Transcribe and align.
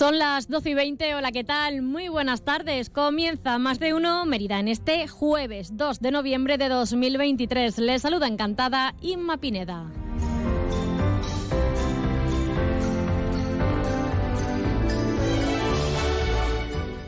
Son 0.00 0.18
las 0.18 0.48
12 0.48 0.70
y 0.70 0.74
20. 0.74 1.14
Hola, 1.14 1.30
¿qué 1.30 1.44
tal? 1.44 1.82
Muy 1.82 2.08
buenas 2.08 2.42
tardes. 2.42 2.88
Comienza 2.88 3.58
más 3.58 3.78
de 3.78 3.92
uno 3.92 4.24
Mérida 4.24 4.58
en 4.58 4.68
este 4.68 5.06
jueves 5.06 5.76
2 5.76 6.00
de 6.00 6.10
noviembre 6.10 6.56
de 6.56 6.70
2023. 6.70 7.76
Les 7.76 8.00
saluda 8.00 8.26
encantada 8.26 8.94
Inma 9.02 9.36
Pineda. 9.36 9.92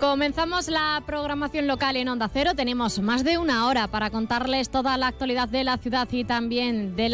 Comenzamos 0.02 0.66
la 0.66 1.00
programación 1.06 1.68
local 1.68 1.96
en 1.96 2.08
Onda 2.08 2.28
Cero. 2.28 2.54
Tenemos 2.56 2.98
más 2.98 3.22
de 3.22 3.38
una 3.38 3.68
hora 3.68 3.86
para 3.86 4.10
contarles 4.10 4.68
toda 4.68 4.96
la 4.96 5.06
actualidad 5.06 5.48
de 5.48 5.62
la 5.62 5.78
ciudad 5.78 6.08
y 6.10 6.24
también 6.24 6.96
de, 6.96 7.08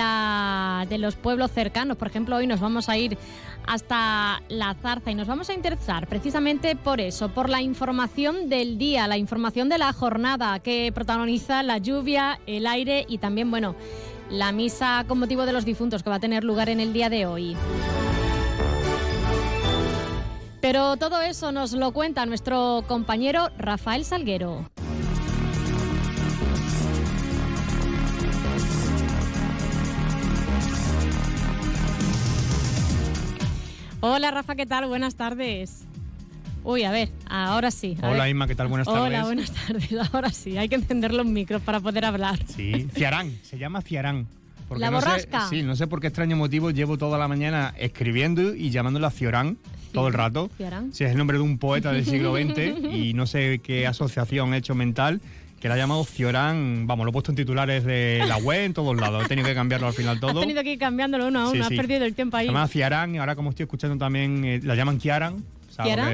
los 0.99 1.15
pueblos 1.17 1.51
cercanos. 1.51 1.99
Por 1.99 2.09
ejemplo, 2.09 2.37
hoy 2.37 2.47
nos 2.47 2.61
vamos 2.61 2.89
a 2.89 2.97
ir 2.97 3.19
hasta 3.67 4.43
La 4.49 4.73
Zarza 4.73 5.11
y 5.11 5.15
nos 5.15 5.29
vamos 5.29 5.51
a 5.51 5.53
interesar 5.53 6.07
precisamente 6.07 6.77
por 6.77 6.99
eso, 6.99 7.29
por 7.29 7.51
la 7.51 7.61
información 7.61 8.49
del 8.49 8.79
día, 8.79 9.07
la 9.07 9.19
información 9.19 9.69
de 9.69 9.77
la 9.77 9.93
jornada 9.93 10.59
que 10.59 10.91
protagoniza 10.95 11.63
la 11.63 11.77
lluvia, 11.77 12.41
el 12.47 12.67
aire 12.67 13.05
y 13.07 13.19
también, 13.19 13.51
bueno, 13.51 13.75
la 14.31 14.51
misa 14.51 15.05
con 15.07 15.19
motivo 15.19 15.45
de 15.45 15.53
los 15.53 15.67
difuntos 15.67 16.03
que 16.03 16.09
va 16.09 16.17
a 16.17 16.21
tener 16.21 16.43
lugar 16.43 16.71
en 16.71 16.81
el 16.81 16.95
día 16.95 17.11
de 17.11 17.27
hoy. 17.27 17.55
Pero 20.71 20.99
todo 20.99 21.23
eso 21.23 21.51
nos 21.51 21.73
lo 21.73 21.93
cuenta 21.93 22.27
nuestro 22.27 22.85
compañero 22.87 23.49
Rafael 23.57 24.05
Salguero. 24.05 24.71
Hola 34.01 34.31
Rafa, 34.31 34.57
¿qué 34.57 34.67
tal? 34.67 34.87
Buenas 34.89 35.15
tardes. 35.15 35.87
Uy, 36.65 36.85
a 36.85 36.91
ver, 36.91 37.09
ahora 37.31 37.71
sí. 37.71 37.97
Hola 38.03 38.29
Inma, 38.29 38.47
¿qué 38.47 38.55
tal? 38.55 38.69
Buenas 38.69 38.87
tardes. 38.87 39.03
Hola, 39.05 39.25
buenas 39.25 39.51
tardes. 39.51 39.91
Ahora 40.13 40.29
sí, 40.29 40.59
hay 40.59 40.69
que 40.69 40.75
encender 40.75 41.15
los 41.15 41.25
micros 41.25 41.63
para 41.63 41.81
poder 41.81 42.05
hablar. 42.05 42.39
Sí, 42.47 42.87
Ciarán, 42.93 43.39
se 43.43 43.57
llama 43.57 43.81
Ciarán. 43.81 44.27
¿La 44.77 44.91
borrasca? 44.91 45.49
sí, 45.49 45.63
no 45.63 45.77
sé 45.77 45.87
por 45.87 46.01
qué 46.01 46.09
extraño 46.09 46.37
motivo 46.37 46.71
llevo 46.71 46.99
toda 46.99 47.19
la 47.19 47.29
mañana 47.29 47.75
escribiendo 47.79 48.55
y 48.55 48.71
llamándola 48.71 49.11
Ciorán 49.11 49.57
todo 49.93 50.09
el 50.09 50.15
rato. 50.15 50.51
Ciarán. 50.57 50.93
Sí, 50.93 51.05
es 51.05 51.13
el 51.13 51.17
nombre 51.19 51.39
de 51.39 51.43
un 51.45 51.59
poeta 51.59 51.93
del 51.93 52.05
siglo 52.05 52.35
XX 52.37 52.93
y 52.93 53.15
no 53.15 53.27
sé 53.27 53.61
qué 53.63 53.87
asociación 53.87 54.53
he 54.55 54.59
hecho 54.59 54.75
mental 54.75 55.21
que 55.61 55.69
la 55.69 55.75
ha 55.75 55.77
llamado 55.79 56.05
Ciorán, 56.05 56.87
vamos, 56.87 57.05
lo 57.05 57.11
he 57.11 57.13
puesto 57.13 57.33
en 57.33 57.37
titulares 57.37 57.83
de 57.85 58.23
la 58.29 58.37
web, 58.37 58.63
en 58.65 58.75
todos 58.75 58.97
lados, 58.97 59.25
he 59.25 59.29
tenido 59.29 59.49
que 59.49 59.55
cambiarlo 59.55 59.89
al 59.89 59.93
final 59.93 60.21
todo. 60.21 60.31
Has 60.39 60.41
tenido 60.47 60.63
que 60.63 60.75
ir 60.75 60.79
cambiándolo 60.79 61.27
uno 61.27 61.41
a 61.41 61.43
uno, 61.45 61.53
Sí, 61.53 61.61
has 61.61 61.69
sí. 61.69 61.77
perdido 61.77 62.05
el 62.05 62.15
tiempo 62.15 62.37
ahí. 62.37 62.47
Se 62.47 62.53
llama 62.53 62.69
Ciarán 62.69 63.15
y 63.15 63.19
ahora 63.19 63.35
como 63.35 63.51
estoy 63.51 63.65
escuchando 63.65 63.97
también, 63.99 64.45
eh, 64.45 64.61
la 64.63 64.77
llaman 64.77 64.99
Kiaran. 64.99 65.43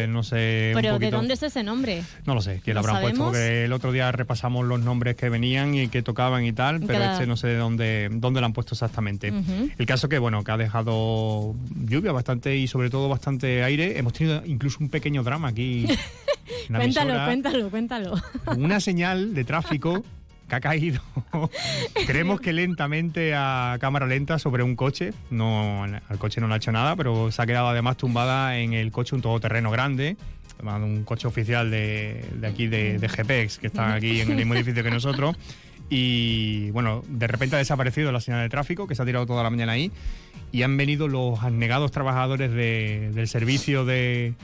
No 0.09 0.23
sé, 0.23 0.73
Pero 0.75 0.99
¿de 0.99 1.11
dónde 1.11 1.35
es 1.35 1.43
ese 1.43 1.63
nombre? 1.63 2.03
No 2.27 2.35
lo 2.35 2.43
sé, 2.43 2.61
quién 2.63 2.75
¿Lo 2.75 2.81
habrán 2.81 3.01
puesto, 3.01 3.25
porque 3.25 3.65
el 3.65 3.73
otro 3.73 3.93
día 3.93 4.13
repasamos 4.13 4.67
los 4.67 4.81
nombres 4.81 5.17
que 5.17 5.29
venían 5.29 5.75
y 5.75 5.89
que 5.89 6.03
tocaban 6.03 6.45
y 6.45 6.53
tal, 6.53 6.81
pero 6.81 6.99
cada- 6.99 7.13
este 7.15 7.27
no 7.27 7.37
sé 7.37 7.49
de 7.49 7.57
dónde, 7.57 8.09
dónde 8.13 8.41
lo 8.41 8.47
han 8.47 8.53
puesto 8.53 8.75
exactamente. 8.75 9.33
El 9.79 9.87
caso 9.87 10.09
que, 10.09 10.19
bueno, 10.19 10.45
que 10.45 10.53
ha 10.53 10.57
dejado 10.57 11.55
lluvia 11.89 12.13
bastante 12.13 12.57
y 12.57 12.67
sobre 12.69 12.91
todo 12.91 13.09
bastante 13.09 13.63
aire. 13.65 13.99
Hemos 13.99 14.13
tenido 14.13 14.43
incluso 14.45 14.79
un 14.81 14.89
pequeño 14.91 15.23
drama 15.23 15.49
aquí. 15.49 15.87
Cuéntalo, 16.69 16.83
emisora. 16.85 17.25
cuéntalo, 17.27 17.71
cuéntalo. 17.71 18.15
Una 18.57 18.81
señal 18.81 19.35
de 19.35 19.45
tráfico 19.45 20.05
que 20.49 20.55
ha 20.55 20.61
caído, 20.61 21.01
creemos 22.07 22.41
que 22.41 22.53
lentamente 22.53 23.33
a 23.35 23.77
cámara 23.81 24.07
lenta 24.07 24.39
sobre 24.39 24.63
un 24.63 24.77
coche. 24.77 25.13
No, 25.31 25.85
al 25.85 26.19
coche 26.19 26.41
no 26.41 26.49
le 26.49 26.55
ha 26.55 26.57
hecho 26.59 26.73
nada, 26.73 26.97
pero 26.97 27.31
se 27.33 27.41
ha 27.43 27.47
quedado 27.47 27.69
además 27.69 27.97
tumbada 27.97 28.59
en 28.59 28.73
el 28.75 28.91
coche 28.93 29.15
un 29.15 29.23
todoterreno 29.23 29.71
grande. 29.71 30.17
Un 30.63 31.05
coche 31.05 31.27
oficial 31.29 31.71
de, 31.71 32.25
de 32.37 32.47
aquí 32.47 32.69
de, 32.69 32.99
de 32.99 33.09
GPX, 33.09 33.59
que 33.59 33.67
está 33.67 33.93
aquí 33.95 34.21
en 34.21 34.31
el 34.31 34.37
mismo 34.37 34.55
edificio 34.55 34.83
que 34.83 34.91
nosotros. 34.91 35.37
Y 35.91 36.71
bueno, 36.71 37.03
de 37.09 37.27
repente 37.27 37.57
ha 37.57 37.59
desaparecido 37.59 38.11
la 38.13 38.21
señal 38.21 38.41
de 38.41 38.49
tráfico, 38.49 38.87
que 38.87 38.95
se 38.95 39.03
ha 39.03 39.05
tirado 39.05 39.27
toda 39.27 39.43
la 39.43 39.51
mañana 39.51 39.73
ahí. 39.73 39.91
Y 40.53 40.63
han 40.63 40.77
venido 40.77 41.09
los 41.09 41.43
abnegados 41.43 41.91
trabajadores 41.91 42.51
de- 42.53 43.11
del 43.13 43.29
servicio 43.29 43.85
de, 43.85 44.35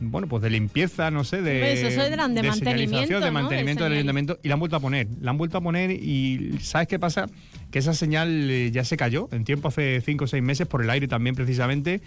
bueno, 0.00 0.28
pues 0.28 0.42
de 0.42 0.50
limpieza, 0.50 1.10
no 1.10 1.24
sé, 1.24 1.42
de, 1.42 1.60
Pues 1.60 1.82
eso 1.82 2.02
eran 2.02 2.34
de 2.34 2.40
señalización, 2.40 2.64
mantenimiento, 2.64 3.20
de 3.20 3.30
mantenimiento 3.30 3.84
De 3.84 3.90
del 3.90 3.98
ayuntamiento 3.98 4.38
y 4.42 4.48
la 4.48 4.54
han 4.54 4.60
vuelto 4.60 4.76
a 4.76 4.80
poner, 4.80 5.08
la 5.20 5.30
han 5.30 5.38
vuelto 5.38 5.58
a 5.58 5.60
poner 5.60 5.90
y 5.90 6.58
¿sabes 6.60 6.88
qué 6.88 6.98
pasa? 6.98 7.26
Que 7.70 7.78
esa 7.78 7.94
señal 7.94 8.50
eh, 8.50 8.70
ya 8.70 8.84
se 8.84 8.96
cayó 8.96 9.28
en 9.32 9.44
tiempo 9.44 9.68
hace 9.68 10.00
cinco 10.00 10.24
o 10.24 10.26
seis 10.28 10.42
meses 10.42 10.66
por 10.66 10.82
el 10.82 10.90
aire 10.90 11.08
también 11.08 11.34
precisamente, 11.34 12.00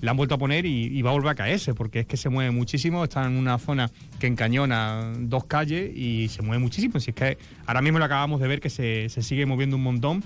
la 0.00 0.12
han 0.12 0.16
vuelto 0.16 0.34
a 0.34 0.38
poner 0.38 0.66
y, 0.66 0.86
y 0.86 1.02
va 1.02 1.10
a 1.10 1.12
volver 1.14 1.30
a 1.30 1.34
caerse 1.34 1.74
porque 1.74 2.00
es 2.00 2.06
que 2.06 2.16
se 2.16 2.28
mueve 2.28 2.50
muchísimo, 2.50 3.04
está 3.04 3.24
en 3.24 3.36
una 3.36 3.58
zona 3.58 3.90
que 4.18 4.26
encañona 4.26 5.12
dos 5.18 5.44
calles 5.44 5.90
y 5.94 6.28
se 6.28 6.42
mueve 6.42 6.62
muchísimo, 6.62 7.00
si 7.00 7.10
es 7.10 7.16
que 7.16 7.38
ahora 7.66 7.82
mismo 7.82 7.98
lo 7.98 8.04
acabamos 8.04 8.40
de 8.40 8.48
ver 8.48 8.60
que 8.60 8.70
se, 8.70 9.08
se 9.08 9.22
sigue 9.22 9.46
moviendo 9.46 9.76
un 9.76 9.82
montón 9.82 10.22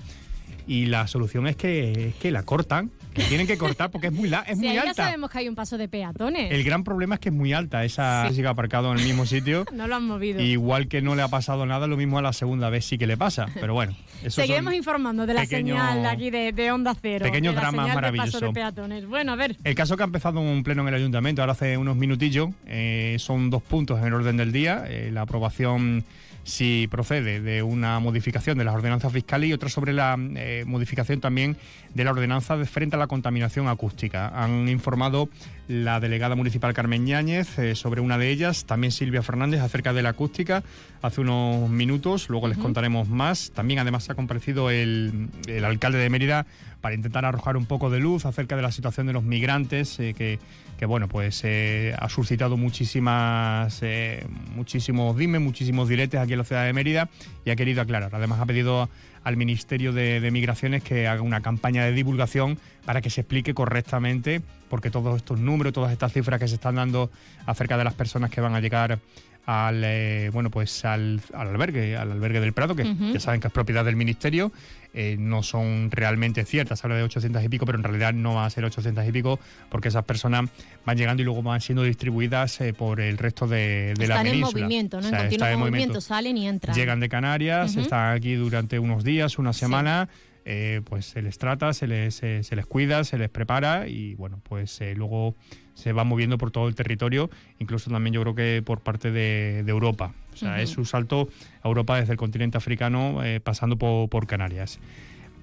y 0.67 0.85
la 0.87 1.07
solución 1.07 1.47
es 1.47 1.55
que, 1.55 2.09
es 2.09 2.15
que 2.15 2.29
la 2.31 2.43
cortan, 2.43 2.91
que 3.13 3.23
tienen 3.23 3.47
que 3.47 3.57
cortar 3.57 3.89
porque 3.89 4.07
es 4.07 4.13
muy, 4.13 4.29
la- 4.29 4.41
es 4.41 4.57
muy 4.57 4.67
ahí 4.67 4.75
ya 4.75 4.81
alta. 4.81 5.05
sabemos 5.05 5.31
que 5.31 5.39
hay 5.39 5.47
un 5.49 5.55
paso 5.55 5.77
de 5.77 5.87
peatones. 5.87 6.51
El 6.51 6.63
gran 6.63 6.83
problema 6.83 7.15
es 7.15 7.21
que 7.21 7.29
es 7.29 7.35
muy 7.35 7.53
alta, 7.53 7.83
esa 7.83 8.27
Sí. 8.29 8.35
sigue 8.35 8.47
aparcado 8.47 8.91
en 8.91 8.99
el 8.99 9.05
mismo 9.05 9.25
sitio. 9.25 9.65
No 9.73 9.87
lo 9.87 9.95
han 9.95 10.05
movido. 10.05 10.39
Igual 10.41 10.87
que 10.87 11.01
no 11.01 11.15
le 11.15 11.21
ha 11.23 11.27
pasado 11.27 11.65
nada, 11.65 11.87
lo 11.87 11.97
mismo 11.97 12.19
a 12.19 12.21
la 12.21 12.33
segunda 12.33 12.69
vez 12.69 12.85
sí 12.85 12.97
que 12.97 13.07
le 13.07 13.17
pasa. 13.17 13.47
Pero 13.55 13.73
bueno, 13.73 13.95
Seguiremos 14.27 14.73
informando 14.73 15.25
de 15.25 15.33
la 15.33 15.45
señal 15.45 16.01
de 16.03 16.07
aquí 16.09 16.29
de, 16.29 16.51
de 16.51 16.71
Onda 16.71 16.95
Cero. 17.01 17.23
pequeños 17.25 17.55
de 17.55 17.61
dramas 17.61 17.71
señal 17.71 17.87
de 17.87 17.93
paso 17.93 18.11
maravilloso. 18.13 18.39
de 18.47 18.53
peatones. 18.53 19.05
Bueno, 19.07 19.31
a 19.31 19.35
ver. 19.35 19.55
El 19.63 19.75
caso 19.75 19.95
que 19.97 20.03
ha 20.03 20.05
empezado 20.05 20.39
un 20.39 20.63
pleno 20.63 20.81
en 20.83 20.89
el 20.89 20.93
ayuntamiento 20.95 21.41
ahora 21.41 21.53
hace 21.53 21.77
unos 21.77 21.95
minutillos 21.95 22.49
eh, 22.65 23.15
son 23.19 23.49
dos 23.49 23.63
puntos 23.63 23.99
en 23.99 24.05
el 24.07 24.13
orden 24.13 24.37
del 24.37 24.51
día. 24.51 24.83
Eh, 24.87 25.09
la 25.11 25.21
aprobación, 25.21 26.03
si 26.47 26.87
procede, 26.89 27.41
de 27.41 27.61
una 27.61 27.99
modificación 27.99 28.57
de 28.57 28.63
las 28.63 28.73
ordenanzas 28.73 29.11
fiscales 29.11 29.49
y 29.49 29.53
otra 29.53 29.67
sobre 29.67 29.91
la 29.91 30.17
eh, 30.17 30.63
modificación 30.65 31.19
también 31.19 31.57
de 31.93 32.05
la 32.05 32.11
ordenanza 32.11 32.55
de 32.55 32.65
frente 32.65 32.95
a 32.95 32.99
la 32.99 33.07
contaminación 33.07 33.67
acústica. 33.67 34.29
Han 34.29 34.69
informado 34.69 35.27
la 35.67 35.99
delegada 35.99 36.35
municipal 36.35 36.73
Carmen 36.73 37.03
Ñáñez 37.03 37.59
eh, 37.59 37.75
sobre 37.75 37.99
una 37.99 38.17
de 38.17 38.29
ellas, 38.29 38.63
también 38.63 38.93
Silvia 38.93 39.23
Fernández 39.23 39.59
acerca 39.59 39.91
de 39.91 40.03
la 40.03 40.09
acústica 40.09 40.63
hace 41.01 41.19
unos 41.19 41.69
minutos, 41.69 42.29
luego 42.29 42.47
les 42.47 42.57
contaremos 42.57 43.09
más. 43.09 43.51
También 43.53 43.81
además 43.81 44.09
ha 44.09 44.15
comparecido 44.15 44.71
el, 44.71 45.27
el 45.47 45.65
alcalde 45.65 45.97
de 45.97 46.09
Mérida 46.09 46.45
para 46.79 46.95
intentar 46.95 47.25
arrojar 47.25 47.57
un 47.57 47.65
poco 47.65 47.89
de 47.89 47.99
luz 47.99 48.25
acerca 48.25 48.55
de 48.55 48.61
la 48.61 48.71
situación 48.71 49.05
de 49.07 49.13
los 49.13 49.23
migrantes, 49.23 49.99
eh, 49.99 50.13
que, 50.13 50.39
que, 50.77 50.85
bueno, 50.85 51.07
pues 51.07 51.41
eh, 51.43 51.95
ha 51.97 52.07
suscitado 52.07 52.55
muchísimas, 52.55 53.79
eh, 53.81 54.25
muchísimos 54.55 55.17
dimes, 55.17 55.41
muchísimos 55.41 55.89
diretes 55.89 56.19
aquí 56.19 56.33
en 56.33 56.39
la 56.39 56.45
ciudad 56.45 56.65
de 56.65 56.73
Mérida 56.73 57.09
y 57.45 57.49
ha 57.49 57.55
querido 57.55 57.81
aclarar. 57.81 58.13
Además 58.13 58.39
ha 58.39 58.45
pedido 58.45 58.89
al 59.23 59.37
Ministerio 59.37 59.91
de, 59.91 60.21
de 60.21 60.31
Migraciones 60.31 60.83
que 60.83 61.07
haga 61.07 61.21
una 61.21 61.41
campaña 61.41 61.83
de 61.83 61.91
divulgación 61.91 62.57
para 62.85 63.01
que 63.01 63.09
se 63.09 63.21
explique 63.21 63.53
correctamente, 63.53 64.41
porque 64.69 64.91
todos 64.91 65.17
estos 65.17 65.39
números, 65.39 65.73
todas 65.73 65.91
estas 65.91 66.13
cifras 66.13 66.39
que 66.39 66.47
se 66.47 66.55
están 66.55 66.75
dando 66.75 67.09
acerca 67.45 67.77
de 67.77 67.83
las 67.83 67.95
personas 67.95 68.29
que 68.29 68.39
van 68.39 68.55
a 68.55 68.61
llegar 68.61 68.99
al 69.47 69.81
eh, 69.85 70.29
bueno 70.33 70.51
pues 70.51 70.83
al, 70.83 71.21
al 71.33 71.47
albergue 71.47 71.95
al 71.95 72.11
albergue 72.11 72.41
del 72.41 72.51
Prado 72.53 72.75
que 72.75 72.83
Ujú. 72.83 73.13
ya 73.13 73.19
saben 73.21 73.39
que 73.39 73.47
es 73.47 73.53
propiedad 73.53 73.85
del 73.85 73.95
ministerio 73.95 74.51
eh, 74.93 75.15
no 75.17 75.41
son 75.41 75.89
realmente 75.89 76.43
ciertas 76.43 76.83
habla 76.83 76.97
de 76.97 77.03
800 77.03 77.41
y 77.43 77.47
pico 77.49 77.65
pero 77.65 77.77
en 77.77 77.83
realidad 77.85 78.13
no 78.13 78.35
va 78.35 78.45
a 78.45 78.49
ser 78.49 78.65
800 78.65 79.07
y 79.07 79.11
pico 79.13 79.39
porque 79.69 79.87
esas 79.87 80.03
personas 80.03 80.49
van 80.85 80.97
llegando 80.97 81.21
y 81.21 81.25
luego 81.25 81.41
van 81.43 81.61
siendo 81.61 81.83
distribuidas 81.83 82.59
eh, 82.59 82.73
por 82.73 82.99
el 82.99 83.17
resto 83.17 83.47
de, 83.47 83.93
de 83.97 84.07
la 84.07 84.15
Están 84.15 84.25
en 84.27 84.31
península 84.33 84.63
movimiento, 84.65 84.99
¿no? 84.99 85.07
O 85.07 85.09
sea, 85.09 85.19
en 85.21 85.25
continuo 85.29 85.47
en 85.47 85.59
movimiento. 85.59 86.01
Salen 86.01 86.37
y 86.37 86.47
entran. 86.47 86.75
Llegan 86.75 86.99
de 86.99 87.07
Canarias, 87.09 87.71
Ujú. 87.71 87.81
están 87.81 88.15
aquí 88.17 88.35
durante 88.35 88.79
unos 88.79 89.03
días, 89.05 89.37
una 89.39 89.53
semana, 89.53 90.09
eh, 90.49 90.81
pues 90.85 91.05
se 91.07 91.21
les 91.21 91.37
trata, 91.37 91.73
se 91.73 91.87
les, 91.87 92.15
se, 92.15 92.41
se 92.43 92.55
les 92.55 92.65
cuida, 92.65 93.03
se 93.03 93.17
les 93.17 93.29
prepara 93.29 93.87
y 93.87 94.15
bueno, 94.15 94.39
pues 94.43 94.79
eh, 94.81 94.93
luego 94.95 95.35
se 95.73 95.91
van 95.91 96.07
moviendo 96.07 96.37
por 96.37 96.51
todo 96.51 96.67
el 96.69 96.75
territorio, 96.75 97.29
incluso 97.59 97.91
también 97.91 98.13
yo 98.13 98.21
creo 98.21 98.33
que 98.33 98.63
por 98.65 98.79
parte 98.79 99.11
de, 99.11 99.63
de 99.63 99.71
Europa. 99.71 100.13
O 100.33 100.37
sea, 100.37 100.61
es 100.61 100.77
un 100.77 100.85
salto 100.85 101.27
a 101.63 101.67
Europa 101.67 101.99
desde 101.99 102.13
el 102.13 102.17
continente 102.17 102.57
africano 102.57 103.23
eh, 103.23 103.39
pasando 103.41 103.75
po- 103.77 104.07
por 104.07 104.25
Canarias. 104.27 104.79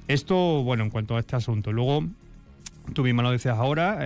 Esto, 0.09 0.63
bueno, 0.63 0.85
en 0.85 0.91
cuanto 0.91 1.17
a 1.17 1.21
este 1.21 1.37
asunto. 1.37 1.71
Luego, 1.73 2.05
Tú 2.93 3.03
misma 3.03 3.23
lo 3.23 3.31
decías 3.31 3.57
ahora, 3.57 3.97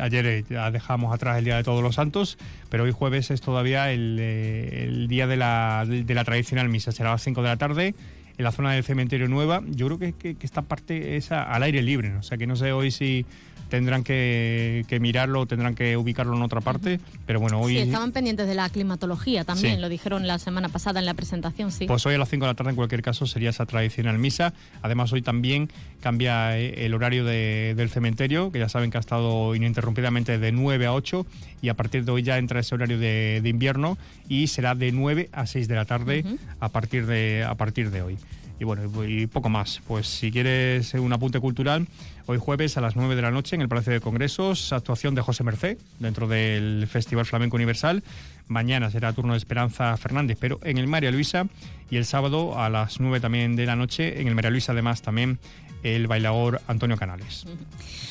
ayer 0.00 0.44
ya 0.48 0.70
dejamos 0.70 1.12
atrás 1.12 1.38
el 1.38 1.44
Día 1.44 1.56
de 1.56 1.64
Todos 1.64 1.82
los 1.82 1.96
Santos, 1.96 2.38
pero 2.68 2.84
hoy 2.84 2.92
jueves 2.92 3.32
es 3.32 3.40
todavía 3.40 3.90
el, 3.90 4.18
eh, 4.20 5.06
día 5.08 5.26
de 5.26 5.36
la, 5.36 5.84
de 5.88 6.14
la 6.14 6.22
tradicional 6.24 6.68
misa. 6.68 6.92
Será 6.92 7.08
a 7.10 7.12
las 7.14 7.22
5 7.24 7.42
de 7.42 7.48
la 7.48 7.56
tarde 7.56 7.94
en 8.42 8.44
la 8.44 8.52
zona 8.52 8.72
del 8.72 8.82
cementerio 8.82 9.28
nueva. 9.28 9.62
Yo 9.68 9.86
creo 9.86 9.98
que, 9.98 10.12
que, 10.14 10.34
que 10.34 10.46
esta 10.46 10.62
parte 10.62 11.16
es 11.16 11.30
al 11.30 11.62
aire 11.62 11.80
libre, 11.80 12.16
o 12.16 12.22
sea 12.22 12.36
que 12.36 12.46
no 12.46 12.56
sé 12.56 12.72
hoy 12.72 12.90
si 12.90 13.24
tendrán 13.72 14.04
que, 14.04 14.98
mirarlo, 15.00 15.46
tendrán 15.46 15.74
que 15.74 15.96
ubicarlo 15.96 16.36
en 16.36 16.42
otra 16.42 16.60
parte, 16.60 17.00
pero 17.24 17.40
bueno, 17.40 17.58
hoy... 17.58 17.72
Sí, 17.72 17.78
estaban 17.78 18.12
pendientes 18.12 18.46
de 18.46 18.54
la 18.54 18.68
climatología 18.68 19.44
también, 19.44 19.80
lo 19.80 19.88
dijeron 19.88 20.26
la 20.26 20.38
semana 20.38 20.68
pasada 20.68 21.00
en 21.00 21.06
la 21.06 21.14
presentación, 21.14 21.72
sí. 21.72 21.86
Pues 21.86 22.04
hoy 22.04 22.14
a 22.14 22.18
las 22.18 22.28
5 22.28 22.44
de 22.44 22.50
la 22.50 22.54
tarde 22.54 22.72
en 22.72 22.76
cualquier 22.76 23.00
caso 23.00 23.24
sería 23.24 23.48
esa 23.48 23.64
tradicional 23.64 24.18
misa, 24.18 24.52
además 24.82 25.10
hoy 25.14 25.22
también 25.22 25.70
cambia 26.02 26.58
eh, 26.58 26.84
el 26.84 26.92
horario 26.92 27.24
del 27.24 27.88
cementerio, 27.88 28.52
que 28.52 28.58
ya 28.58 28.68
saben 28.68 28.90
que 28.90 28.98
ha 28.98 29.00
estado 29.00 29.54
ininterrumpidamente 29.54 30.38
de 30.38 30.52
9 30.52 30.84
a 30.84 30.92
8 30.92 31.24
y 31.62 31.70
a 31.70 31.74
partir 31.74 32.04
de 32.04 32.12
hoy 32.12 32.22
ya 32.22 32.36
entra 32.36 32.60
ese 32.60 32.74
horario 32.74 32.98
de, 32.98 33.40
invierno 33.42 33.96
y 34.28 34.48
será 34.48 34.74
de 34.74 34.92
9 34.92 35.30
a 35.32 35.46
6 35.46 35.66
de 35.66 35.74
la 35.74 35.86
tarde 35.86 36.26
a, 36.60 36.68
partir 36.68 37.06
de, 37.06 37.42
a 37.42 37.54
partir 37.54 37.90
de 37.90 38.02
hoy. 38.02 38.18
Y 38.62 38.64
bueno, 38.64 38.82
y 39.04 39.26
poco 39.26 39.48
más. 39.48 39.80
Pues 39.88 40.06
si 40.06 40.30
quieres 40.30 40.94
un 40.94 41.12
apunte 41.12 41.40
cultural, 41.40 41.88
hoy 42.26 42.38
jueves 42.38 42.76
a 42.76 42.80
las 42.80 42.96
9 42.96 43.16
de 43.16 43.22
la 43.22 43.30
noche 43.30 43.56
en 43.56 43.62
el 43.62 43.68
Palacio 43.68 43.92
de 43.92 44.00
Congresos, 44.00 44.72
actuación 44.72 45.14
de 45.14 45.22
José 45.22 45.44
Mercé 45.44 45.78
dentro 45.98 46.28
del 46.28 46.86
Festival 46.86 47.26
Flamenco 47.26 47.56
Universal. 47.56 48.02
Mañana 48.48 48.90
será 48.90 49.12
turno 49.12 49.32
de 49.32 49.38
Esperanza 49.38 49.96
Fernández, 49.96 50.38
pero 50.40 50.58
en 50.62 50.78
el 50.78 50.86
María 50.86 51.10
Luisa. 51.10 51.46
Y 51.90 51.96
el 51.96 52.04
sábado 52.04 52.58
a 52.58 52.68
las 52.68 53.00
9 53.00 53.20
también 53.20 53.56
de 53.56 53.66
la 53.66 53.76
noche 53.76 54.20
en 54.20 54.28
el 54.28 54.34
María 54.34 54.50
Luisa, 54.50 54.72
además 54.72 55.02
también 55.02 55.38
el 55.82 56.06
bailador 56.06 56.60
Antonio 56.66 56.96
Canales. 56.96 57.46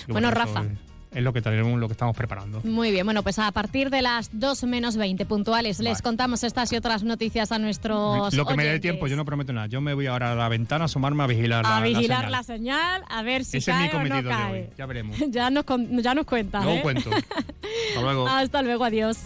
Bueno, 0.07 0.31
Rafa 0.31 0.65
es 1.11 1.21
lo 1.23 1.33
que 1.33 1.41
tenemos, 1.41 1.77
lo 1.79 1.87
que 1.87 1.93
estamos 1.93 2.15
preparando. 2.15 2.61
Muy 2.63 2.91
bien, 2.91 3.05
bueno, 3.05 3.21
pues 3.21 3.37
a 3.37 3.51
partir 3.51 3.89
de 3.89 4.01
las 4.01 4.29
2 4.31 4.63
menos 4.63 4.95
20 4.95 5.25
puntuales 5.25 5.79
les 5.79 6.01
contamos 6.01 6.43
estas 6.43 6.71
y 6.71 6.77
otras 6.77 7.03
noticias 7.03 7.51
a 7.51 7.59
nuestros 7.59 8.33
Lo 8.33 8.45
que 8.45 8.55
me 8.55 8.63
dé 8.65 8.79
tiempo, 8.79 9.07
yo 9.07 9.15
no 9.17 9.25
prometo 9.25 9.51
nada. 9.51 9.67
Yo 9.67 9.81
me 9.81 9.93
voy 9.93 10.07
ahora 10.07 10.31
a 10.31 10.35
la 10.35 10.47
ventana 10.47 10.83
a 10.83 10.85
asomarme 10.85 11.23
a 11.23 11.27
vigilar 11.27 11.65
a 11.65 11.79
la, 11.79 11.85
vigilar 11.85 12.29
la 12.31 12.43
señal. 12.43 13.03
a 13.09 13.21
ver 13.23 13.43
si 13.43 13.57
Ese 13.57 13.71
cae 13.71 13.87
es 13.87 13.93
mi 13.93 13.97
cometido 13.99 14.29
o 14.29 14.33
no 14.33 14.37
cae. 14.39 14.53
de 14.53 14.59
hoy. 14.61 14.69
Ya 14.77 14.85
veremos. 14.85 15.17
ya 15.29 15.49
nos 15.49 15.65
ya 16.01 16.13
nos 16.15 16.25
cuentas, 16.25 16.63
Luego 16.63 16.79
¿eh? 16.79 16.81
cuento. 16.81 17.09
Hasta 17.89 18.01
luego. 18.01 18.27
Hasta 18.27 18.61
luego, 18.61 18.85
adiós. 18.85 19.17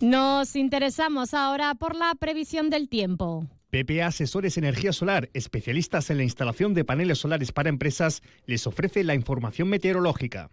Nos 0.00 0.54
interesamos 0.54 1.34
ahora 1.34 1.74
por 1.74 1.96
la 1.96 2.14
previsión 2.18 2.70
del 2.70 2.88
tiempo. 2.88 3.46
PPA 3.70 4.06
Asesores 4.06 4.56
Energía 4.56 4.92
Solar, 4.92 5.28
especialistas 5.34 6.08
en 6.08 6.16
la 6.16 6.22
instalación 6.22 6.72
de 6.72 6.84
paneles 6.84 7.18
solares 7.18 7.52
para 7.52 7.68
empresas, 7.68 8.22
les 8.46 8.66
ofrece 8.66 9.04
la 9.04 9.14
información 9.14 9.68
meteorológica. 9.68 10.50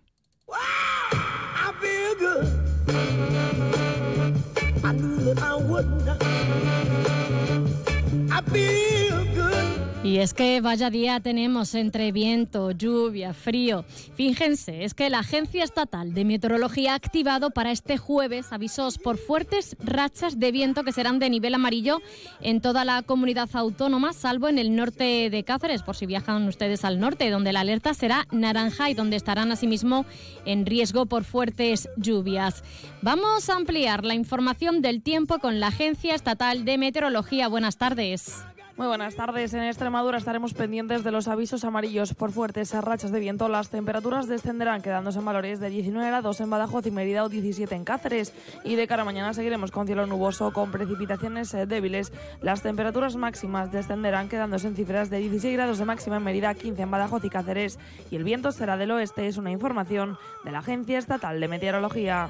Y 10.15 10.19
es 10.19 10.33
que 10.33 10.61
vaya 10.61 10.89
día 10.89 11.19
tenemos 11.19 11.75
entre 11.75 12.13
viento, 12.13 12.71
lluvia, 12.71 13.33
frío. 13.33 13.83
Fíjense, 14.15 14.85
es 14.85 14.93
que 14.93 15.09
la 15.09 15.19
Agencia 15.19 15.61
Estatal 15.61 16.13
de 16.13 16.23
Meteorología 16.23 16.93
ha 16.93 16.95
activado 16.95 17.49
para 17.49 17.73
este 17.73 17.97
jueves 17.97 18.53
avisos 18.53 18.97
por 18.97 19.17
fuertes 19.17 19.75
rachas 19.83 20.39
de 20.39 20.53
viento 20.53 20.85
que 20.85 20.93
serán 20.93 21.19
de 21.19 21.29
nivel 21.29 21.53
amarillo 21.53 22.01
en 22.39 22.61
toda 22.61 22.85
la 22.85 23.01
comunidad 23.01 23.49
autónoma, 23.51 24.13
salvo 24.13 24.47
en 24.47 24.57
el 24.57 24.73
norte 24.73 25.29
de 25.29 25.43
Cáceres, 25.43 25.83
por 25.83 25.97
si 25.97 26.05
viajan 26.05 26.47
ustedes 26.47 26.85
al 26.85 26.97
norte, 27.01 27.29
donde 27.29 27.51
la 27.51 27.59
alerta 27.59 27.93
será 27.93 28.25
naranja 28.31 28.89
y 28.89 28.93
donde 28.93 29.17
estarán 29.17 29.51
asimismo 29.51 30.05
en 30.45 30.65
riesgo 30.65 31.07
por 31.07 31.25
fuertes 31.25 31.89
lluvias. 31.97 32.63
Vamos 33.01 33.49
a 33.49 33.57
ampliar 33.57 34.05
la 34.05 34.13
información 34.13 34.81
del 34.81 35.03
tiempo 35.03 35.39
con 35.39 35.59
la 35.59 35.67
Agencia 35.67 36.15
Estatal 36.15 36.63
de 36.63 36.77
Meteorología. 36.77 37.49
Buenas 37.49 37.77
tardes. 37.77 38.45
Muy 38.77 38.87
buenas 38.87 39.15
tardes. 39.15 39.53
En 39.53 39.63
Extremadura 39.63 40.17
estaremos 40.17 40.53
pendientes 40.53 41.05
de 41.05 41.11
los 41.11 41.29
avisos 41.29 41.63
amarillos 41.63 42.13
por 42.13 42.33
fuertes 42.33 42.73
rachas 42.73 43.13
de 43.13 43.21
viento. 43.21 43.47
Las 43.47 43.69
temperaturas 43.69 44.27
descenderán 44.27 44.81
quedándose 44.81 45.19
en 45.19 45.23
valores 45.23 45.61
de 45.61 45.69
19 45.69 46.05
grados 46.05 46.41
en 46.41 46.49
Badajoz 46.49 46.85
y 46.85 46.91
Mérida 46.91 47.23
o 47.23 47.29
17 47.29 47.73
en 47.73 47.85
Cáceres. 47.85 48.33
Y 48.65 48.75
de 48.75 48.85
cara 48.85 49.03
a 49.03 49.05
mañana 49.05 49.33
seguiremos 49.33 49.71
con 49.71 49.87
cielo 49.87 50.05
nuboso 50.07 50.51
con 50.51 50.71
precipitaciones 50.71 51.53
eh, 51.53 51.65
débiles. 51.65 52.11
Las 52.41 52.63
temperaturas 52.63 53.15
máximas 53.15 53.71
descenderán 53.71 54.27
quedándose 54.27 54.67
en 54.67 54.75
cifras 54.75 55.09
de 55.09 55.19
16 55.19 55.53
grados 55.55 55.77
de 55.77 55.85
máxima 55.85 56.17
en 56.17 56.23
Mérida, 56.25 56.53
15 56.53 56.81
en 56.81 56.91
Badajoz 56.91 57.23
y 57.23 57.29
Cáceres. 57.29 57.79
Y 58.11 58.17
el 58.17 58.25
viento 58.25 58.51
será 58.51 58.75
del 58.75 58.91
oeste. 58.91 59.25
Es 59.27 59.37
una 59.37 59.51
información 59.51 60.17
de 60.43 60.51
la 60.51 60.59
Agencia 60.59 60.99
Estatal 60.99 61.39
de 61.39 61.47
Meteorología. 61.47 62.29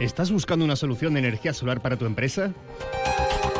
¿Estás 0.00 0.30
buscando 0.30 0.64
una 0.64 0.76
solución 0.76 1.12
de 1.12 1.20
energía 1.20 1.52
solar 1.52 1.82
para 1.82 1.98
tu 1.98 2.06
empresa? 2.06 2.54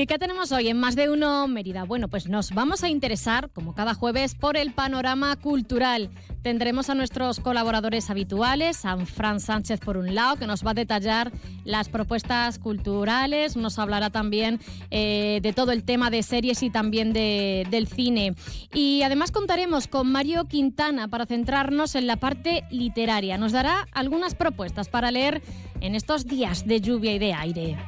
¿Y 0.00 0.06
qué 0.06 0.16
tenemos 0.16 0.52
hoy 0.52 0.68
en 0.68 0.78
Más 0.78 0.94
de 0.94 1.10
Uno 1.10 1.48
Mérida? 1.48 1.82
Bueno, 1.82 2.06
pues 2.06 2.28
nos 2.28 2.52
vamos 2.52 2.84
a 2.84 2.88
interesar, 2.88 3.50
como 3.50 3.74
cada 3.74 3.94
jueves, 3.94 4.36
por 4.36 4.56
el 4.56 4.72
panorama 4.72 5.34
cultural. 5.34 6.08
Tendremos 6.42 6.88
a 6.88 6.94
nuestros 6.94 7.40
colaboradores 7.40 8.08
habituales, 8.08 8.84
a 8.84 8.96
Fran 8.96 9.40
Sánchez 9.40 9.80
por 9.80 9.96
un 9.96 10.14
lado, 10.14 10.36
que 10.36 10.46
nos 10.46 10.64
va 10.64 10.70
a 10.70 10.74
detallar 10.74 11.32
las 11.64 11.88
propuestas 11.88 12.60
culturales, 12.60 13.56
nos 13.56 13.80
hablará 13.80 14.10
también 14.10 14.60
eh, 14.92 15.40
de 15.42 15.52
todo 15.52 15.72
el 15.72 15.82
tema 15.82 16.10
de 16.10 16.22
series 16.22 16.62
y 16.62 16.70
también 16.70 17.12
de, 17.12 17.66
del 17.68 17.88
cine. 17.88 18.36
Y 18.72 19.02
además 19.02 19.32
contaremos 19.32 19.88
con 19.88 20.12
Mario 20.12 20.44
Quintana 20.44 21.08
para 21.08 21.26
centrarnos 21.26 21.96
en 21.96 22.06
la 22.06 22.18
parte 22.18 22.62
literaria. 22.70 23.36
Nos 23.36 23.50
dará 23.50 23.88
algunas 23.90 24.36
propuestas 24.36 24.88
para 24.88 25.10
leer 25.10 25.42
en 25.80 25.96
estos 25.96 26.24
días 26.24 26.68
de 26.68 26.80
lluvia 26.80 27.14
y 27.14 27.18
de 27.18 27.34
aire. 27.34 27.78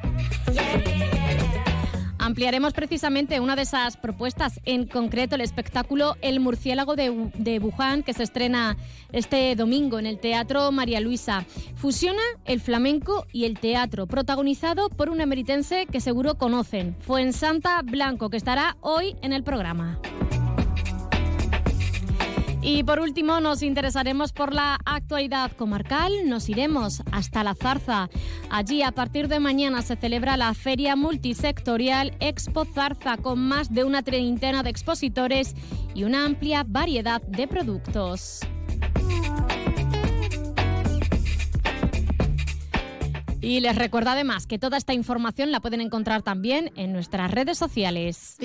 Ampliaremos 2.21 2.73
precisamente 2.73 3.39
una 3.39 3.55
de 3.55 3.63
esas 3.63 3.97
propuestas, 3.97 4.59
en 4.65 4.85
concreto 4.85 5.33
el 5.33 5.41
espectáculo 5.41 6.17
El 6.21 6.39
murciélago 6.39 6.95
de, 6.95 7.31
de 7.33 7.59
que 8.05 8.13
se 8.13 8.21
estrena 8.21 8.77
este 9.11 9.55
domingo 9.55 9.97
en 9.97 10.05
el 10.05 10.19
Teatro 10.19 10.71
María 10.71 10.99
Luisa. 10.99 11.45
Fusiona 11.75 12.21
el 12.45 12.61
flamenco 12.61 13.25
y 13.33 13.45
el 13.45 13.59
teatro, 13.59 14.05
protagonizado 14.05 14.89
por 14.89 15.09
un 15.09 15.19
emeritense 15.19 15.87
que 15.87 15.99
seguro 15.99 16.35
conocen, 16.35 16.95
Fuensanta 16.99 17.81
Blanco, 17.81 18.29
que 18.29 18.37
estará 18.37 18.77
hoy 18.81 19.15
en 19.23 19.33
el 19.33 19.41
programa. 19.41 19.99
Y 22.63 22.83
por 22.83 22.99
último 22.99 23.39
nos 23.39 23.63
interesaremos 23.63 24.33
por 24.33 24.53
la 24.53 24.77
actualidad 24.85 25.51
comarcal. 25.53 26.11
Nos 26.25 26.47
iremos 26.47 27.01
hasta 27.11 27.43
La 27.43 27.55
Zarza. 27.55 28.09
Allí 28.51 28.83
a 28.83 28.91
partir 28.91 29.27
de 29.27 29.39
mañana 29.39 29.81
se 29.81 29.95
celebra 29.95 30.37
la 30.37 30.53
feria 30.53 30.95
multisectorial 30.95 32.15
Expo 32.19 32.65
Zarza 32.65 33.17
con 33.17 33.39
más 33.39 33.73
de 33.73 33.83
una 33.83 34.03
treintena 34.03 34.61
de 34.61 34.69
expositores 34.69 35.55
y 35.95 36.03
una 36.03 36.23
amplia 36.25 36.63
variedad 36.67 37.21
de 37.23 37.47
productos. 37.47 38.41
Y 43.41 43.59
les 43.59 43.75
recuerdo 43.75 44.11
además 44.11 44.45
que 44.45 44.59
toda 44.59 44.77
esta 44.77 44.93
información 44.93 45.51
la 45.51 45.59
pueden 45.59 45.81
encontrar 45.81 46.21
también 46.21 46.71
en 46.75 46.93
nuestras 46.93 47.31
redes 47.31 47.57
sociales. 47.57 48.37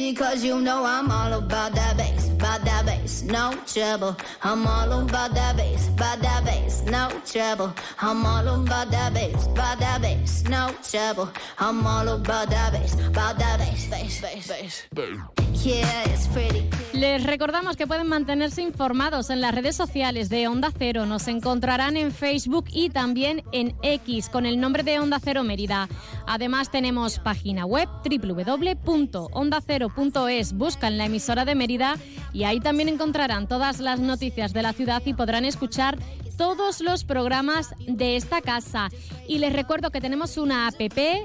Les 16.97 17.23
recordamos 17.25 17.77
que 17.77 17.87
pueden 17.87 18.09
mantenerse 18.09 18.63
informados 18.63 19.29
en 19.29 19.43
las 19.43 19.55
redes 19.55 19.77
sociales 19.77 20.31
de 20.31 20.49
Onda 20.49 20.73
Cero. 20.79 21.05
Nos 21.05 21.29
encontrarán 21.29 21.99
en 21.99 22.11
Facebook 22.11 22.65
y 22.73 22.89
también 22.89 23.45
en 23.53 23.77
X 23.83 24.31
con 24.31 24.47
el 24.47 24.59
nombre 24.59 24.83
de 24.83 24.99
Onda 24.99 25.21
Cero 25.23 25.45
Mérida. 25.45 25.91
Además 26.27 26.71
tenemos 26.71 27.19
página 27.19 27.67
web 27.67 27.87
www.ondacero.es. 28.03 30.53
Buscan 30.55 30.97
la 30.97 31.05
emisora 31.05 31.45
de 31.45 31.55
Mérida 31.55 31.99
y 32.33 32.45
ahí 32.45 32.61
también 32.61 32.89
encontrarán 32.89 33.47
todas 33.47 33.81
las 33.81 34.01
noticias 34.01 34.55
de 34.55 34.63
la 34.63 34.73
ciudad 34.73 35.03
y 35.05 35.13
podrán 35.13 35.45
escuchar 35.45 35.99
todos 36.37 36.81
los 36.81 37.05
programas 37.05 37.75
de 37.87 38.17
esta 38.17 38.41
casa. 38.41 38.89
Y 39.27 39.39
les 39.39 39.53
recuerdo 39.53 39.91
que 39.91 40.01
tenemos 40.01 40.37
una 40.37 40.69
app 40.69 40.81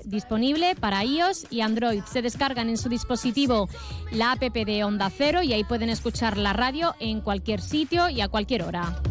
disponible 0.05 0.75
para 0.75 1.03
iOS 1.03 1.47
y 1.49 1.61
Android. 1.61 2.03
Se 2.03 2.21
descargan 2.21 2.69
en 2.69 2.77
su 2.77 2.89
dispositivo 2.89 3.69
la 4.11 4.33
app 4.33 4.41
de 4.41 4.83
Onda 4.83 5.11
Cero 5.15 5.43
y 5.43 5.53
ahí 5.53 5.63
pueden 5.63 5.89
escuchar 5.89 6.37
la 6.37 6.53
radio 6.53 6.95
en 6.99 7.21
cualquier 7.21 7.61
sitio 7.61 8.09
y 8.09 8.21
a 8.21 8.27
cualquier 8.27 8.63
hora. 8.63 9.01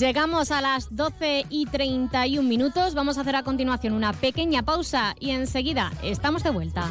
Llegamos 0.00 0.50
a 0.50 0.62
las 0.62 0.96
12 0.96 1.44
y 1.50 1.66
31 1.66 2.48
minutos. 2.48 2.94
Vamos 2.94 3.18
a 3.18 3.20
hacer 3.20 3.36
a 3.36 3.42
continuación 3.42 3.92
una 3.92 4.14
pequeña 4.14 4.62
pausa 4.62 5.14
y 5.20 5.28
enseguida 5.28 5.92
estamos 6.02 6.42
de 6.42 6.48
vuelta. 6.48 6.90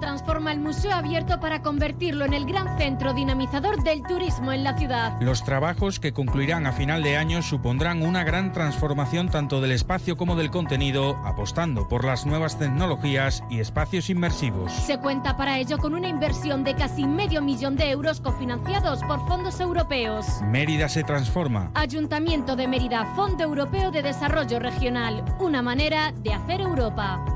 Transforma 0.00 0.52
el 0.52 0.60
museo 0.60 0.92
abierto 0.92 1.40
para 1.40 1.62
convertirlo 1.62 2.24
en 2.24 2.34
el 2.34 2.44
gran 2.44 2.78
centro 2.78 3.14
dinamizador 3.14 3.82
del 3.82 4.02
turismo 4.02 4.52
en 4.52 4.64
la 4.64 4.76
ciudad. 4.76 5.20
Los 5.20 5.44
trabajos 5.44 5.98
que 6.00 6.12
concluirán 6.12 6.66
a 6.66 6.72
final 6.72 7.02
de 7.02 7.16
año 7.16 7.42
supondrán 7.42 8.02
una 8.02 8.24
gran 8.24 8.52
transformación 8.52 9.28
tanto 9.28 9.60
del 9.60 9.72
espacio 9.72 10.16
como 10.16 10.36
del 10.36 10.50
contenido, 10.50 11.16
apostando 11.24 11.88
por 11.88 12.04
las 12.04 12.26
nuevas 12.26 12.58
tecnologías 12.58 13.42
y 13.50 13.60
espacios 13.60 14.10
inmersivos. 14.10 14.72
Se 14.72 14.98
cuenta 14.98 15.36
para 15.36 15.58
ello 15.58 15.78
con 15.78 15.94
una 15.94 16.08
inversión 16.08 16.64
de 16.64 16.74
casi 16.74 17.06
medio 17.06 17.42
millón 17.42 17.76
de 17.76 17.90
euros 17.90 18.20
cofinanciados 18.20 19.02
por 19.04 19.26
fondos 19.26 19.60
europeos. 19.60 20.26
Mérida 20.42 20.88
se 20.88 21.04
transforma. 21.04 21.70
Ayuntamiento 21.74 22.56
de 22.56 22.68
Mérida, 22.68 23.04
Fondo 23.16 23.44
Europeo 23.44 23.90
de 23.90 24.02
Desarrollo 24.02 24.58
Regional, 24.58 25.24
una 25.38 25.62
manera 25.62 26.12
de 26.22 26.32
hacer 26.32 26.60
Europa. 26.60 27.35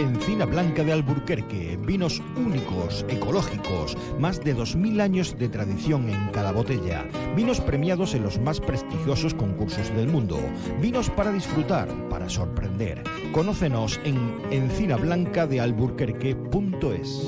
Encina 0.00 0.46
Blanca 0.46 0.82
de 0.82 0.92
Alburquerque, 0.92 1.76
vinos 1.76 2.22
únicos, 2.34 3.04
ecológicos, 3.08 3.94
más 4.18 4.42
de 4.42 4.56
2.000 4.56 5.02
años 5.02 5.38
de 5.38 5.50
tradición 5.50 6.08
en 6.08 6.30
cada 6.30 6.52
botella, 6.52 7.06
vinos 7.36 7.60
premiados 7.60 8.14
en 8.14 8.22
los 8.22 8.40
más 8.40 8.60
prestigiosos 8.60 9.34
concursos 9.34 9.94
del 9.94 10.08
mundo, 10.08 10.40
vinos 10.80 11.10
para 11.10 11.32
disfrutar, 11.32 12.08
para 12.08 12.30
sorprender. 12.30 13.04
Conócenos 13.32 14.00
en 14.04 14.40
encinablancadealburquerque.es. 14.50 17.26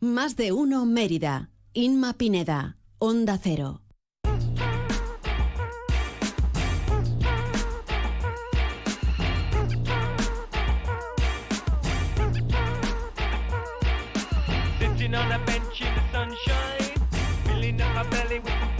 Más 0.00 0.36
de 0.36 0.52
uno 0.52 0.86
Mérida, 0.86 1.50
Inma 1.74 2.14
Pineda, 2.14 2.78
Onda 2.98 3.36
Cero. 3.36 3.82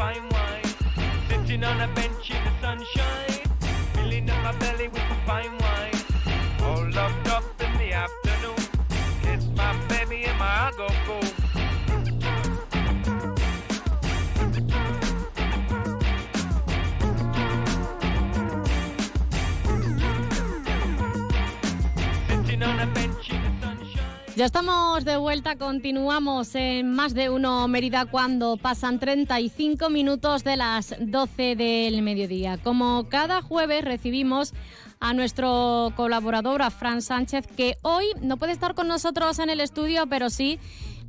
Fine 0.02 0.28
wine. 0.30 0.74
Sitting 1.28 1.62
on 1.62 1.80
a 1.80 1.88
bench 1.94 2.30
in 2.34 2.40
the 2.46 2.52
sunshine, 2.60 3.40
filling 3.94 4.28
up 4.30 4.42
my 4.42 4.52
belly 4.58 4.88
with 4.88 5.06
some 5.08 5.22
fine 5.26 5.52
wine. 5.52 5.61
Ya 24.34 24.46
estamos 24.46 25.04
de 25.04 25.18
vuelta, 25.18 25.56
continuamos 25.56 26.54
en 26.54 26.90
más 26.94 27.12
de 27.12 27.28
uno 27.28 27.68
Mérida 27.68 28.06
cuando 28.06 28.56
pasan 28.56 28.98
35 28.98 29.90
minutos 29.90 30.42
de 30.42 30.56
las 30.56 30.94
12 30.98 31.54
del 31.54 32.00
mediodía. 32.00 32.56
Como 32.56 33.08
cada 33.10 33.42
jueves 33.42 33.84
recibimos 33.84 34.54
a 35.00 35.12
nuestro 35.12 35.92
colaborador, 35.96 36.62
a 36.62 36.70
Fran 36.70 37.02
Sánchez, 37.02 37.46
que 37.46 37.76
hoy 37.82 38.06
no 38.22 38.38
puede 38.38 38.52
estar 38.52 38.74
con 38.74 38.88
nosotros 38.88 39.38
en 39.38 39.50
el 39.50 39.60
estudio, 39.60 40.06
pero 40.06 40.30
sí 40.30 40.58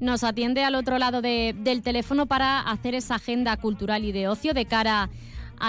nos 0.02 0.26
atiende 0.26 0.66
al 0.66 0.76
otro 0.76 0.98
lado 0.98 1.22
de- 1.22 1.56
del 1.58 1.82
teléfono 1.82 2.26
para 2.26 2.60
hacer 2.60 2.94
esa 2.94 3.16
agenda 3.16 3.56
cultural 3.56 4.04
y 4.04 4.12
de 4.12 4.28
ocio 4.28 4.54
de 4.54 4.66
cara 4.66 5.04
a 5.04 5.10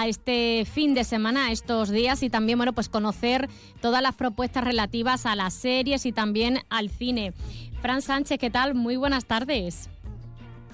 este 0.03 0.65
fin 0.65 0.93
de 0.93 1.03
semana, 1.03 1.47
a 1.47 1.51
estos 1.51 1.89
días 1.89 2.21
y 2.23 2.29
también, 2.29 2.59
bueno, 2.59 2.73
pues 2.73 2.89
conocer 2.89 3.47
todas 3.81 4.01
las 4.01 4.15
propuestas 4.15 4.63
relativas 4.63 5.25
a 5.25 5.35
las 5.35 5.53
series 5.53 6.05
y 6.05 6.11
también 6.11 6.59
al 6.69 6.89
cine. 6.89 7.33
Fran 7.81 8.01
Sánchez, 8.01 8.37
¿qué 8.39 8.49
tal? 8.49 8.75
Muy 8.75 8.97
buenas 8.97 9.25
tardes. 9.25 9.89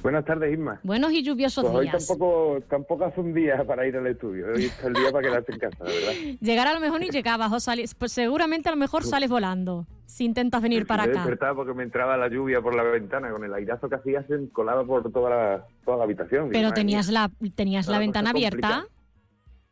Buenas 0.01 0.25
tardes, 0.25 0.51
Isma. 0.53 0.79
Buenos 0.83 1.11
y 1.11 1.21
lluviosos 1.21 1.63
Pues 1.63 1.75
hoy 1.75 1.85
días. 1.87 2.07
tampoco, 2.07 2.59
tampoco 2.67 3.05
hace 3.05 3.19
un 3.21 3.35
día 3.35 3.63
para 3.65 3.85
ir 3.85 3.95
al 3.95 4.07
estudio. 4.07 4.47
Hoy 4.55 4.65
es 4.65 4.83
el 4.83 4.93
día 4.93 5.11
para 5.11 5.27
quedarte 5.27 5.53
en 5.53 5.59
casa, 5.59 5.77
la 5.83 5.91
verdad. 5.91 6.11
Llegar 6.41 6.67
a 6.67 6.73
lo 6.73 6.79
mejor 6.79 7.01
ni 7.01 7.09
llegabas 7.09 7.51
o 7.51 7.59
sales, 7.59 7.93
pues 7.93 8.11
seguramente 8.11 8.69
a 8.69 8.71
lo 8.71 8.77
mejor 8.79 9.03
sales 9.03 9.29
volando 9.29 9.85
si 10.07 10.25
intentas 10.25 10.61
venir 10.61 10.87
para 10.87 11.03
Me 11.05 11.11
acá. 11.11 11.19
despertaba 11.19 11.55
porque 11.55 11.73
me 11.75 11.83
entraba 11.83 12.17
la 12.17 12.29
lluvia 12.29 12.61
por 12.61 12.75
la 12.75 12.81
ventana. 12.83 13.29
Con 13.29 13.43
el 13.43 13.53
airazo 13.53 13.87
que 13.89 13.95
hacía 13.95 14.25
se 14.27 14.49
colaba 14.49 14.83
por 14.83 15.09
toda 15.11 15.29
la, 15.29 15.65
toda 15.85 15.97
la 15.97 16.03
habitación. 16.05 16.49
Pero 16.51 16.71
tenías 16.73 17.07
la 17.09 17.29
tenías 17.53 17.87
la 17.87 17.99
ventana 17.99 18.31
abierta. 18.31 18.55
complicada. 18.57 19.00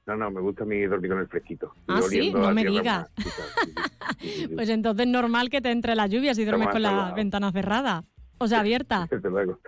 No, 0.10 0.18
no, 0.18 0.32
me 0.32 0.42
gusta 0.42 0.64
a 0.64 0.66
mí 0.66 0.82
dormir 0.88 1.12
con 1.12 1.20
el 1.20 1.28
fresquito. 1.28 1.72
Ah, 1.88 2.02
sí, 2.02 2.32
no 2.34 2.52
me 2.52 2.66
digas. 2.66 3.08
Pues 4.56 4.68
entonces 4.70 5.08
normal 5.08 5.50
que 5.50 5.62
te 5.62 5.70
entre 5.72 5.96
la 5.96 6.08
lluvia 6.08 6.34
si 6.34 6.44
duermes 6.44 6.70
con 6.70 6.82
la 6.82 6.90
salvados. 6.90 7.16
ventana 7.16 7.52
cerrada. 7.52 8.04
O 8.40 8.48
sea, 8.48 8.60
abierta. 8.62 9.08
Desde 9.12 9.30
luego. 9.30 9.60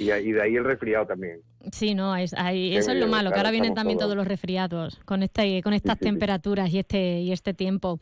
Y, 0.00 0.10
y 0.10 0.32
de 0.32 0.42
ahí 0.42 0.54
el 0.56 0.64
resfriado 0.64 1.06
también. 1.06 1.40
Sí, 1.72 1.94
no, 1.94 2.16
es, 2.16 2.34
ahí- 2.34 2.76
eso 2.76 2.90
es 2.90 2.98
lo 2.98 3.06
malo, 3.06 3.30
que 3.30 3.36
ahora 3.36 3.50
vienen 3.52 3.74
también 3.74 3.96
todos. 3.98 4.08
todos 4.10 4.16
los 4.16 4.26
resfriados 4.26 4.98
con 5.04 5.22
este, 5.22 5.62
con 5.62 5.72
estas 5.74 5.94
sí, 5.98 6.04
sí. 6.04 6.10
temperaturas 6.10 6.70
y 6.72 6.78
este 6.80 7.20
y 7.20 7.30
este 7.32 7.54
tiempo. 7.54 8.00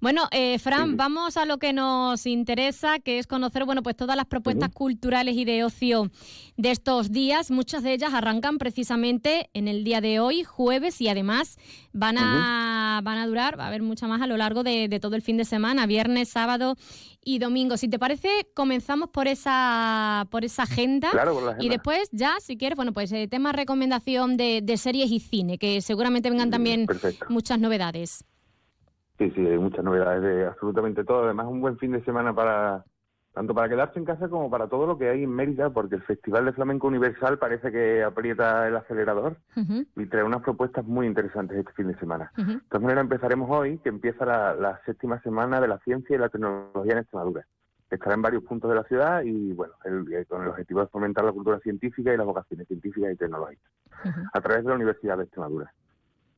Bueno, 0.00 0.28
eh, 0.30 0.58
Fran, 0.60 0.96
vamos 0.96 1.36
a 1.36 1.44
lo 1.44 1.58
que 1.58 1.72
nos 1.72 2.26
interesa, 2.26 3.00
que 3.00 3.18
es 3.18 3.26
conocer, 3.26 3.64
bueno, 3.64 3.82
pues 3.82 3.96
todas 3.96 4.16
las 4.16 4.26
propuestas 4.26 4.70
culturales 4.70 5.36
y 5.36 5.44
de 5.44 5.64
ocio 5.64 6.10
de 6.56 6.70
estos 6.70 7.10
días. 7.10 7.50
Muchas 7.50 7.82
de 7.82 7.92
ellas 7.92 8.14
arrancan 8.14 8.58
precisamente 8.58 9.50
en 9.52 9.66
el 9.68 9.82
día 9.82 10.00
de 10.00 10.20
hoy, 10.20 10.44
jueves, 10.44 11.00
y 11.00 11.08
además 11.08 11.58
van 11.92 12.18
a 12.18 13.00
van 13.02 13.18
a 13.18 13.26
durar, 13.26 13.58
va 13.58 13.64
a 13.64 13.68
haber 13.68 13.82
mucha 13.82 14.06
más 14.06 14.22
a 14.22 14.26
lo 14.28 14.36
largo 14.36 14.62
de, 14.62 14.86
de 14.88 15.00
todo 15.00 15.16
el 15.16 15.22
fin 15.22 15.36
de 15.36 15.44
semana, 15.44 15.86
viernes, 15.86 16.28
sábado 16.28 16.76
y 17.24 17.38
domingo. 17.38 17.76
Si 17.76 17.88
te 17.88 17.98
parece, 17.98 18.28
comenzamos 18.54 19.10
por 19.10 19.28
esa 19.28 20.26
por 20.30 20.44
esa 20.44 20.64
agenda. 20.64 21.10
Claro, 21.10 21.34
por 21.34 21.42
la 21.44 21.50
Y 21.50 21.54
agenda. 21.54 21.74
después, 21.74 22.08
ya, 22.12 22.34
si 22.40 22.56
quieres, 22.56 22.76
bueno, 22.76 22.92
pues 22.92 23.12
eh, 23.12 23.28
tema 23.28 23.52
recomendación 23.52 24.36
de, 24.36 24.60
de 24.62 24.76
series 24.76 25.10
y 25.10 25.20
cine, 25.20 25.58
que 25.58 25.80
seguramente 25.80 26.30
vengan 26.30 26.50
también 26.50 26.86
perfecto. 26.86 27.26
muchas 27.28 27.58
novedades. 27.58 28.24
Sí, 29.18 29.30
sí, 29.34 29.40
hay 29.46 29.58
muchas 29.58 29.84
novedades 29.84 30.22
de 30.22 30.46
absolutamente 30.46 31.04
todo. 31.04 31.24
Además, 31.24 31.46
un 31.48 31.60
buen 31.60 31.78
fin 31.78 31.92
de 31.92 32.02
semana 32.04 32.34
para 32.34 32.84
tanto 33.32 33.54
para 33.54 33.68
quedarse 33.68 33.98
en 33.98 34.04
casa 34.04 34.28
como 34.28 34.50
para 34.50 34.68
todo 34.68 34.86
lo 34.86 34.98
que 34.98 35.08
hay 35.08 35.24
en 35.24 35.30
Mérida, 35.30 35.70
porque 35.70 35.94
el 35.96 36.02
Festival 36.02 36.44
de 36.44 36.52
Flamenco 36.52 36.86
Universal 36.88 37.38
parece 37.38 37.72
que 37.72 38.02
aprieta 38.02 38.68
el 38.68 38.76
acelerador 38.76 39.36
y 39.96 40.06
trae 40.06 40.22
unas 40.24 40.42
propuestas 40.42 40.84
muy 40.84 41.06
interesantes 41.06 41.56
este 41.56 41.72
fin 41.72 41.88
de 41.88 41.98
semana. 41.98 42.30
De 42.36 42.60
todas 42.68 42.82
maneras, 42.82 43.02
empezaremos 43.04 43.48
hoy, 43.50 43.78
que 43.78 43.88
empieza 43.88 44.24
la, 44.26 44.54
la 44.54 44.80
séptima 44.84 45.20
semana 45.22 45.60
de 45.60 45.68
la 45.68 45.78
ciencia 45.78 46.14
y 46.14 46.18
la 46.18 46.28
tecnología 46.28 46.92
en 46.92 46.98
Extremadura. 46.98 47.46
Estará 47.90 48.14
en 48.14 48.22
varios 48.22 48.42
puntos 48.44 48.70
de 48.70 48.76
la 48.76 48.84
ciudad 48.84 49.22
y, 49.22 49.52
bueno, 49.52 49.74
el- 49.84 50.10
eh, 50.12 50.24
con 50.26 50.42
el 50.42 50.48
objetivo 50.48 50.80
de 50.80 50.86
fomentar 50.88 51.24
la 51.24 51.32
cultura 51.32 51.58
científica 51.60 52.12
y 52.12 52.16
las 52.16 52.26
vocaciones 52.26 52.66
científicas 52.66 53.12
y 53.12 53.16
tecnológicas 53.16 53.70
a 54.32 54.40
través 54.40 54.62
de 54.64 54.70
la 54.70 54.76
Universidad 54.76 55.18
de 55.18 55.24
Extremadura. 55.24 55.72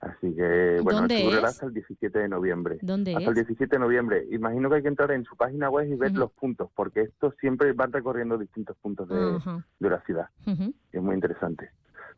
Así 0.01 0.35
que, 0.35 0.81
bueno, 0.83 1.01
¿Dónde 1.01 1.23
durará 1.23 1.49
es? 1.49 1.55
hasta 1.55 1.67
el 1.67 1.75
17 1.75 2.19
de 2.19 2.29
noviembre. 2.29 2.79
¿Dónde 2.83 3.15
Hasta 3.17 3.31
el 3.31 3.39
es? 3.39 3.47
17 3.47 3.77
de 3.77 3.81
noviembre. 3.81 4.27
Imagino 4.31 4.69
que 4.69 4.77
hay 4.77 4.83
que 4.83 4.89
entrar 4.89 5.11
en 5.13 5.25
su 5.25 5.37
página 5.37 5.71
web 5.71 5.89
y 5.91 5.95
ver 5.97 6.13
los 6.13 6.31
puntos, 6.33 6.71
porque 6.75 7.03
estos 7.03 7.35
siempre 7.41 7.73
van 7.73 7.91
recorriendo 7.93 8.37
distintos 8.37 8.77
puntos 8.77 9.09
de, 9.09 9.39
de 9.79 9.91
la 9.91 10.01
ciudad. 10.03 10.29
Ujú. 10.47 10.75
Es 10.93 11.03
muy 11.03 11.15
interesante. 11.15 11.71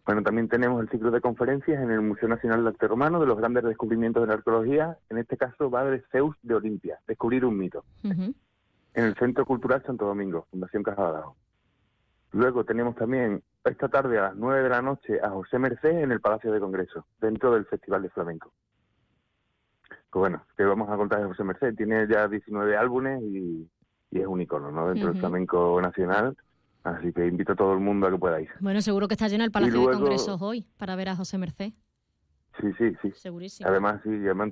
Bueno, 0.05 0.23
también 0.23 0.49
tenemos 0.49 0.81
el 0.81 0.89
ciclo 0.89 1.11
de 1.11 1.21
conferencias 1.21 1.83
en 1.83 1.91
el 1.91 2.01
Museo 2.01 2.29
Nacional 2.29 2.63
de 2.63 2.69
Arte 2.71 2.87
Romano 2.87 3.19
de 3.21 3.27
los 3.27 3.37
grandes 3.39 3.65
descubrimientos 3.65 4.23
de 4.23 4.29
la 4.29 4.35
arqueología. 4.35 4.97
En 5.11 5.19
este 5.19 5.37
caso 5.37 5.69
va 5.69 5.85
de 5.85 6.01
Zeus 6.13 6.37
de 6.43 6.55
Olimpia, 6.55 7.01
descubrir 7.09 7.45
un 7.45 7.59
mito, 7.59 7.85
en 8.05 8.35
el 8.95 9.15
Centro 9.17 9.45
Cultural 9.45 9.83
Santo 9.85 10.07
Domingo, 10.07 10.47
Fundación 10.51 10.83
Caja. 10.85 11.25
Luego 12.33 12.65
tenemos 12.65 12.95
también 12.95 13.43
esta 13.71 13.89
tarde 13.89 14.19
a 14.19 14.23
las 14.23 14.37
9 14.37 14.63
de 14.63 14.69
la 14.69 14.83
noche 14.83 15.21
a 15.23 15.31
José 15.31 15.59
Merced 15.59 15.91
en 15.91 16.13
el 16.13 16.21
Palacio 16.21 16.53
de 16.53 16.61
Congreso, 16.61 17.07
dentro 17.21 17.53
del 17.53 17.65
Festival 17.67 18.03
de 18.03 18.11
Flamenco. 18.11 18.53
Pues 20.11 20.21
bueno, 20.21 20.45
que 20.57 20.65
vamos 20.65 20.89
a 20.89 20.97
contar 20.97 21.21
de 21.21 21.27
José 21.27 21.45
Merced. 21.45 21.75
Tiene 21.75 22.07
ya 22.09 22.27
19 22.29 22.77
álbumes 22.77 23.23
y, 23.23 23.69
y 24.11 24.21
es 24.21 24.27
un 24.27 24.41
icono 24.41 24.71
¿no? 24.71 24.89
dentro 24.89 25.09
del 25.11 25.19
flamenco 25.21 25.81
nacional. 25.83 26.37
Así 26.85 27.13
que 27.13 27.27
invito 27.27 27.53
a 27.53 27.57
todo 27.57 27.73
el 27.75 27.81
mundo 27.81 28.07
a 28.07 28.11
que 28.11 28.19
pueda 28.19 28.41
ir. 28.41 28.49
Bueno, 28.61 28.81
seguro 28.81 29.09
que 29.09 29.15
está 29.15 29.29
lleno 29.29 29.45
el 29.45 29.51
Palacio 29.51 29.75
luego- 29.75 29.91
de 29.91 29.97
Congresos 29.97 30.41
hoy 30.41 30.67
para 30.79 30.95
ver 30.97 31.09
a 31.09 31.17
José 31.17 31.37
Merced. 31.37 31.73
Sí, 32.61 32.73
sí, 32.79 32.97
sí. 33.03 33.13
Segurísimo. 33.17 33.69
Además, 33.69 34.01
sí, 34.05 34.11
y 34.11 34.25
además, 34.25 34.51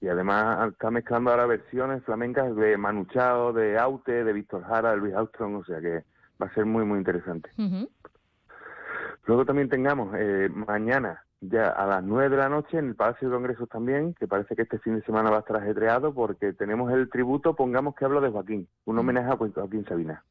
y 0.00 0.08
además 0.08 0.72
está 0.72 0.90
mezclando 0.90 1.30
ahora 1.30 1.46
versiones 1.46 2.02
flamencas 2.04 2.54
de 2.56 2.78
Manu 2.78 3.04
Chao, 3.06 3.52
de 3.52 3.76
Aute, 3.78 4.24
de 4.24 4.32
Víctor 4.32 4.62
Jara, 4.64 4.92
de 4.92 4.96
Luis 4.98 5.14
Armstrong, 5.14 5.56
o 5.56 5.64
sea 5.64 5.80
que 5.80 6.04
va 6.40 6.46
a 6.46 6.54
ser 6.54 6.64
muy, 6.64 6.84
muy 6.84 6.98
interesante. 7.00 7.50
Ujú. 7.58 7.90
Luego 9.26 9.44
también 9.44 9.68
tengamos 9.68 10.14
eh, 10.16 10.48
mañana, 10.52 11.24
ya 11.40 11.68
a 11.68 11.86
las 11.86 12.02
9 12.02 12.30
de 12.30 12.36
la 12.36 12.48
noche, 12.48 12.78
en 12.78 12.88
el 12.88 12.94
Palacio 12.94 13.28
de 13.28 13.34
Congresos 13.34 13.68
también, 13.68 14.14
que 14.14 14.26
parece 14.26 14.56
que 14.56 14.62
este 14.62 14.78
fin 14.78 14.96
de 14.96 15.02
semana 15.02 15.30
va 15.30 15.36
a 15.36 15.40
estar 15.40 15.56
ajetreado, 15.56 16.12
porque 16.14 16.52
tenemos 16.52 16.92
el 16.92 17.08
tributo, 17.08 17.54
pongamos 17.54 17.94
que 17.94 18.04
hablo 18.04 18.20
de 18.20 18.30
Joaquín, 18.30 18.68
un 18.86 18.98
homenaje 18.98 19.30
a 19.30 19.36
Joaquín 19.36 19.84
Sabina. 19.86 20.24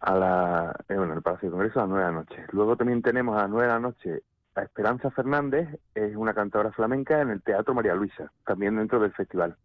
A 0.00 0.14
la, 0.14 0.76
eh, 0.88 0.94
bueno, 0.94 1.14
el 1.14 1.22
Palacio 1.22 1.48
de 1.48 1.52
Congreso 1.52 1.80
a 1.80 1.82
las 1.82 1.90
9 1.90 2.04
de 2.04 2.10
la 2.12 2.18
noche. 2.18 2.46
Luego 2.52 2.76
también 2.76 3.02
tenemos 3.02 3.36
a 3.36 3.42
las 3.42 3.50
9 3.50 3.66
de 3.66 3.72
la 3.72 3.80
noche 3.80 4.22
a 4.54 4.62
Esperanza 4.62 5.10
Fernández, 5.10 5.68
es 5.94 6.16
una 6.16 6.34
cantadora 6.34 6.72
flamenca 6.72 7.20
en 7.20 7.30
el 7.30 7.42
Teatro 7.42 7.74
María 7.74 7.94
Luisa, 7.94 8.32
también 8.44 8.76
dentro 8.76 9.00
del 9.00 9.12
Festival. 9.12 9.56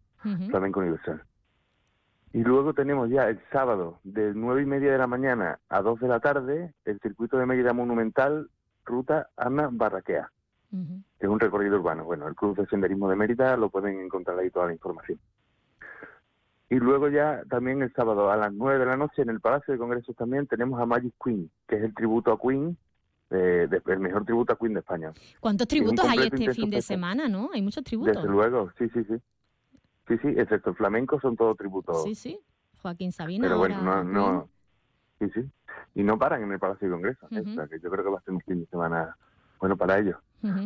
Flamenco 0.48 0.80
Universal. 0.80 1.22
Y 2.34 2.42
luego 2.42 2.74
tenemos 2.74 3.08
ya 3.08 3.28
el 3.28 3.40
sábado 3.52 4.00
de 4.02 4.34
nueve 4.34 4.62
y 4.62 4.66
media 4.66 4.90
de 4.92 4.98
la 4.98 5.06
mañana 5.06 5.60
a 5.68 5.80
2 5.82 6.00
de 6.00 6.08
la 6.08 6.18
tarde 6.18 6.74
el 6.84 6.98
circuito 7.00 7.38
de 7.38 7.46
Mérida 7.46 7.72
Monumental 7.72 8.50
Ruta 8.84 9.28
Ana 9.36 9.68
Barraquea, 9.70 10.30
que 11.20 11.26
es 11.26 11.28
un 11.32 11.38
recorrido 11.38 11.76
urbano. 11.76 12.04
Bueno, 12.04 12.26
el 12.26 12.34
Club 12.34 12.56
de 12.56 12.66
Senderismo 12.66 13.08
de 13.08 13.14
Mérida 13.16 13.56
lo 13.56 13.70
pueden 13.70 14.00
encontrar 14.00 14.36
ahí 14.38 14.50
toda 14.50 14.66
la 14.66 14.72
información. 14.72 15.18
Y 16.70 16.76
luego 16.76 17.08
ya 17.08 17.42
también 17.48 17.82
el 17.82 17.92
sábado 17.92 18.28
a 18.32 18.36
las 18.36 18.52
9 18.52 18.80
de 18.80 18.86
la 18.86 18.96
noche 18.96 19.22
en 19.22 19.28
el 19.30 19.40
Palacio 19.40 19.72
de 19.72 19.78
Congresos 19.78 20.16
también 20.16 20.48
tenemos 20.48 20.80
a 20.80 20.86
Magic 20.86 21.14
Queen, 21.24 21.48
que 21.68 21.76
es 21.76 21.84
el 21.84 21.94
tributo 21.94 22.32
a 22.32 22.38
Queen, 22.40 22.76
de- 23.30 23.80
el 23.86 24.00
mejor 24.00 24.24
tributo 24.24 24.52
a 24.54 24.58
Queen 24.58 24.74
de 24.74 24.80
España. 24.80 25.12
¿Cuántos 25.40 25.68
tributos 25.68 26.04
hay 26.04 26.18
este 26.24 26.52
fin 26.54 26.70
de 26.70 26.82
semana, 26.82 27.28
no? 27.28 27.50
Hay 27.52 27.62
muchos 27.62 27.84
tributos. 27.84 28.16
Desde 28.16 28.28
luego, 28.28 28.70
sí, 28.76 28.88
sí, 28.88 29.04
sí. 29.04 29.14
Sí, 30.08 30.18
sí, 30.18 30.28
excepto 30.36 30.70
el 30.70 30.76
flamenco 30.76 31.20
son 31.20 31.36
todos 31.36 31.56
tributos. 31.56 32.02
Sí, 32.04 32.14
sí. 32.14 32.38
Joaquín 32.82 33.12
Sabina 33.12 33.44
Pero 33.44 33.58
bueno, 33.58 33.76
ahora. 33.76 34.04
no, 34.04 34.04
no. 34.04 34.48
Sí, 35.18 35.30
sí. 35.34 35.50
Y 35.94 36.02
no 36.02 36.18
paran 36.18 36.42
en 36.42 36.52
el 36.52 36.58
Palacio 36.58 36.88
de 36.88 36.92
Congresos. 36.92 37.32
¿eh? 37.32 37.40
Ujú. 37.40 37.50
O 37.50 37.54
sea, 37.54 37.66
que 37.66 37.80
yo 37.80 37.90
creo 37.90 38.04
que 38.04 38.10
va 38.10 38.18
a 38.18 38.22
ser 38.22 38.34
un 38.34 38.40
fin 38.40 38.60
de 38.60 38.66
semana 38.66 39.16
bueno 39.58 39.76
para 39.76 39.98
ellos. 39.98 40.16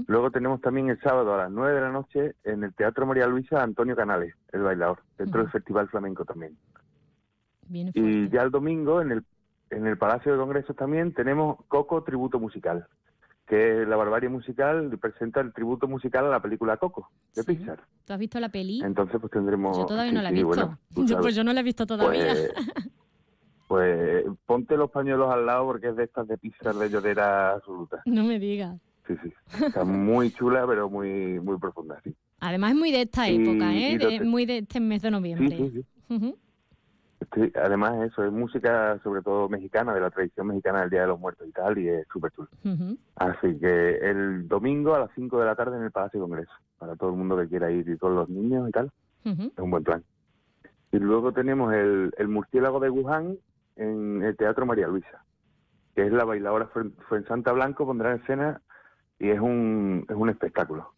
Luego 0.09 0.33
tenemos 0.33 0.61
también 0.61 0.89
el 0.89 1.01
sábado 1.01 1.35
a 1.35 1.39
las 1.39 1.53
9 1.53 1.73
de 1.73 1.81
la 1.81 1.91
noche 1.91 2.35
en 2.43 2.65
el 2.65 2.75
Teatro 2.75 3.07
María 3.07 3.29
Luisa 3.29 3.63
Antonio 3.63 3.95
Canales, 3.95 4.35
el 4.51 4.63
bailador, 4.63 4.99
dentro 5.17 5.41
del 5.41 5.53
Festival 5.53 5.89
Flamenco 5.89 6.25
también. 6.25 6.59
Bien 7.69 7.93
Y 7.95 8.29
ya 8.29 8.43
el 8.43 8.51
domingo 8.51 9.01
en 9.01 9.13
el, 9.13 9.25
en 9.71 9.87
el 9.87 9.97
Palacio 9.97 10.33
de 10.33 10.39
Congresos 10.39 10.75
también 10.75 11.15
tenemos 11.15 11.59
Coco 11.69 12.03
Tributo 12.03 12.41
Musical, 12.41 12.89
que 13.49 13.85
la 13.87 13.97
barbarie 13.97 14.29
musical 14.29 14.91
presenta 15.01 15.41
el 15.41 15.53
tributo 15.53 15.89
musical 15.89 16.27
a 16.27 16.29
la 16.29 16.41
película 16.43 16.77
Coco, 16.77 17.11
de 17.35 17.45
Pixar. 17.45 17.81
¿Tú 18.05 18.13
has 18.13 18.19
visto 18.19 18.39
la 18.41 18.51
peli? 18.51 18.83
Entonces 18.85 19.19
pues 19.21 19.33
tendremos... 19.33 19.77
Yo 19.77 19.87
todavía 19.87 20.11
sí, 20.11 20.17
no 20.17 20.23
la 20.23 20.29
he 20.29 20.33
visto. 20.33 20.47
bueno, 20.47 20.79
tú 20.95 21.01
Yo, 21.03 21.09
sabes. 21.09 21.23
pues 21.23 21.35
yo 21.35 21.45
no 21.45 21.53
la 21.53 21.61
he 21.61 21.63
visto 21.63 21.87
todavía. 21.87 22.27
Pues, 22.35 22.53
pues 23.69 24.25
ponte 24.47 24.77
los 24.77 24.91
pañuelos 24.91 25.33
al 25.33 25.47
lado 25.47 25.67
porque 25.67 25.89
es 25.89 25.97
de 25.97 26.05
estas 26.05 26.27
de 26.29 26.39
Pixar 26.39 26.75
de 26.75 26.91
llorera 26.91 27.53
absoluta. 27.55 28.03
no 28.07 28.25
me 28.25 28.39
digas. 28.39 28.77
sí, 29.07 29.15
sí. 29.23 29.33
Está 29.67 29.85
muy 29.85 30.31
chula, 30.33 30.67
pero 30.67 30.89
muy 30.91 31.41
muy 31.41 31.59
profunda, 31.59 32.01
sí. 32.05 32.15
Además 32.41 32.71
es 32.73 32.77
muy 32.79 32.93
de 32.93 33.03
esta 33.03 33.29
época, 33.29 33.73
y 33.75 33.83
¿eh? 33.85 33.99
De- 33.99 34.21
muy 34.21 34.47
de 34.47 34.59
este 34.59 34.79
mes 34.79 35.03
de 35.03 35.11
noviembre. 35.11 35.57
Sí, 35.57 35.71
sí, 35.75 35.85
sí. 36.19 36.35
Sí, 37.35 37.53
además 37.57 37.95
eso, 38.11 38.25
es 38.25 38.33
música 38.33 38.99
sobre 39.03 39.23
todo 39.23 39.49
mexicana, 39.49 39.93
de 39.93 40.01
la 40.01 40.11
tradición 40.11 40.47
mexicana 40.47 40.81
del 40.81 40.91
Día 40.91 41.01
de 41.03 41.09
los 41.09 41.19
Muertos 41.21 41.47
y 41.49 41.53
tal, 41.53 41.77
y 41.79 41.89
es 41.89 42.07
súper 42.13 42.31
chulo. 42.33 42.49
Así 43.17 43.59
que 43.59 43.97
el 43.99 44.47
domingo 44.49 44.95
a 44.95 45.01
las 45.01 45.11
5 45.15 45.39
de 45.41 45.47
la 45.47 45.57
tarde 45.57 45.77
en 45.77 45.83
el 45.83 45.91
Palacio 45.91 46.21
de 46.21 46.25
Congreso, 46.27 46.53
para 46.79 46.95
todo 46.97 47.11
el 47.11 47.17
mundo 47.17 47.37
que 47.37 47.49
quiera 47.49 47.71
ir 47.71 47.89
y 47.89 47.99
con 47.99 48.15
los 48.15 48.29
niños 48.29 48.69
y 48.69 48.73
tal, 48.73 48.91
es 49.49 49.59
un 49.59 49.71
buen 49.71 49.83
plan. 49.85 50.05
Y 50.93 50.99
luego 50.99 51.33
tenemos 51.33 51.75
el, 51.75 52.13
el 52.17 52.29
murciélago 52.29 52.79
de 52.81 52.89
Wuhan 52.91 53.37
en 53.77 54.23
el 54.23 54.37
Teatro 54.37 54.65
María 54.65 54.87
Luisa, 54.87 55.25
que 55.97 56.07
es 56.07 56.13
la 56.13 56.25
bailadora 56.25 56.71
Fuen- 56.73 56.95
Fuensanta 57.09 57.53
Blanco, 57.53 57.85
pondrá 57.85 58.13
en 58.13 58.21
escena 58.21 58.63
y 59.19 59.31
es 59.31 59.41
un, 59.41 60.07
es 60.09 60.17
un 60.17 60.31
espectáculo. 60.31 60.93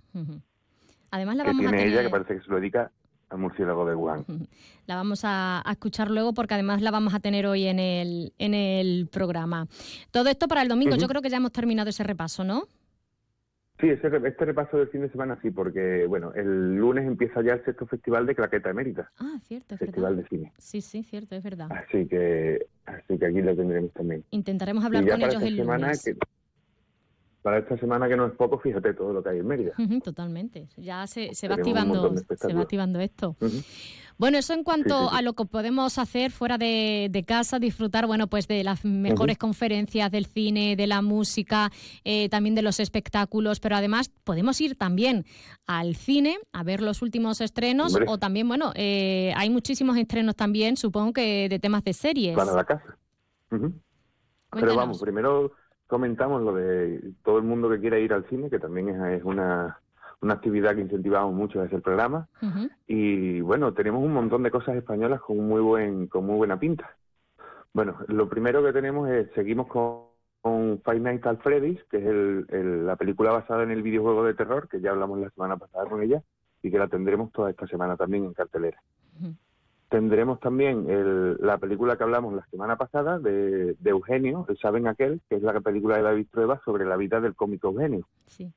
Además 1.13 1.37
la 1.37 1.45
que 1.45 1.49
vamos 1.51 1.65
a 1.67 1.71
tener, 1.71 1.87
ella 1.89 2.03
que 2.03 2.11
parece 2.11 2.35
que 2.37 2.41
se 2.45 2.51
lo 2.51 2.57
dedica 2.57 2.91
al 3.31 3.39
murciélago 3.39 3.87
de 3.87 3.95
Wuhan. 3.95 4.25
la 4.87 4.97
vamos 4.97 5.25
a, 5.25 5.63
a 5.69 5.73
escuchar 5.73 6.11
luego 6.11 6.35
porque 6.35 6.55
además 6.55 6.83
la 6.83 6.91
vamos 6.91 7.15
a 7.15 7.21
tener 7.21 7.47
hoy 7.47 7.67
en 7.67 7.79
el, 7.79 8.33
en 8.39 8.55
el 8.55 9.09
programa. 9.11 9.67
Todo 10.11 10.29
esto 10.29 10.49
para 10.49 10.63
el 10.63 10.69
domingo. 10.69 10.97
Yo 10.97 11.09
creo 11.09 11.23
que 11.23 11.31
ya 11.31 11.37
hemos 11.39 11.53
terminado 11.53 11.89
ese 11.91 12.03
repaso, 12.05 12.45
¿no? 12.45 12.65
Sí, 13.81 13.89
ese, 13.89 14.09
este 14.27 14.45
repaso 14.45 14.77
del 14.77 14.89
fin 14.89 15.01
de 15.01 15.09
semana 15.11 15.39
sí, 15.41 15.51
porque 15.51 16.05
bueno, 16.07 16.35
el 16.35 16.77
lunes 16.77 17.07
empieza 17.07 17.41
ya 17.43 17.55
el 17.55 17.65
sexto 17.65 17.87
festival 17.87 18.27
de 18.27 18.35
Claqueta 18.35 18.69
Emérita, 18.69 19.11
Ah, 19.19 19.39
cierto, 19.49 19.75
es 19.75 19.79
festival 19.81 20.17
verdad. 20.17 20.29
de 20.31 20.37
cine. 20.37 20.53
Sí, 20.59 20.83
sí, 20.83 21.03
cierto, 21.03 21.35
es 21.35 21.43
verdad. 21.43 21.69
Así 21.73 22.07
que, 22.07 22.67
así 22.85 23.17
que 23.19 23.25
aquí 23.27 23.41
lo 23.41 23.57
tendremos 23.57 23.91
también. 23.95 24.23
Intentaremos 24.33 24.85
hablar 24.85 25.05
y 25.05 25.09
con 25.09 25.23
ellos 25.23 25.43
el 25.43 25.57
semana 25.57 25.87
lunes. 25.87 26.05
que 26.05 26.15
para 27.43 27.59
esta 27.59 27.77
semana 27.79 28.09
que 28.09 28.17
no 28.17 28.27
es 28.27 28.33
poco, 28.33 28.59
fíjate 28.59 28.93
todo 28.95 29.13
lo 29.13 29.23
que 29.23 29.31
hay 29.31 29.39
en 29.39 29.47
Mérida. 29.47 29.73
Totalmente. 30.05 30.69
Ya 30.77 31.07
se, 31.07 31.35
se 31.35 31.49
va 31.49 31.55
activando, 31.55 32.15
se 32.37 32.53
va 32.55 32.63
activando 32.63 33.01
esto. 33.01 33.37
Bueno, 34.19 34.37
eso 34.37 34.53
en 34.53 34.65
cuanto 34.65 34.99
Sí, 34.99 35.05
sí, 35.05 35.09
sí. 35.11 35.17
a 35.17 35.23
lo 35.23 35.33
que 35.33 35.47
podemos 35.47 35.97
hacer 35.97 36.31
fuera 36.31 36.59
de, 36.59 37.09
de 37.11 37.25
casa, 37.25 37.59
disfrutar, 37.59 38.07
bueno, 38.07 38.27
pues 38.27 38.47
de 38.47 38.63
las 38.63 38.85
mejores 38.85 39.39
conferencias 39.39 40.11
del 40.11 40.27
cine, 40.27 40.77
de 40.77 40.87
la 40.87 41.01
música, 41.01 41.71
eh, 42.05 42.29
también 42.29 42.55
de 42.55 42.61
los 42.61 42.81
espectáculos, 42.81 43.61
pero 43.61 43.77
además 43.77 44.11
podemos 44.25 44.61
ir 44.61 44.77
también 44.77 45.25
al 45.67 45.97
cine 45.97 46.37
a 46.53 46.63
ver 46.63 46.83
los 46.83 47.01
últimos 47.01 47.41
estrenos 47.41 47.95
Hombre. 47.95 48.11
o 48.11 48.19
también, 48.19 48.47
bueno, 48.47 48.73
eh, 48.75 49.33
hay 49.37 49.49
muchísimos 49.49 49.97
estrenos 49.97 50.37
también, 50.37 50.77
supongo 50.77 51.15
que 51.15 51.49
de 51.49 51.59
temas 51.59 51.83
de 51.85 51.95
series. 51.95 52.37
Para 52.37 52.53
la 52.53 52.65
casa. 52.65 52.99
Pero 54.53 54.77
vamos, 54.77 55.01
primero 55.01 55.53
comentamos 55.91 56.41
lo 56.43 56.55
de 56.55 57.13
todo 57.23 57.37
el 57.39 57.45
mundo 57.45 57.69
que 57.69 57.81
quiera 57.81 57.99
ir 57.99 58.15
al 58.15 58.25
cine, 58.31 58.49
que 58.49 58.59
también 58.59 58.89
es, 58.89 59.19
es 59.21 59.25
una, 59.25 59.79
una 60.23 60.35
actividad 60.35 60.75
que 60.75 60.81
incentivamos 60.81 61.35
mucho 61.35 61.61
desde 61.61 61.77
el 61.77 61.83
programa. 61.83 62.27
Y 62.87 63.41
bueno, 63.43 63.75
tenemos 63.75 64.03
un 64.03 64.13
montón 64.15 64.43
de 64.43 64.51
cosas 64.51 64.77
españolas 64.77 65.21
con 65.21 65.37
muy 65.47 65.61
buen, 65.61 66.07
con 66.07 66.25
muy 66.25 66.37
buena 66.37 66.59
pinta. 66.59 66.97
Bueno, 67.75 67.99
lo 68.09 68.29
primero 68.29 68.63
que 68.65 68.73
tenemos 68.73 69.09
es, 69.11 69.31
seguimos 69.35 69.67
con, 69.69 70.07
con 70.41 70.81
Five 70.85 71.01
Nights 71.01 71.27
at 71.27 71.39
Freddy's, 71.41 71.83
que 71.91 71.99
es 71.99 72.07
el- 72.07 72.47
el- 72.49 72.87
la 72.87 72.97
película 72.97 73.31
basada 73.33 73.63
en 73.63 73.71
el 73.71 73.83
videojuego 73.83 74.25
de 74.25 74.35
terror, 74.35 74.69
que 74.69 74.81
ya 74.81 74.91
hablamos 74.91 75.19
la 75.21 75.31
semana 75.31 75.57
pasada 75.57 75.85
con 75.87 76.03
ella, 76.03 76.23
y 76.63 76.71
que 76.71 76.79
la 76.79 76.89
tendremos 76.89 77.31
toda 77.33 77.51
esta 77.51 77.67
semana 77.67 77.97
también 77.97 78.25
en 78.25 78.35
cartelera. 78.35 78.81
Tendremos 79.91 80.39
también 80.41 80.89
el- 80.89 81.37
la 81.41 81.59
película 81.59 81.97
que 81.97 82.05
hablamos 82.05 82.33
la 82.33 82.47
semana 82.47 82.77
pasada 82.77 83.19
de, 83.19 83.75
de 83.75 83.91
Eugenio, 83.91 84.47
el 84.49 84.57
Saben 84.57 84.87
Aquel, 84.87 85.21
que 85.29 85.35
es 85.37 85.43
la 85.43 85.61
película 85.61 85.97
de 85.97 86.03
David 86.03 86.29
Trueba 86.31 86.61
sobre 86.65 86.85
la 86.85 86.97
vida 86.97 87.21
del 87.21 87.35
cómico 87.35 87.69
Eugenio 87.69 88.07
Sí. 88.27 88.53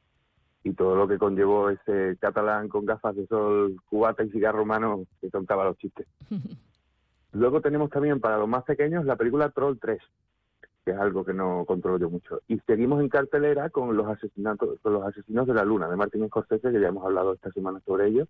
y 0.63 0.73
todo 0.73 0.95
lo 0.95 1.07
que 1.07 1.17
conllevó 1.17 1.71
ese 1.71 2.17
catalán 2.21 2.67
con 2.69 2.85
gafas 2.85 3.15
de 3.15 3.25
sol, 3.25 3.75
cubata 3.89 4.23
y 4.23 4.29
cigarro 4.29 4.61
humano 4.61 5.05
que 5.19 5.31
contaba 5.31 5.65
los 5.65 5.77
chistes. 5.79 6.05
Luego 7.33 7.61
tenemos 7.61 7.89
también 7.89 8.19
para 8.19 8.37
los 8.37 8.47
más 8.47 8.63
pequeños 8.63 9.03
la 9.05 9.15
película 9.15 9.49
Troll 9.49 9.79
3, 9.81 9.99
que 10.85 10.91
es 10.91 10.97
algo 10.97 11.25
que 11.25 11.33
no 11.33 11.65
controlo 11.65 11.97
yo 11.97 12.11
mucho. 12.11 12.41
Y 12.47 12.59
seguimos 12.67 13.01
en 13.01 13.09
cartelera 13.09 13.71
con 13.71 13.97
los 13.97 14.05
asesinatos, 14.05 14.77
con 14.83 14.93
los 14.93 15.03
asesinos 15.03 15.47
de 15.47 15.55
la 15.55 15.65
luna 15.65 15.89
de 15.89 15.95
Martin 15.95 16.27
Scorsese, 16.27 16.71
que 16.71 16.79
ya 16.79 16.89
hemos 16.89 17.03
hablado 17.03 17.33
esta 17.33 17.51
semana 17.51 17.79
sobre 17.87 18.09
ello, 18.09 18.27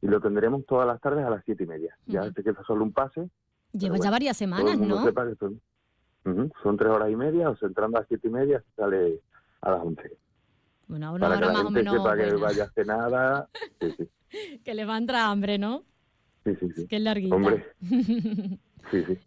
y 0.00 0.06
lo 0.06 0.20
tendremos 0.20 0.64
todas 0.66 0.86
las 0.86 1.00
tardes 1.00 1.24
a 1.24 1.30
las 1.30 1.44
siete 1.44 1.64
y 1.64 1.66
media. 1.66 1.96
Ya 2.06 2.30
te 2.30 2.42
queda 2.42 2.62
solo 2.66 2.84
un 2.84 2.92
pase. 2.92 3.28
Lleva 3.72 3.90
bueno, 3.96 4.04
ya 4.04 4.10
varias 4.10 4.36
semanas, 4.36 4.78
¿no? 4.78 5.04
que 5.04 5.36
son, 6.62 6.76
tres 6.76 6.90
horas 6.90 7.10
y 7.10 7.16
media, 7.16 7.50
o 7.50 7.56
sea, 7.56 7.68
entrando 7.68 7.96
a 7.96 8.00
las 8.00 8.08
siete 8.08 8.28
y 8.28 8.30
media 8.30 8.62
sale 8.76 9.20
a 9.62 9.70
las 9.70 9.80
once. 9.82 10.16
Bueno, 10.86 11.08
a 11.08 11.12
una 11.12 11.26
Para 11.28 11.38
que 11.38 11.44
hora 11.44 11.46
la 11.48 11.52
más 11.52 11.62
o 11.62 11.64
gente 11.66 11.80
menos 11.80 11.94
sepa 11.96 12.16
que 12.16 12.32
vaya 12.34 12.64
a 12.64 12.70
cenar. 12.70 13.14
a- 13.14 13.48
Sí, 13.80 13.94
sí. 13.96 14.60
que 14.64 14.74
le 14.74 14.84
va 14.84 14.94
a 14.94 14.98
entrar 14.98 15.22
hambre, 15.30 15.58
¿no? 15.58 15.84
Sí, 16.44 16.54
sí, 16.60 16.72
sí. 16.74 16.86
Que 16.86 16.96
es 16.96 17.02
larguita. 17.02 17.34
Hombre, 17.36 17.64
sí, 18.90 19.04
sí. 19.06 19.18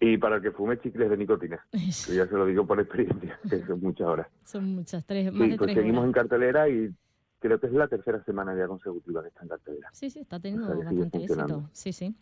Y 0.00 0.18
para 0.18 0.36
el 0.36 0.42
que 0.42 0.50
fume 0.50 0.80
chicles 0.80 1.08
de 1.08 1.16
nicotina, 1.16 1.64
que 1.70 2.14
ya 2.16 2.26
se 2.26 2.34
lo 2.34 2.44
digo 2.44 2.66
por 2.66 2.80
experiencia, 2.80 3.38
que 3.48 3.64
son 3.66 3.80
muchas 3.80 4.08
horas. 4.08 4.26
Son 4.44 4.74
muchas, 4.74 5.04
tres, 5.06 5.32
más 5.32 5.44
Sí, 5.44 5.50
de 5.52 5.56
pues 5.58 5.68
tres 5.68 5.76
seguimos 5.78 6.00
horas. 6.00 6.08
en 6.08 6.12
cartelera 6.12 6.68
y 6.68 6.92
creo 7.42 7.60
que 7.60 7.66
es 7.66 7.72
la 7.74 7.88
tercera 7.88 8.22
semana 8.24 8.56
ya 8.56 8.66
consecutiva 8.66 9.20
que 9.22 9.28
está 9.28 9.42
en 9.42 9.48
cartelera. 9.48 9.88
Sí, 9.92 10.08
sí, 10.08 10.20
está 10.20 10.40
teniendo 10.40 10.66
O 10.66 10.76
sea, 10.76 10.84
bastante 10.84 11.18
éxito. 11.24 11.68
Sí, 11.72 11.92
sí. 11.92 12.14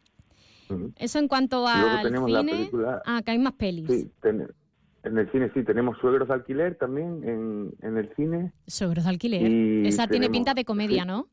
Eso 0.96 1.18
en 1.18 1.28
cuanto 1.28 1.66
al 1.66 2.02
cine. 2.09 2.20
película- 2.52 3.02
Ah, 3.06 3.22
que 3.24 3.30
hay 3.33 3.38
más 3.38 3.52
pelis. 3.54 3.87
Sí, 3.88 4.11
ten- 4.20 4.48
en 5.02 5.18
el 5.18 5.30
cine 5.33 5.50
sí, 5.54 5.62
tenemos 5.64 5.96
Suegros 5.98 6.28
de 6.28 6.35
Alquiler 6.35 6.74
también 6.76 7.22
en, 7.24 7.72
en 7.80 7.96
el 7.96 8.14
cine. 8.14 8.52
Suegros 8.66 9.04
de 9.04 9.11
alquiler. 9.11 9.42
Y 9.50 9.87
Esa 9.87 10.06
tiene 10.06 10.28
pinta 10.30 10.52
de 10.54 10.64
comedia, 10.64 11.02
sí. 11.02 11.09
¿no? 11.09 11.28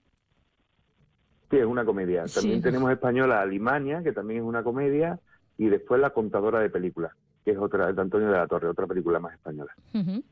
Sí, 1.50 1.58
es 1.58 1.66
una 1.66 1.86
comedia. 1.86 2.26
También 2.34 2.58
Sí. 2.58 2.62
tenemos 2.64 2.92
española 2.92 3.42
Alimania, 3.42 4.02
que 4.04 4.12
también 4.12 4.42
es 4.42 4.46
una 4.46 4.64
comedia, 4.64 5.20
y 5.58 5.68
después 5.68 6.00
La 6.02 6.10
contadora 6.12 6.60
de 6.60 6.70
películas, 6.70 7.12
que 7.46 7.52
es 7.52 7.58
otra 7.58 7.92
de 7.92 8.02
Antonio 8.02 8.28
de 8.30 8.38
la 8.38 8.48
Torre, 8.48 8.68
otra 8.68 8.86
película 8.88 9.20
más 9.20 9.34
española. 9.34 9.74
Ujú. 9.94 10.24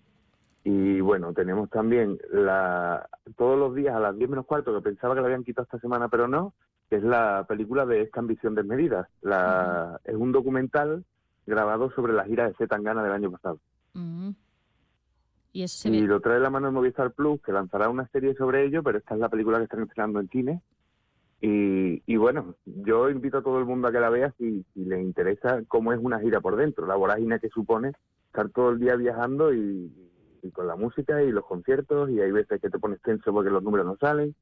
Y 0.68 1.00
bueno, 1.00 1.32
tenemos 1.32 1.70
también 1.70 2.18
la 2.32 3.08
todos 3.38 3.58
los 3.58 3.76
días 3.76 3.96
a 3.96 4.00
las 4.00 4.18
10 4.18 4.32
menos 4.32 4.48
cuarto, 4.48 4.74
que 4.74 4.82
pensaba 4.82 5.14
que 5.14 5.22
la 5.22 5.28
habían 5.28 5.44
quitado 5.44 5.66
esta 5.66 5.78
semana, 5.80 6.10
pero 6.10 6.28
no, 6.28 6.56
que 6.90 6.96
es 6.96 7.04
la 7.04 7.46
película 7.48 7.86
de 7.86 8.02
Esta 8.02 8.20
ambición 8.20 8.56
desmedida. 8.56 9.08
La, 9.22 10.02
Es 10.04 10.16
un 10.16 10.32
documental 10.32 11.06
grabado 11.46 11.92
sobre 11.92 12.14
la 12.14 12.26
gira 12.26 12.48
de 12.48 12.54
Z 12.56 12.66
Tangana 12.68 13.04
del 13.04 13.12
año 13.12 13.30
pasado. 13.30 13.60
Y 15.54 15.62
eso 15.62 15.78
se 15.84 15.90
Y 15.90 16.02
ve. 16.02 16.08
lo 16.08 16.20
trae 16.20 16.40
la 16.40 16.50
mano 16.50 16.66
de 16.66 16.74
Movistar 16.74 17.12
Plus, 17.12 17.40
que 17.44 17.52
lanzará 17.52 17.88
una 17.90 18.08
serie 18.08 18.34
sobre 18.34 18.66
ello, 18.66 18.82
pero 18.82 18.98
esta 18.98 19.14
es 19.14 19.20
la 19.20 19.30
película 19.30 19.60
que 19.60 19.66
están 19.66 19.84
estrenando 19.84 20.20
en 20.20 20.30
cine. 20.30 20.62
Y, 21.42 22.02
y 22.12 22.18
bueno, 22.18 22.56
yo 22.66 23.12
invito 23.12 23.38
a 23.38 23.44
todo 23.44 23.60
el 23.60 23.66
mundo 23.66 23.88
a 23.88 23.92
que 23.92 24.00
la 24.00 24.10
vea 24.10 24.34
si, 24.40 24.66
si 24.74 24.84
le 24.84 25.00
interesa 25.00 25.62
cómo 25.68 25.94
es 25.94 26.00
una 26.02 26.20
gira 26.20 26.42
por 26.42 26.56
dentro, 26.56 26.88
la 26.88 26.96
vorágine 26.96 27.40
que 27.40 27.50
supone 27.50 27.92
estar 28.28 28.50
todo 28.50 28.72
el 28.72 28.80
día 28.80 28.96
viajando 28.96 29.54
y, 29.54 29.92
y 30.46 30.52
con 30.52 30.68
la 30.68 30.76
música 30.76 31.22
y 31.24 31.32
los 31.32 31.46
conciertos, 31.46 32.10
y 32.12 32.22
hay 32.22 32.32
veces 32.32 32.62
que 32.62 32.70
te 32.70 32.80
pones 32.80 33.02
tenso 33.02 33.34
porque 33.34 33.50
los 33.50 33.64
números 33.64 33.86
no 33.86 33.98
salen, 33.98 34.36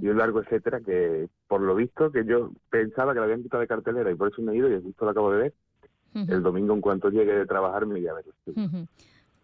y 0.00 0.08
un 0.08 0.18
largo 0.18 0.40
etcétera, 0.40 0.80
que 0.80 1.28
por 1.48 1.60
lo 1.60 1.74
visto, 1.74 2.10
que 2.12 2.24
yo 2.24 2.52
pensaba 2.70 3.12
que 3.12 3.18
la 3.20 3.24
habían 3.26 3.42
quitado 3.42 3.60
de 3.60 3.66
cartelera 3.66 4.10
y 4.10 4.14
por 4.14 4.28
eso 4.32 4.40
me 4.42 4.52
he 4.52 4.56
ido 4.56 4.70
y 4.70 4.80
justo 4.80 5.04
lo 5.04 5.10
acabo 5.10 5.30
de 5.32 5.38
ver, 5.42 5.54
el 6.28 6.42
domingo 6.42 6.74
en 6.74 6.80
cuanto 6.80 7.08
llegue 7.10 7.34
de 7.34 7.46
trabajar 7.46 7.86
me 7.86 7.98
iré 7.98 8.10
a 8.10 8.14
verlo. 8.14 8.32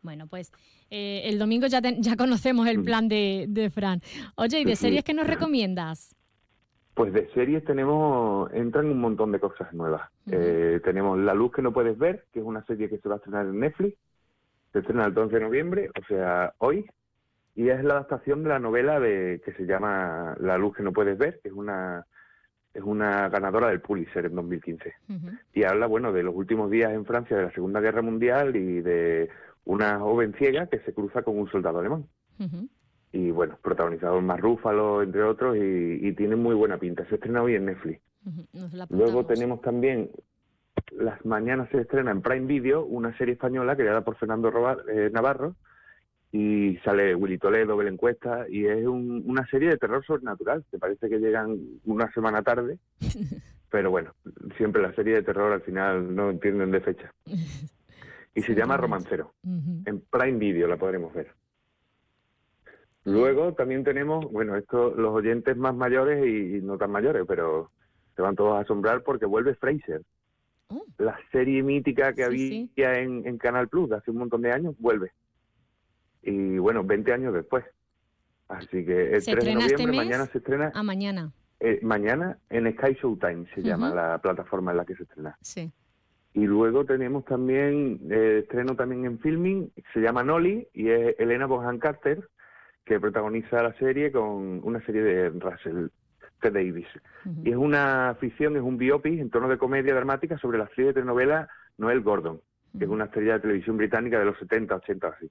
Bueno, 0.03 0.27
pues 0.29 0.53
eh, 0.91 1.23
el 1.25 1.39
domingo 1.39 1.67
ya, 1.67 1.83
ten- 1.83 2.03
ya 2.03 2.17
conocemos 2.17 2.67
el 2.69 2.83
plan 2.85 3.09
de, 3.09 3.47
de 3.49 3.69
Fran. 3.69 4.01
Oye, 4.37 4.61
¿y 4.61 4.65
de 4.65 4.71
Sí, 4.71 4.77
sí. 4.77 4.83
series 4.87 5.05
qué 5.05 5.13
nos 5.13 5.27
recomiendas? 5.27 6.15
Pues 6.95 7.13
de 7.13 7.29
series 7.33 7.65
tenemos, 7.65 8.51
entran 8.53 8.87
un 8.87 9.01
montón 9.01 9.33
de 9.33 9.41
cosas 9.41 9.73
nuevas. 9.73 10.09
Eh, 10.31 10.81
tenemos 10.85 11.19
La 11.19 11.35
Luz 11.35 11.53
que 11.53 11.63
no 11.63 11.73
puedes 11.73 11.97
ver, 11.99 12.27
que 12.33 12.41
es 12.41 12.45
una 12.45 12.65
serie 12.65 12.89
que 12.89 12.99
se 12.99 13.09
va 13.09 13.17
a 13.17 13.19
estrenar 13.19 13.47
en 13.47 13.59
Netflix. 13.59 13.97
Se 14.73 14.81
estrena 14.81 15.07
el 15.07 15.17
11 15.17 15.35
de 15.35 15.41
noviembre, 15.41 15.91
o 15.99 16.05
sea, 16.07 16.55
hoy. 16.59 16.87
Y 17.55 17.71
es 17.71 17.83
la 17.83 17.95
adaptación 17.95 18.43
de 18.45 18.51
la 18.51 18.59
novela 18.59 19.01
de 19.01 19.41
que 19.45 19.53
se 19.55 19.67
llama 19.67 20.37
La 20.39 20.59
Luz 20.59 20.77
que 20.77 20.83
no 20.83 20.93
puedes 20.93 21.19
ver, 21.19 21.41
que 21.43 21.49
es 21.49 21.55
una 21.55 22.07
es 22.75 22.85
una 22.85 23.29
ganadora 23.29 23.69
del 23.69 23.81
Pulitzer 23.81 24.27
en 24.27 24.37
2015. 24.37 24.95
Y 25.55 25.65
habla, 25.65 25.87
bueno, 25.87 26.13
de 26.13 26.23
los 26.23 26.35
últimos 26.37 26.71
días 26.71 26.93
en 26.93 27.05
Francia 27.05 27.37
de 27.37 27.45
la 27.45 27.53
Segunda 27.53 27.81
Guerra 27.81 28.03
Mundial 28.03 28.55
y 28.55 28.81
de 28.83 29.29
una 29.65 29.99
joven 29.99 30.35
ciega 30.39 30.69
que 30.69 30.79
se 30.81 30.95
cruza 30.95 31.23
con 31.23 31.39
un 31.39 31.51
soldado 31.51 31.81
alemán 31.81 32.07
y 33.13 33.31
bueno, 33.31 33.59
protagonizado 33.63 34.21
Mar 34.21 34.41
Rúfalo, 34.41 35.03
entre 35.03 35.23
otros, 35.23 35.57
y, 35.57 36.07
y 36.07 36.13
tiene 36.13 36.37
muy 36.37 36.55
buena 36.55 36.79
pinta. 36.79 37.07
Se 37.09 37.15
estrena 37.15 37.43
hoy 37.43 37.55
en 37.55 37.67
Netflix. 37.67 38.01
Luego 38.91 39.25
tenemos 39.25 39.63
también, 39.63 40.11
las 40.93 41.25
mañanas 41.25 41.69
se 41.71 41.81
estrena 41.81 42.11
en 42.11 42.23
Prime 42.23 42.47
Video 42.47 42.85
una 42.85 43.17
serie 43.19 43.35
española 43.35 43.77
creada 43.77 44.03
por 44.03 44.17
Fernando 44.17 44.53
eh, 44.89 45.11
Navarro, 45.13 45.55
y 46.31 46.77
sale 46.85 47.15
Willy 47.15 47.39
Toledo, 47.39 47.77
Belén 47.77 47.97
Cuesta, 47.97 48.47
y 48.49 48.67
es 48.67 48.87
un- 48.87 49.23
una 49.27 49.47
serie 49.49 49.71
de 49.71 49.79
terror 49.79 50.05
sobrenatural, 50.05 50.65
que 50.71 50.79
parece 50.79 51.09
que 51.09 51.19
llegan 51.19 51.57
una 51.87 52.13
semana 52.13 52.43
tarde, 52.43 52.79
pero 53.71 53.91
bueno, 53.91 54.13
siempre 54.57 54.83
la 54.83 54.93
serie 54.95 55.15
de 55.15 55.23
terror 55.23 55.53
al 55.53 55.63
final 55.63 56.15
no 56.15 56.31
entienden 56.31 56.71
de 56.71 56.81
fecha. 56.81 57.13
Y 58.35 58.43
se 58.43 58.55
llama 58.55 58.77
Romancero. 58.77 59.33
En 59.87 60.01
Prime 60.01 60.39
Video 60.39 60.69
la 60.69 60.77
podremos 60.77 61.13
ver. 61.13 61.33
Luego 63.05 63.55
también 63.55 63.83
tenemos, 63.83 64.31
bueno, 64.31 64.55
esto 64.55 64.95
los 64.95 65.13
oyentes 65.13 65.57
más 65.57 65.75
mayores 65.75 66.25
y, 66.25 66.61
no 66.63 66.77
tan 66.79 66.93
mayores, 66.93 67.25
pero 67.27 67.73
se 68.15 68.23
van 68.23 68.37
todos 68.37 68.55
a 68.57 68.61
asombrar 68.61 69.03
porque 69.03 69.27
vuelve 69.27 69.55
Fraser. 69.57 70.03
La 70.99 71.19
serie 71.33 71.63
mítica 71.63 72.13
que 72.13 72.25
había 72.25 72.99
En, 72.99 73.27
en 73.27 73.39
Canal 73.39 73.69
Plus 73.69 73.89
de 73.89 73.97
hace 73.97 74.11
un 74.11 74.19
montón 74.19 74.43
de 74.43 74.53
años, 74.53 74.75
vuelve. 74.79 75.13
Y 76.23 76.59
bueno, 76.59 76.85
20 76.85 77.13
años 77.13 77.33
después. 77.35 77.65
Así 78.49 78.85
que 78.85 79.13
el 79.15 79.23
¿Se 79.23 79.33
3 79.33 79.45
de 79.45 79.51
este 79.53 79.73
noviembre, 79.73 79.97
mañana 79.97 80.27
se 80.27 80.39
estrena, 80.39 80.73
A 80.75 80.83
mañana. 80.83 81.33
eh, 81.61 81.79
mañana 81.83 82.39
en 82.51 82.71
Sky 82.73 82.95
Showtime 82.95 83.47
se 83.55 83.63
llama 83.63 83.95
la 83.95 84.19
plataforma 84.19 84.71
en 84.71 84.77
la 84.79 84.85
que 84.85 84.95
se 84.97 85.03
estrena. 85.05 85.37
Sí. 85.43 85.71
Y 86.35 86.47
luego 86.47 86.85
tenemos 86.85 87.25
también, 87.25 88.01
eh, 88.11 88.41
estreno 88.43 88.75
también 88.77 89.05
en 89.05 89.19
filming, 89.19 89.71
se 89.93 90.01
llama 90.01 90.23
Nolly 90.23 90.67
y 90.73 90.89
es 90.91 91.19
Elena 91.19 91.47
Bonham 91.47 91.79
Carter, 91.79 92.29
que 92.85 93.01
protagoniza 93.01 93.63
la 93.63 93.73
serie 93.79 94.13
con 94.13 94.61
una 94.65 94.85
serie 94.85 95.03
de 95.03 95.31
Russell 95.31 95.89
Davis. 96.43 96.87
Y 97.45 97.51
es 97.51 97.57
una 97.57 98.17
ficción, 98.21 98.57
es 98.57 98.63
un 98.63 98.79
biopic 98.79 99.19
en 99.19 99.31
tono 99.31 99.49
de 99.49 99.59
comedia 99.59 99.95
dramática 99.95 100.39
sobre 100.39 100.59
la 100.59 100.65
actriz 100.65 100.87
de 100.87 100.95
telenovela 100.95 101.49
Noel 101.77 102.01
Gordon, 102.01 102.41
que 102.77 102.85
es 102.85 102.91
una 102.91 103.05
estrella 103.05 103.35
de 103.35 103.41
televisión 103.41 103.77
británica 103.77 104.19
de 104.19 104.25
los 104.25 104.39
70, 104.39 104.77
80 104.77 105.09
así. 105.09 105.31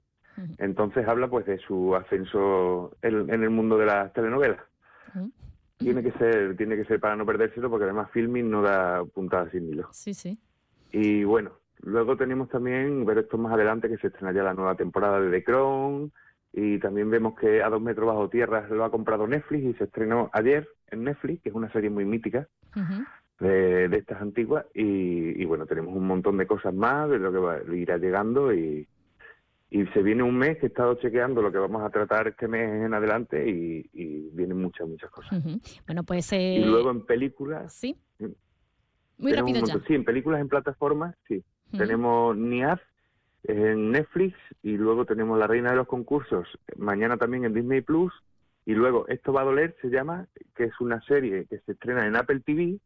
Entonces 0.58 1.06
habla 1.08 1.28
pues 1.28 1.46
de 1.46 1.58
su 1.58 1.96
ascenso 1.96 2.96
en, 3.02 3.28
en 3.32 3.42
el 3.42 3.50
mundo 3.50 3.76
de 3.76 3.86
las 3.86 4.12
telenovelas. 4.12 4.60
Tiene 5.78 6.02
que 6.02 6.12
ser, 6.12 6.56
tiene 6.56 6.76
que 6.76 6.84
ser 6.84 7.00
para 7.00 7.16
no 7.16 7.24
perdérselo 7.24 7.70
porque 7.70 7.84
además 7.84 8.10
filming 8.12 8.50
no 8.50 8.62
da 8.62 9.04
puntadas 9.04 9.50
sin 9.52 9.68
hilo. 9.68 9.88
Sí, 9.92 10.12
sí. 10.12 10.38
Y 10.90 11.24
bueno, 11.24 11.52
luego 11.82 12.16
tenemos 12.16 12.48
también, 12.48 13.04
ver 13.04 13.18
esto 13.18 13.38
más 13.38 13.52
adelante, 13.52 13.88
que 13.88 13.98
se 13.98 14.08
estrena 14.08 14.32
ya 14.32 14.42
la 14.42 14.54
nueva 14.54 14.74
temporada 14.74 15.20
de 15.20 15.30
The 15.30 15.44
Crown. 15.44 16.12
Y 16.52 16.78
también 16.78 17.10
vemos 17.10 17.38
que 17.38 17.62
A 17.62 17.68
dos 17.68 17.80
metros 17.80 18.06
bajo 18.06 18.28
tierra 18.28 18.66
lo 18.70 18.84
ha 18.84 18.90
comprado 18.90 19.26
Netflix 19.26 19.64
y 19.64 19.74
se 19.74 19.84
estrenó 19.84 20.30
ayer 20.32 20.66
en 20.90 21.04
Netflix, 21.04 21.42
que 21.42 21.50
es 21.50 21.54
una 21.54 21.70
serie 21.72 21.90
muy 21.90 22.04
mítica 22.04 22.48
de, 23.38 23.88
de 23.88 23.96
estas 23.96 24.20
antiguas. 24.22 24.64
Y, 24.74 25.40
y 25.40 25.44
bueno, 25.44 25.66
tenemos 25.66 25.94
un 25.94 26.06
montón 26.06 26.38
de 26.38 26.46
cosas 26.46 26.74
más 26.74 27.08
de 27.10 27.18
lo 27.18 27.30
que 27.30 27.38
va, 27.38 27.58
irá 27.74 27.98
llegando. 27.98 28.52
Y, 28.52 28.88
y 29.70 29.86
se 29.88 30.02
viene 30.02 30.22
un 30.22 30.36
mes 30.38 30.56
que 30.58 30.66
he 30.66 30.68
estado 30.68 30.94
chequeando 30.94 31.42
lo 31.42 31.52
que 31.52 31.58
vamos 31.58 31.82
a 31.82 31.90
tratar 31.90 32.28
este 32.28 32.48
mes 32.48 32.86
en 32.86 32.94
adelante 32.94 33.46
y, 33.48 33.88
y 33.92 34.30
vienen 34.32 34.56
muchas, 34.56 34.88
muchas 34.88 35.10
cosas. 35.10 35.44
Bueno, 35.86 36.02
pues... 36.04 36.32
eh, 36.32 36.60
Y 36.60 36.64
luego 36.64 36.90
en 36.90 37.04
películas. 37.04 37.74
Sí. 37.74 37.94
tenemos 38.16 38.38
Muy 39.18 39.32
rápido 39.34 39.66
ya. 39.66 39.74
Sí, 39.86 39.94
en 39.94 40.04
películas 40.04 40.40
en 40.40 40.48
plataformas, 40.48 41.14
sí. 41.28 41.44
Tenemos 41.76 42.34
Niaz 42.38 42.80
en 43.48 43.90
Netflix 43.92 44.36
y 44.62 44.76
luego 44.76 45.04
tenemos 45.04 45.38
La 45.38 45.46
Reina 45.46 45.70
de 45.70 45.76
los 45.76 45.88
Concursos 45.88 46.46
mañana 46.76 47.16
también 47.16 47.44
en 47.44 47.54
Disney 47.54 47.80
Plus. 47.80 48.12
Y 48.66 48.74
luego 48.74 49.08
Esto 49.08 49.32
va 49.32 49.40
a 49.40 49.44
doler 49.44 49.74
se 49.80 49.88
llama, 49.88 50.26
que 50.54 50.64
es 50.64 50.80
una 50.80 51.00
serie 51.02 51.46
que 51.48 51.58
se 51.60 51.72
estrena 51.72 52.06
en 52.06 52.14
Apple 52.16 52.40
TV 52.44 52.78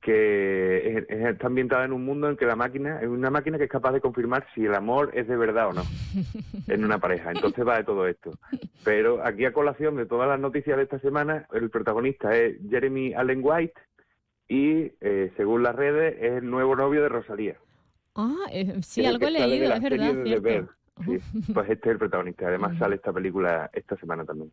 que 0.00 0.98
es- 0.98 1.06
es- 1.08 1.26
está 1.34 1.48
ambientada 1.48 1.84
en 1.84 1.92
un 1.92 2.04
mundo 2.04 2.28
en 2.28 2.36
que 2.36 2.46
la 2.46 2.54
máquina 2.54 3.00
es 3.00 3.08
una 3.08 3.30
máquina 3.30 3.58
que 3.58 3.64
es 3.64 3.70
capaz 3.70 3.92
de 3.92 4.00
confirmar 4.00 4.46
si 4.54 4.64
el 4.64 4.74
amor 4.74 5.10
es 5.14 5.26
de 5.26 5.36
verdad 5.36 5.68
o 5.70 5.72
no 5.72 5.82
en 6.68 6.84
una 6.84 6.98
pareja. 6.98 7.32
Entonces 7.32 7.66
va 7.66 7.78
de 7.78 7.84
todo 7.84 8.06
esto. 8.06 8.30
Pero 8.84 9.24
aquí 9.24 9.44
a 9.44 9.52
colación 9.52 9.96
de 9.96 10.06
todas 10.06 10.28
las 10.28 10.38
noticias 10.38 10.76
de 10.76 10.84
esta 10.84 11.00
semana, 11.00 11.46
el 11.52 11.70
protagonista 11.70 12.36
es 12.36 12.56
Jeremy 12.70 13.14
Allen 13.14 13.40
White 13.42 13.74
y 14.48 14.92
eh, 15.00 15.32
según 15.36 15.64
las 15.64 15.74
redes 15.74 16.14
es 16.20 16.32
el 16.42 16.48
nuevo 16.48 16.76
novio 16.76 17.02
de 17.02 17.08
Rosalía. 17.08 17.56
Ah, 18.16 18.46
eh, 18.50 18.80
sí, 18.82 19.04
algo 19.04 19.26
he 19.26 19.30
leído, 19.30 19.72
es 19.74 19.82
verdad, 19.82 20.14
de. 20.14 20.66
Sí, 21.04 21.18
pues 21.52 21.68
este 21.68 21.88
es 21.88 21.92
el 21.92 21.98
protagonista. 21.98 22.46
Además 22.48 22.78
sale 22.78 22.96
esta 22.96 23.12
película 23.12 23.70
esta 23.74 23.96
semana 23.96 24.24
también. 24.24 24.50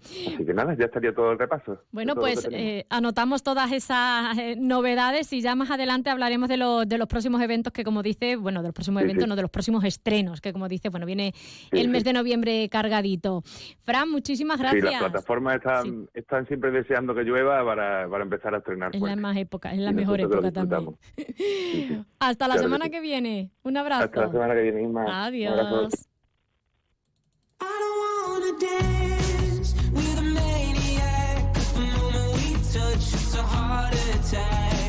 Así 0.00 0.44
que 0.44 0.52
nada, 0.52 0.74
ya 0.74 0.86
estaría 0.86 1.14
todo 1.14 1.30
el 1.32 1.38
repaso. 1.38 1.78
Bueno, 1.92 2.14
lo 2.14 2.20
pues 2.20 2.48
eh, 2.50 2.84
anotamos 2.90 3.42
todas 3.44 3.70
esas 3.70 4.36
eh, 4.38 4.56
novedades 4.58 5.32
y 5.32 5.40
ya 5.40 5.54
más 5.54 5.70
adelante 5.70 6.10
hablaremos 6.10 6.48
de, 6.48 6.56
los 6.56 6.88
de 6.88 6.98
los 6.98 7.06
próximos 7.06 7.40
eventos 7.42 7.72
que, 7.72 7.84
como 7.84 8.02
dice, 8.02 8.34
bueno, 8.36 8.60
de 8.62 8.68
los 8.68 8.74
próximos 8.74 9.02
Sí, 9.02 9.04
eventos, 9.04 9.24
sí. 9.24 9.28
no, 9.28 9.36
de 9.36 9.42
los 9.42 9.50
próximos 9.52 9.84
estrenos, 9.84 10.40
que 10.40 10.52
como 10.52 10.68
dice, 10.68 10.88
bueno, 10.88 11.06
viene 11.06 11.32
Sí, 11.34 11.68
el 11.72 11.82
sí. 11.82 11.88
mes 11.88 12.02
de 12.04 12.12
noviembre 12.12 12.68
cargadito. 12.68 13.42
Fran, 13.84 14.10
muchísimas 14.10 14.56
Sí, 14.56 14.62
gracias. 14.64 14.84
las 14.92 15.00
plataformas 15.00 15.56
están, 15.56 16.08
están 16.12 16.46
siempre 16.48 16.72
deseando 16.72 17.14
que 17.14 17.22
llueva 17.22 17.64
para, 17.64 18.08
para 18.08 18.24
empezar 18.24 18.52
a 18.54 18.58
estrenar. 18.58 18.88
es 18.88 18.94
la 19.00 19.06
fuerte. 19.06 19.20
más 19.20 19.36
época, 19.36 19.72
es 19.72 19.78
la 19.78 19.90
Y 19.90 19.94
mejor 19.94 20.18
lo 20.20 20.26
época 20.26 20.50
también. 20.50 20.96
Hasta 22.18 22.48
la 22.48 22.54
Claro 22.54 22.62
semana 22.68 22.84
sí. 22.86 22.90
que 22.90 23.00
viene. 23.00 23.50
Un 23.62 23.76
abrazo. 23.76 24.04
Hasta 24.04 24.20
la 24.22 24.30
semana 24.32 24.54
que 24.54 24.62
viene, 24.62 24.82
Isma. 24.82 25.24
Adiós. 25.26 25.83
It's 33.14 33.34
a 33.34 33.42
heart 33.42 33.94
attack. 33.94 34.83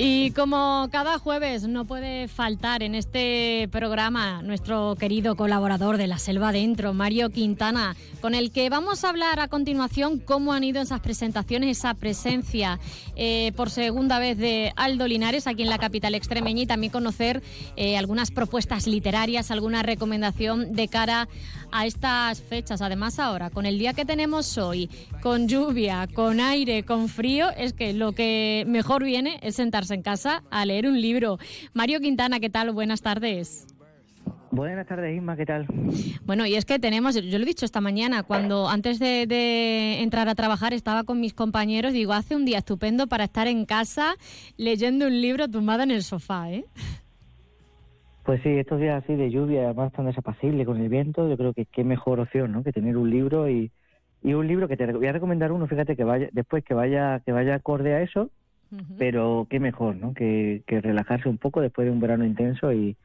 Y 0.00 0.30
como 0.30 0.88
cada 0.92 1.18
jueves 1.18 1.64
no 1.64 1.84
puede 1.84 2.28
faltar 2.28 2.84
en 2.84 2.94
este 2.94 3.68
programa 3.72 4.42
nuestro 4.42 4.94
querido 4.94 5.34
colaborador 5.34 5.96
de 5.96 6.06
La 6.06 6.18
Selva 6.18 6.50
Adentro, 6.50 6.94
Mario 6.94 7.30
Quintana, 7.30 7.96
con 8.20 8.36
el 8.36 8.52
que 8.52 8.70
vamos 8.70 9.02
a 9.02 9.08
hablar 9.08 9.40
a 9.40 9.48
continuación 9.48 10.20
cómo 10.20 10.52
han 10.52 10.62
ido 10.62 10.80
esas 10.80 11.00
presentaciones, 11.00 11.78
esa 11.78 11.94
presencia 11.94 12.78
eh, 13.16 13.50
por 13.56 13.70
segunda 13.70 14.20
vez 14.20 14.38
de 14.38 14.72
Aldo 14.76 15.08
Linares 15.08 15.48
aquí 15.48 15.62
en 15.62 15.68
la 15.68 15.78
capital 15.78 16.14
extremeña 16.14 16.62
y 16.62 16.66
también 16.66 16.92
conocer 16.92 17.42
eh, 17.74 17.96
algunas 17.96 18.30
propuestas 18.30 18.86
literarias, 18.86 19.50
alguna 19.50 19.82
recomendación 19.82 20.74
de 20.74 20.86
cara 20.86 21.28
a 21.72 21.86
estas 21.86 22.40
fechas. 22.40 22.82
Además 22.82 23.18
ahora, 23.18 23.50
con 23.50 23.66
el 23.66 23.78
día 23.78 23.94
que 23.94 24.04
tenemos 24.04 24.58
hoy, 24.58 24.88
con 25.22 25.48
lluvia, 25.48 26.08
con 26.14 26.38
aire, 26.38 26.84
con 26.84 27.08
frío, 27.08 27.50
es 27.56 27.72
que 27.72 27.92
lo 27.92 28.12
que 28.12 28.64
mejor 28.66 29.04
viene 29.04 29.38
es 29.42 29.56
sentarse 29.56 29.87
en 29.90 30.02
casa 30.02 30.42
a 30.50 30.64
leer 30.64 30.86
un 30.86 31.00
libro. 31.00 31.38
Mario 31.74 32.00
Quintana, 32.00 32.40
¿qué 32.40 32.50
tal? 32.50 32.72
Buenas 32.72 33.02
tardes. 33.02 33.66
Buenas 34.50 34.86
tardes, 34.86 35.14
Isma, 35.14 35.36
¿qué 35.36 35.44
tal? 35.44 35.66
Bueno, 36.24 36.46
y 36.46 36.54
es 36.54 36.64
que 36.64 36.78
tenemos, 36.78 37.14
yo 37.14 37.38
lo 37.38 37.44
he 37.44 37.46
dicho 37.46 37.66
esta 37.66 37.82
mañana, 37.82 38.22
cuando 38.22 38.68
antes 38.68 38.98
de, 38.98 39.26
de 39.26 40.02
entrar 40.02 40.28
a 40.28 40.34
trabajar 40.34 40.72
estaba 40.72 41.04
con 41.04 41.20
mis 41.20 41.34
compañeros, 41.34 41.92
digo, 41.92 42.14
hace 42.14 42.34
un 42.34 42.46
día 42.46 42.58
estupendo 42.58 43.06
para 43.08 43.24
estar 43.24 43.46
en 43.46 43.66
casa 43.66 44.14
leyendo 44.56 45.06
un 45.06 45.20
libro 45.20 45.48
tumbada 45.48 45.84
en 45.84 45.90
el 45.90 46.02
sofá, 46.02 46.50
¿eh? 46.50 46.64
Pues 48.24 48.42
sí, 48.42 48.48
estos 48.50 48.80
días 48.80 49.02
así 49.02 49.14
de 49.14 49.30
lluvia, 49.30 49.64
además 49.64 49.92
tan 49.92 50.06
desapacible 50.06 50.66
con 50.66 50.78
el 50.78 50.88
viento, 50.88 51.28
yo 51.28 51.36
creo 51.36 51.54
que 51.54 51.66
qué 51.66 51.84
mejor 51.84 52.20
opción, 52.20 52.52
¿no? 52.52 52.62
Que 52.62 52.72
tener 52.72 52.96
un 52.96 53.08
libro 53.08 53.48
y, 53.48 53.70
y 54.22 54.34
un 54.34 54.46
libro 54.46 54.68
que 54.68 54.76
te 54.76 54.90
voy 54.92 55.06
a 55.06 55.12
recomendar 55.12 55.52
uno, 55.52 55.66
fíjate 55.66 55.96
que 55.96 56.04
vaya 56.04 56.28
después 56.32 56.64
que 56.64 56.74
vaya 56.74 57.20
que 57.24 57.32
vaya 57.32 57.54
acorde 57.54 57.94
a 57.94 58.02
eso, 58.02 58.30
pero 58.98 59.46
qué 59.48 59.60
mejor, 59.60 59.96
¿no? 59.96 60.14
Que, 60.14 60.62
que 60.66 60.80
relajarse 60.80 61.28
un 61.28 61.38
poco 61.38 61.60
después 61.60 61.86
de 61.86 61.90
un 61.92 62.00
verano 62.00 62.24
intenso 62.24 62.72
y, 62.72 62.96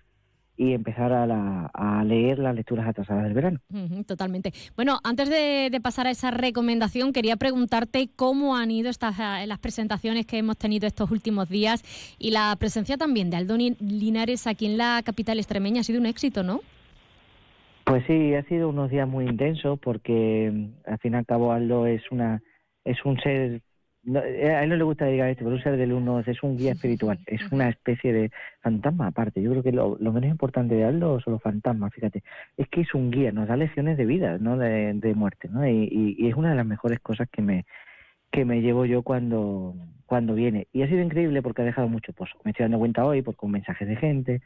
y 0.55 0.73
empezar 0.73 1.11
a, 1.13 1.25
la- 1.25 1.71
a 1.73 2.03
leer 2.03 2.37
las 2.39 2.53
lecturas 2.55 2.87
atrasadas 2.87 3.23
del 3.23 3.33
verano. 3.33 3.59
Totalmente. 4.05 4.53
Bueno, 4.75 4.99
antes 5.03 5.29
de, 5.29 5.69
de 5.71 5.81
pasar 5.81 6.05
a 6.07 6.11
esa 6.11 6.29
recomendación, 6.31 7.11
quería 7.13 7.37
preguntarte 7.37 8.09
cómo 8.15 8.55
han 8.55 8.69
ido 8.69 8.89
estas 8.89 9.17
eh, 9.19 9.47
las 9.47 9.57
presentaciones 9.59 10.25
que 10.27 10.37
hemos 10.37 10.57
tenido 10.57 10.85
estos 10.85 11.09
últimos 11.09 11.49
días 11.49 11.83
y 12.19 12.31
la 12.31 12.55
presencia 12.59 12.97
también 12.97 13.29
de 13.29 13.37
Aldo 13.37 13.57
Linares 13.57 14.45
aquí 14.47 14.65
en 14.67 14.77
la 14.77 15.01
capital 15.03 15.39
extremeña 15.39 15.81
ha 15.81 15.83
sido 15.83 15.99
un 15.99 16.05
éxito, 16.05 16.43
¿no? 16.43 16.61
Pues 17.85 18.03
sí, 18.07 18.33
ha 18.33 18.43
sido 18.43 18.69
unos 18.69 18.89
días 18.89 19.07
muy 19.09 19.25
intensos 19.25 19.77
porque 19.79 20.51
mm, 20.53 20.89
al 20.89 20.99
fin 20.99 21.13
y 21.13 21.15
al 21.17 21.25
cabo 21.25 21.51
Aldo 21.51 21.85
es 21.85 22.01
una 22.11 22.41
es 22.85 22.97
un 23.05 23.17
ser 23.19 23.61
no, 24.03 24.19
eh, 24.23 24.51
a 24.55 24.63
él 24.63 24.69
no 24.69 24.75
le 24.75 24.83
gusta 24.83 25.05
diga 25.05 25.29
esto, 25.29 25.43
pero 25.45 25.55
un 25.55 25.61
ser 25.63 25.77
del 25.77 25.93
uno 25.93 26.19
es 26.19 26.43
un 26.43 26.57
guía 26.57 26.73
espiritual, 26.73 27.19
es 27.27 27.41
una 27.51 27.69
especie 27.69 28.13
de 28.13 28.31
fantasma 28.61 29.07
aparte. 29.07 29.41
Yo 29.41 29.51
creo 29.51 29.63
que 29.63 29.71
lo, 29.71 29.97
lo 29.99 30.11
menos 30.13 30.29
importante 30.29 30.75
de 30.75 30.85
Aldo 30.85 31.19
son 31.21 31.33
los 31.33 31.41
fantasmas, 31.41 31.93
fíjate, 31.93 32.23
es 32.57 32.67
que 32.69 32.81
es 32.81 32.93
un 32.93 33.11
guía, 33.11 33.31
nos 33.31 33.47
da 33.47 33.55
lecciones 33.57 33.97
de 33.97 34.05
vida, 34.05 34.37
no 34.39 34.57
de, 34.57 34.93
de 34.95 35.15
muerte, 35.15 35.49
¿no? 35.51 35.67
Y, 35.67 35.87
y- 35.91 36.15
y 36.19 36.27
es 36.29 36.35
una 36.35 36.49
de 36.51 36.55
las 36.55 36.65
mejores 36.65 36.99
cosas 36.99 37.29
que 37.31 37.41
me 37.41 37.65
que 38.31 38.45
me 38.45 38.61
llevo 38.61 38.85
yo 38.85 39.03
cuando 39.03 39.75
cuando 40.05 40.33
viene 40.35 40.67
y 40.73 40.81
ha 40.83 40.87
sido 40.87 41.01
increíble 41.01 41.41
porque 41.41 41.61
ha 41.61 41.65
dejado 41.65 41.87
mucho 41.87 42.13
pozo. 42.13 42.37
Me 42.43 42.51
estoy 42.51 42.65
dando 42.65 42.79
cuenta 42.79 43.05
hoy 43.05 43.21
por 43.21 43.35
con 43.35 43.51
mensajes 43.51 43.87
de 43.87 43.95
gente 43.95 44.41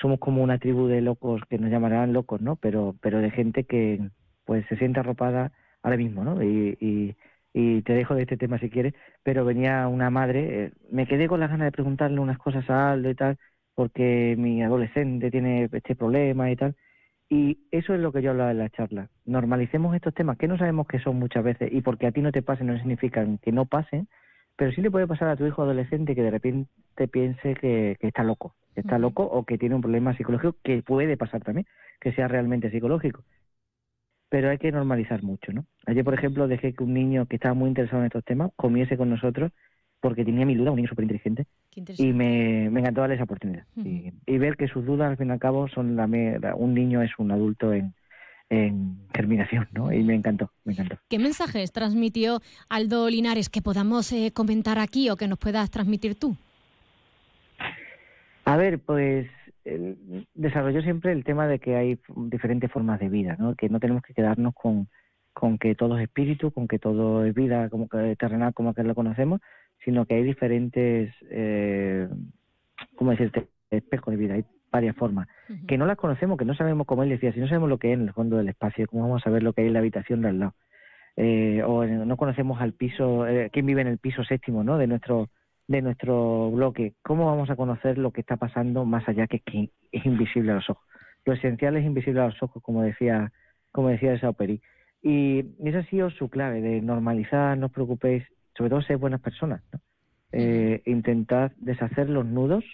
somos 0.00 0.18
como 0.18 0.42
una 0.42 0.58
tribu 0.58 0.86
de 0.86 1.00
locos 1.00 1.42
que 1.48 1.58
nos 1.58 1.70
llamarán 1.70 2.12
locos, 2.12 2.40
¿no? 2.40 2.56
Pero, 2.56 2.94
pero 3.00 3.18
de 3.20 3.30
gente 3.30 3.64
que 3.64 4.00
pues 4.44 4.64
se 4.68 4.76
siente 4.76 5.00
arropada 5.00 5.52
ahora 5.82 5.96
mismo, 5.96 6.24
¿no? 6.24 6.42
Y, 6.42 6.76
y, 6.80 7.14
y 7.54 7.82
te 7.82 7.94
dejo 7.94 8.16
de 8.16 8.22
este 8.24 8.36
tema 8.38 8.58
si 8.60 8.70
quieres, 8.70 8.94
pero 9.24 9.44
venía 9.46 9.88
una 9.88 10.10
madre, 10.10 10.66
eh, 10.66 10.72
me 10.92 11.06
quedé 11.08 11.28
con 11.28 11.40
las 11.40 11.50
ganas 11.50 11.66
de 11.68 11.72
preguntarle 11.72 12.20
unas 12.20 12.38
cosas 12.38 12.68
a 12.70 12.92
Aldo 12.92 13.10
y 13.10 13.16
tal, 13.16 13.38
porque 13.74 14.36
mi 14.38 14.62
adolescente 14.62 15.30
tiene 15.32 15.70
este 15.72 15.96
problema 15.96 16.50
y 16.50 16.56
tal, 16.56 16.76
Y 17.28 17.66
eso 17.72 17.94
es 17.94 18.00
lo 18.00 18.12
que 18.12 18.22
yo 18.22 18.30
hablaba 18.32 18.52
en 18.52 18.58
la 18.60 18.70
charla. 18.70 19.10
Normalicemos 19.26 19.96
estos 19.96 20.14
temas 20.14 20.38
que 20.38 20.48
no 20.48 20.58
sabemos 20.58 20.86
qué 20.88 21.00
son 21.00 21.18
muchas 21.18 21.44
veces 21.44 21.70
y 21.72 21.82
porque 21.82 22.06
a 22.06 22.12
ti 22.12 22.22
no 22.22 22.32
te 22.32 22.42
pasen 22.42 22.68
no 22.68 22.78
significa 22.78 23.26
que 23.42 23.52
no 23.52 23.66
pasen, 23.66 24.08
pero 24.56 24.72
sí 24.72 24.82
le 24.82 24.90
puede 24.90 25.06
pasar 25.08 25.28
a 25.28 25.36
tu 25.36 25.46
hijo 25.46 25.62
adolescente 25.62 26.14
que 26.14 26.22
de 26.22 26.30
repente 26.30 26.70
piense 27.12 27.54
que, 27.56 27.96
que 28.00 28.08
está 28.08 28.24
loco, 28.24 28.54
que 28.74 28.80
está 28.82 28.98
loco 28.98 29.24
o 29.24 29.44
que 29.44 29.58
tiene 29.58 29.74
un 29.76 29.82
problema 29.82 30.16
psicológico 30.16 30.56
que 30.64 30.82
puede 30.82 31.16
pasar 31.16 31.42
también, 31.42 31.66
que 32.00 32.12
sea 32.12 32.28
realmente 32.28 32.70
psicológico. 32.70 33.24
Pero 34.34 34.50
hay 34.50 34.58
que 34.58 34.72
normalizar 34.72 35.22
mucho, 35.22 35.52
¿no? 35.52 35.64
Ayer, 35.86 36.02
por 36.02 36.12
ejemplo, 36.12 36.48
dejé 36.48 36.72
que 36.72 36.82
un 36.82 36.92
niño 36.92 37.26
que 37.26 37.36
estaba 37.36 37.54
muy 37.54 37.68
interesado 37.68 38.00
en 38.02 38.06
estos 38.06 38.24
temas 38.24 38.50
comiese 38.56 38.96
con 38.96 39.08
nosotros 39.08 39.52
porque 40.00 40.24
tenía 40.24 40.44
mil 40.44 40.58
dudas, 40.58 40.72
un 40.72 40.76
niño 40.78 40.88
súper 40.88 41.04
inteligente, 41.04 41.46
y 41.96 42.12
me, 42.12 42.68
me 42.68 42.80
encantó 42.80 43.02
darle 43.02 43.14
esa 43.14 43.22
oportunidad. 43.22 43.64
y, 43.76 44.12
y 44.26 44.38
ver 44.38 44.56
que 44.56 44.66
sus 44.66 44.84
dudas, 44.84 45.10
al 45.10 45.16
fin 45.18 45.28
y 45.28 45.30
al 45.30 45.38
cabo, 45.38 45.68
son 45.68 45.94
la- 45.94 46.08
un 46.56 46.74
niño 46.74 47.00
es 47.00 47.12
un 47.16 47.30
adulto 47.30 47.72
en, 47.72 47.94
en 48.50 48.98
germinación, 49.14 49.68
¿no? 49.72 49.92
Y 49.92 50.02
me 50.02 50.16
encantó, 50.16 50.50
me 50.64 50.72
encantó. 50.72 50.98
¿Qué 51.08 51.20
mensajes 51.20 51.70
transmitió 51.70 52.40
Aldo 52.68 53.08
Linares 53.08 53.48
que 53.48 53.62
podamos 53.62 54.10
eh, 54.10 54.32
comentar 54.34 54.80
aquí 54.80 55.10
o 55.10 55.16
que 55.16 55.28
nos 55.28 55.38
puedas 55.38 55.70
transmitir 55.70 56.16
tú? 56.16 56.36
A 58.46 58.56
ver, 58.56 58.80
pues 58.80 59.28
él 59.64 60.26
desarrolló 60.34 60.82
siempre 60.82 61.12
el 61.12 61.24
tema 61.24 61.46
de 61.46 61.58
que 61.58 61.76
hay 61.76 61.98
diferentes 62.16 62.70
formas 62.70 63.00
de 63.00 63.08
vida, 63.08 63.36
¿no? 63.38 63.54
Que 63.54 63.68
no 63.68 63.80
tenemos 63.80 64.02
que 64.02 64.14
quedarnos 64.14 64.54
con, 64.54 64.88
con 65.32 65.58
que 65.58 65.74
todo 65.74 65.98
es 65.98 66.04
espíritu, 66.04 66.50
con 66.50 66.68
que 66.68 66.78
todo 66.78 67.24
es 67.24 67.34
vida 67.34 67.68
como 67.68 67.88
que 67.88 68.16
terrenal 68.16 68.54
como 68.54 68.74
que 68.74 68.84
lo 68.84 68.94
conocemos, 68.94 69.40
sino 69.84 70.06
que 70.06 70.14
hay 70.14 70.22
diferentes, 70.22 71.14
eh, 71.30 72.08
¿cómo 72.96 73.10
decirte?, 73.10 73.48
espejos 73.70 74.12
de 74.12 74.16
vida, 74.16 74.34
hay 74.34 74.44
varias 74.70 74.96
formas, 74.96 75.28
que 75.68 75.78
no 75.78 75.86
las 75.86 75.96
conocemos, 75.96 76.38
que 76.38 76.44
no 76.44 76.54
sabemos, 76.54 76.86
como 76.86 77.02
él 77.02 77.08
decía, 77.08 77.32
si 77.32 77.40
no 77.40 77.46
sabemos 77.48 77.68
lo 77.68 77.78
que 77.78 77.92
es 77.92 77.94
en 77.94 78.08
el 78.08 78.12
fondo 78.12 78.36
del 78.36 78.48
espacio, 78.48 78.86
¿cómo 78.88 79.02
vamos 79.02 79.22
a 79.22 79.24
saber 79.24 79.42
lo 79.42 79.52
que 79.52 79.62
hay 79.62 79.68
en 79.68 79.72
la 79.72 79.78
habitación 79.80 80.22
de 80.22 80.28
al 80.28 80.38
lado? 80.40 80.54
Eh, 81.16 81.62
o 81.64 81.84
no 81.84 82.16
conocemos 82.16 82.60
al 82.60 82.72
piso, 82.72 83.26
eh, 83.26 83.50
quién 83.52 83.66
vive 83.66 83.82
en 83.82 83.86
el 83.88 83.98
piso 83.98 84.24
séptimo, 84.24 84.64
¿no?, 84.64 84.78
de 84.78 84.86
nuestro 84.86 85.28
de 85.66 85.82
nuestro 85.82 86.50
bloque, 86.50 86.94
¿cómo 87.02 87.26
vamos 87.26 87.50
a 87.50 87.56
conocer 87.56 87.98
lo 87.98 88.10
que 88.12 88.20
está 88.20 88.36
pasando 88.36 88.84
más 88.84 89.08
allá 89.08 89.26
que, 89.26 89.40
que 89.40 89.70
es 89.92 90.06
invisible 90.06 90.52
a 90.52 90.56
los 90.56 90.70
ojos? 90.70 90.84
Lo 91.24 91.32
esencial 91.32 91.76
es 91.76 91.84
invisible 91.84 92.20
a 92.20 92.26
los 92.26 92.42
ojos, 92.42 92.62
como 92.62 92.82
decía, 92.82 93.32
como 93.72 93.88
decía 93.88 94.18
Sauperi. 94.18 94.60
Y 95.02 95.44
esa 95.64 95.78
ha 95.78 95.84
sido 95.86 96.10
su 96.10 96.28
clave, 96.28 96.60
de 96.60 96.80
normalizar, 96.80 97.56
no 97.58 97.66
os 97.66 97.72
preocupéis, 97.72 98.24
sobre 98.56 98.70
todo 98.70 98.82
ser 98.82 98.98
buenas 98.98 99.20
personas, 99.20 99.62
¿no? 99.72 99.80
Eh, 100.32 100.82
intentad 100.86 101.52
deshacer 101.58 102.08
los 102.10 102.26
nudos, 102.26 102.64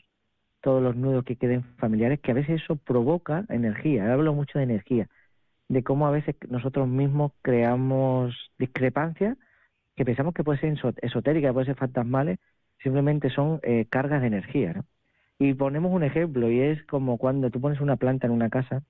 todos 0.63 0.83
los 0.83 0.97
nudos 0.97 1.25
que 1.25 1.37
queden 1.37 1.63
familiares, 1.77 2.21
que 2.21 2.31
a 2.31 2.35
veces 2.35 2.63
eso 2.63 2.77
provoca 2.77 3.45
energía. 3.51 4.13
Hablo 4.13 4.33
mucho 4.33 4.59
de 4.59 4.65
energía, 4.65 5.09
de 5.69 5.83
cómo 5.83 6.07
a 6.07 6.11
veces 6.11 6.37
nosotros 6.49 6.89
mismos 6.89 7.33
creamos 7.43 8.35
discrepancias 8.59 9.37
que 9.97 10.05
pensamos 10.05 10.33
que 10.35 10.45
puede 10.45 10.59
ser 10.61 10.73
esot- 10.75 10.99
esotérica, 11.03 11.53
puede 11.53 11.67
ser 11.67 11.77
fantasmales, 11.77 12.39
simplemente 12.83 13.31
son 13.31 13.61
eh, 13.63 13.87
cargas 13.91 14.21
de 14.23 14.29
energía. 14.29 14.73
¿no? 14.75 14.85
Y 15.39 15.55
ponemos 15.55 15.93
un 15.93 16.05
ejemplo, 16.05 16.51
y 16.51 16.61
es 16.61 16.85
como 16.87 17.19
cuando 17.19 17.51
tú 17.51 17.61
pones 17.61 17.81
una 17.81 17.97
planta 17.97 18.27
en 18.27 18.33
una 18.35 18.51
casa, 18.51 18.83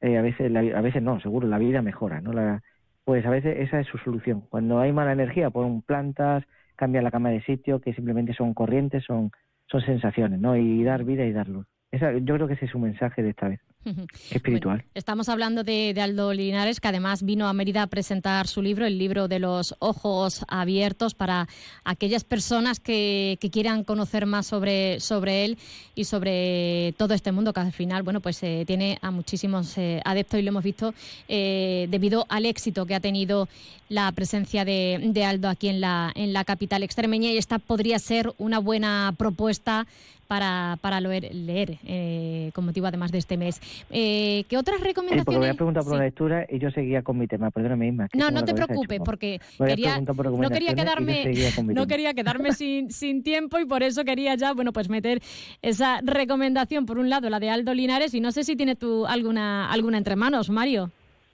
eh, 0.00 0.18
a 0.18 0.22
veces 0.22 0.50
la- 0.50 0.60
a 0.78 0.80
veces 0.82 1.02
no, 1.02 1.20
seguro, 1.20 1.48
la 1.48 1.58
vida 1.58 1.82
mejora, 1.82 2.20
¿no? 2.20 2.32
La, 2.32 2.62
pues 3.04 3.24
a 3.26 3.30
veces 3.30 3.56
esa 3.60 3.80
es 3.80 3.86
su 3.88 3.98
solución. 3.98 4.42
Cuando 4.50 4.78
hay 4.80 4.92
mala 4.92 5.12
energía, 5.12 5.50
pon 5.50 5.82
plantas, 5.82 6.44
cambia 6.76 7.02
la 7.02 7.10
cama 7.10 7.30
de 7.30 7.42
sitio, 7.42 7.80
que 7.80 7.94
simplemente 7.94 8.34
son 8.34 8.54
corrientes, 8.54 9.04
son, 9.04 9.30
son 9.66 9.82
sensaciones, 9.82 10.40
¿no? 10.40 10.56
Y 10.56 10.84
dar 10.84 11.04
vida 11.04 11.24
y 11.26 11.32
dar 11.32 11.48
luz. 11.48 11.66
Esa, 11.94 12.10
yo 12.12 12.34
creo 12.34 12.48
que 12.48 12.54
ese 12.54 12.64
es 12.64 12.72
su 12.72 12.80
mensaje 12.80 13.22
de 13.22 13.30
esta 13.30 13.46
vez, 13.46 13.60
espiritual. 14.32 14.82
Estamos 14.94 15.28
hablando 15.28 15.62
de, 15.62 15.94
de 15.94 16.00
Aldo 16.00 16.32
Linares, 16.32 16.80
que 16.80 16.88
además 16.88 17.22
vino 17.22 17.46
a 17.46 17.52
Mérida 17.52 17.82
a 17.82 17.86
presentar 17.86 18.48
su 18.48 18.62
libro, 18.62 18.84
el 18.84 18.98
libro 18.98 19.28
de 19.28 19.38
los 19.38 19.76
ojos 19.78 20.44
abiertos, 20.48 21.14
para 21.14 21.46
aquellas 21.84 22.24
personas 22.24 22.80
que, 22.80 23.38
que 23.40 23.48
quieran 23.48 23.84
conocer 23.84 24.26
más 24.26 24.48
sobre, 24.48 24.98
sobre 24.98 25.44
él 25.44 25.56
y 25.94 26.02
sobre 26.02 26.94
todo 26.96 27.14
este 27.14 27.30
mundo, 27.30 27.52
que 27.52 27.60
al 27.60 27.70
final, 27.70 28.02
bueno, 28.02 28.20
pues 28.20 28.42
eh, 28.42 28.64
tiene 28.66 28.98
a 29.00 29.12
muchísimos 29.12 29.78
eh, 29.78 30.00
adeptos 30.04 30.40
y 30.40 30.42
lo 30.42 30.48
hemos 30.48 30.64
visto 30.64 30.94
eh, 31.28 31.86
debido 31.90 32.26
al 32.28 32.44
éxito 32.46 32.86
que 32.86 32.96
ha 32.96 33.00
tenido 33.00 33.48
la 33.88 34.10
presencia 34.10 34.64
de, 34.64 35.00
de 35.12 35.24
Aldo 35.24 35.48
aquí 35.48 35.68
en 35.68 35.80
la, 35.80 36.10
en 36.16 36.32
la 36.32 36.44
capital 36.44 36.82
extremeña 36.82 37.30
y 37.30 37.36
esta 37.36 37.60
podría 37.60 38.00
ser 38.00 38.32
una 38.38 38.58
buena 38.58 39.14
propuesta 39.16 39.86
para, 40.26 40.78
para 40.80 41.00
leer, 41.00 41.34
leer 41.34 41.78
eh, 41.86 42.50
con 42.54 42.64
motivo 42.66 42.86
además 42.86 43.12
de 43.12 43.18
este 43.18 43.36
mes. 43.36 43.60
Eh, 43.90 44.44
¿Qué 44.48 44.56
otras 44.56 44.76
Sí, 44.76 44.82
porque 44.82 44.88
me 44.88 44.88
recomendaciones? 44.88 45.38
había 45.40 45.54
preguntado 45.54 45.84
por 45.86 45.98
Sí. 45.98 46.04
lectura 46.04 46.46
y 46.50 46.58
yo 46.58 46.70
seguía 46.70 47.02
con 47.02 47.18
mi 47.18 47.26
tema, 47.26 47.50
perdóname, 47.50 47.88
Isma. 47.88 48.08
que 48.08 48.18
No, 48.18 48.30
no 48.30 48.44
te 48.44 48.54
preocupes, 48.54 49.00
porque 49.04 49.40
habías 49.58 49.76
quería, 49.76 49.94
por 50.14 50.26
no 50.40 50.50
quería 50.50 50.72
recomendaciones 50.72 51.54
quedarme, 51.54 51.74
no 51.74 51.86
quería 51.86 52.14
quedarme 52.14 52.52
sin, 52.52 52.90
sin 52.90 53.22
tiempo 53.22 53.58
y 53.58 53.64
por 53.66 53.82
eso 53.82 54.04
quería 54.04 54.34
ya, 54.34 54.52
bueno, 54.52 54.72
pues 54.72 54.88
meter 54.88 55.20
esa 55.62 56.00
recomendación 56.02 56.86
por 56.86 56.98
un 56.98 57.08
lado, 57.10 57.28
la 57.30 57.40
de 57.40 57.50
Aldo 57.50 57.74
Linares, 57.74 58.14
y 58.14 58.20
no 58.20 58.32
sé 58.32 58.44
si 58.44 58.56
tienes 58.56 58.78
tú 58.78 59.06
alguna, 59.06 59.70
alguna 59.70 59.98
entre 59.98 60.16
manos, 60.16 60.50
Mario. 60.50 60.90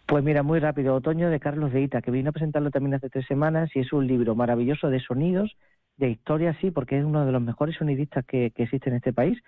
Pues 0.07 0.24
mira, 0.24 0.42
muy 0.42 0.59
rápido, 0.59 0.96
Otoño 0.96 1.31
de 1.31 1.38
Carlos 1.38 1.72
de 1.72 1.83
Ita, 1.83 2.03
que 2.03 2.11
vino 2.11 2.31
a 2.31 2.33
presentarlo 2.33 2.70
también 2.72 2.94
hace 2.94 3.09
tres 3.09 3.26
semanas 3.26 3.70
y 3.74 3.81
es 3.81 3.92
un 3.92 4.07
libro 4.09 4.35
maravilloso 4.35 4.88
de 4.90 4.98
sonidos, 5.00 5.53
de 6.01 6.11
historia, 6.11 6.57
sí, 6.61 6.71
porque 6.73 6.99
es 6.99 7.05
uno 7.05 7.25
de 7.25 7.33
los 7.33 7.41
mejores 7.43 7.77
sonidistas 7.77 8.25
que, 8.27 8.51
que 8.51 8.65
existe 8.65 8.91
en 8.91 8.97
este 8.97 9.13
país, 9.13 9.39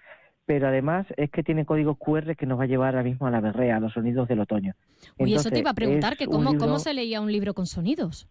pero 0.46 0.68
además 0.68 1.06
es 1.16 1.30
que 1.30 1.42
tiene 1.42 1.64
códigos 1.66 1.96
QR 1.98 2.36
que 2.36 2.46
nos 2.46 2.58
va 2.58 2.64
a 2.64 2.66
llevar 2.66 2.94
ahora 2.94 3.02
mismo 3.04 3.26
a 3.26 3.30
la 3.30 3.40
berrea, 3.40 3.76
a 3.76 3.80
los 3.80 3.92
sonidos 3.92 4.28
del 4.28 4.40
otoño. 4.40 4.74
Uy, 5.18 5.34
eso 5.34 5.50
te 5.50 5.60
iba 5.60 5.70
a 5.70 5.74
preguntar, 5.74 6.16
que 6.16 6.26
cómo, 6.26 6.50
libro- 6.50 6.58
cómo 6.66 6.78
se 6.78 6.94
leía 6.94 7.20
un 7.20 7.32
libro 7.32 7.54
con 7.54 7.66
sonidos. 7.66 8.28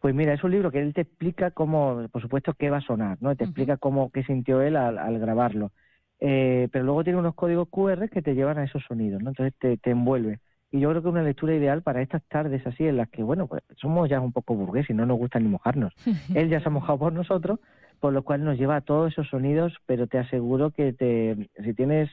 Pues 0.00 0.14
mira, 0.14 0.32
es 0.32 0.44
un 0.44 0.52
libro 0.52 0.70
que 0.70 0.80
él 0.80 0.94
te 0.94 1.00
explica 1.00 1.50
cómo, 1.50 2.06
por 2.12 2.22
supuesto, 2.22 2.54
qué 2.54 2.70
va 2.70 2.76
a 2.78 2.80
sonar, 2.82 3.18
¿no? 3.20 3.34
Te 3.34 3.44
explica 3.44 3.76
cómo, 3.78 4.10
qué 4.10 4.22
sintió 4.22 4.62
él 4.62 4.76
al, 4.76 4.96
al 4.96 5.18
grabarlo. 5.18 5.72
Eh, 6.20 6.68
pero 6.72 6.84
luego 6.84 7.02
tiene 7.04 7.18
unos 7.18 7.34
códigos 7.34 7.68
QR 7.68 8.08
que 8.08 8.22
te 8.22 8.34
llevan 8.34 8.58
a 8.58 8.64
esos 8.64 8.82
sonidos, 8.86 9.22
¿no? 9.22 9.30
Entonces 9.30 9.54
te, 9.58 9.76
te 9.76 9.90
envuelve. 9.90 10.38
Y 10.70 10.80
yo 10.80 10.90
creo 10.90 11.02
que 11.02 11.08
una 11.08 11.22
lectura 11.22 11.54
ideal 11.54 11.82
para 11.82 12.02
estas 12.02 12.22
tardes 12.24 12.66
así 12.66 12.86
en 12.86 12.96
las 12.98 13.08
que, 13.08 13.22
bueno, 13.22 13.46
pues 13.46 13.62
somos 13.76 14.08
ya 14.08 14.20
un 14.20 14.32
poco 14.32 14.54
burgueses 14.54 14.90
y 14.90 14.94
no 14.94 15.06
nos 15.06 15.18
gusta 15.18 15.38
ni 15.40 15.48
mojarnos. 15.48 15.94
Él 16.36 16.48
ya 16.50 16.60
se 16.60 16.68
ha 16.68 16.70
mojado 16.70 16.98
por 16.98 17.12
nosotros, 17.12 17.58
por 18.00 18.12
lo 18.12 18.22
cual 18.22 18.44
nos 18.44 18.58
lleva 18.58 18.76
a 18.76 18.80
todos 18.82 19.12
esos 19.12 19.28
sonidos, 19.28 19.74
pero 19.86 20.06
te 20.06 20.18
aseguro 20.18 20.70
que 20.70 20.92
te, 20.92 21.48
si 21.64 21.74
tienes 21.74 22.10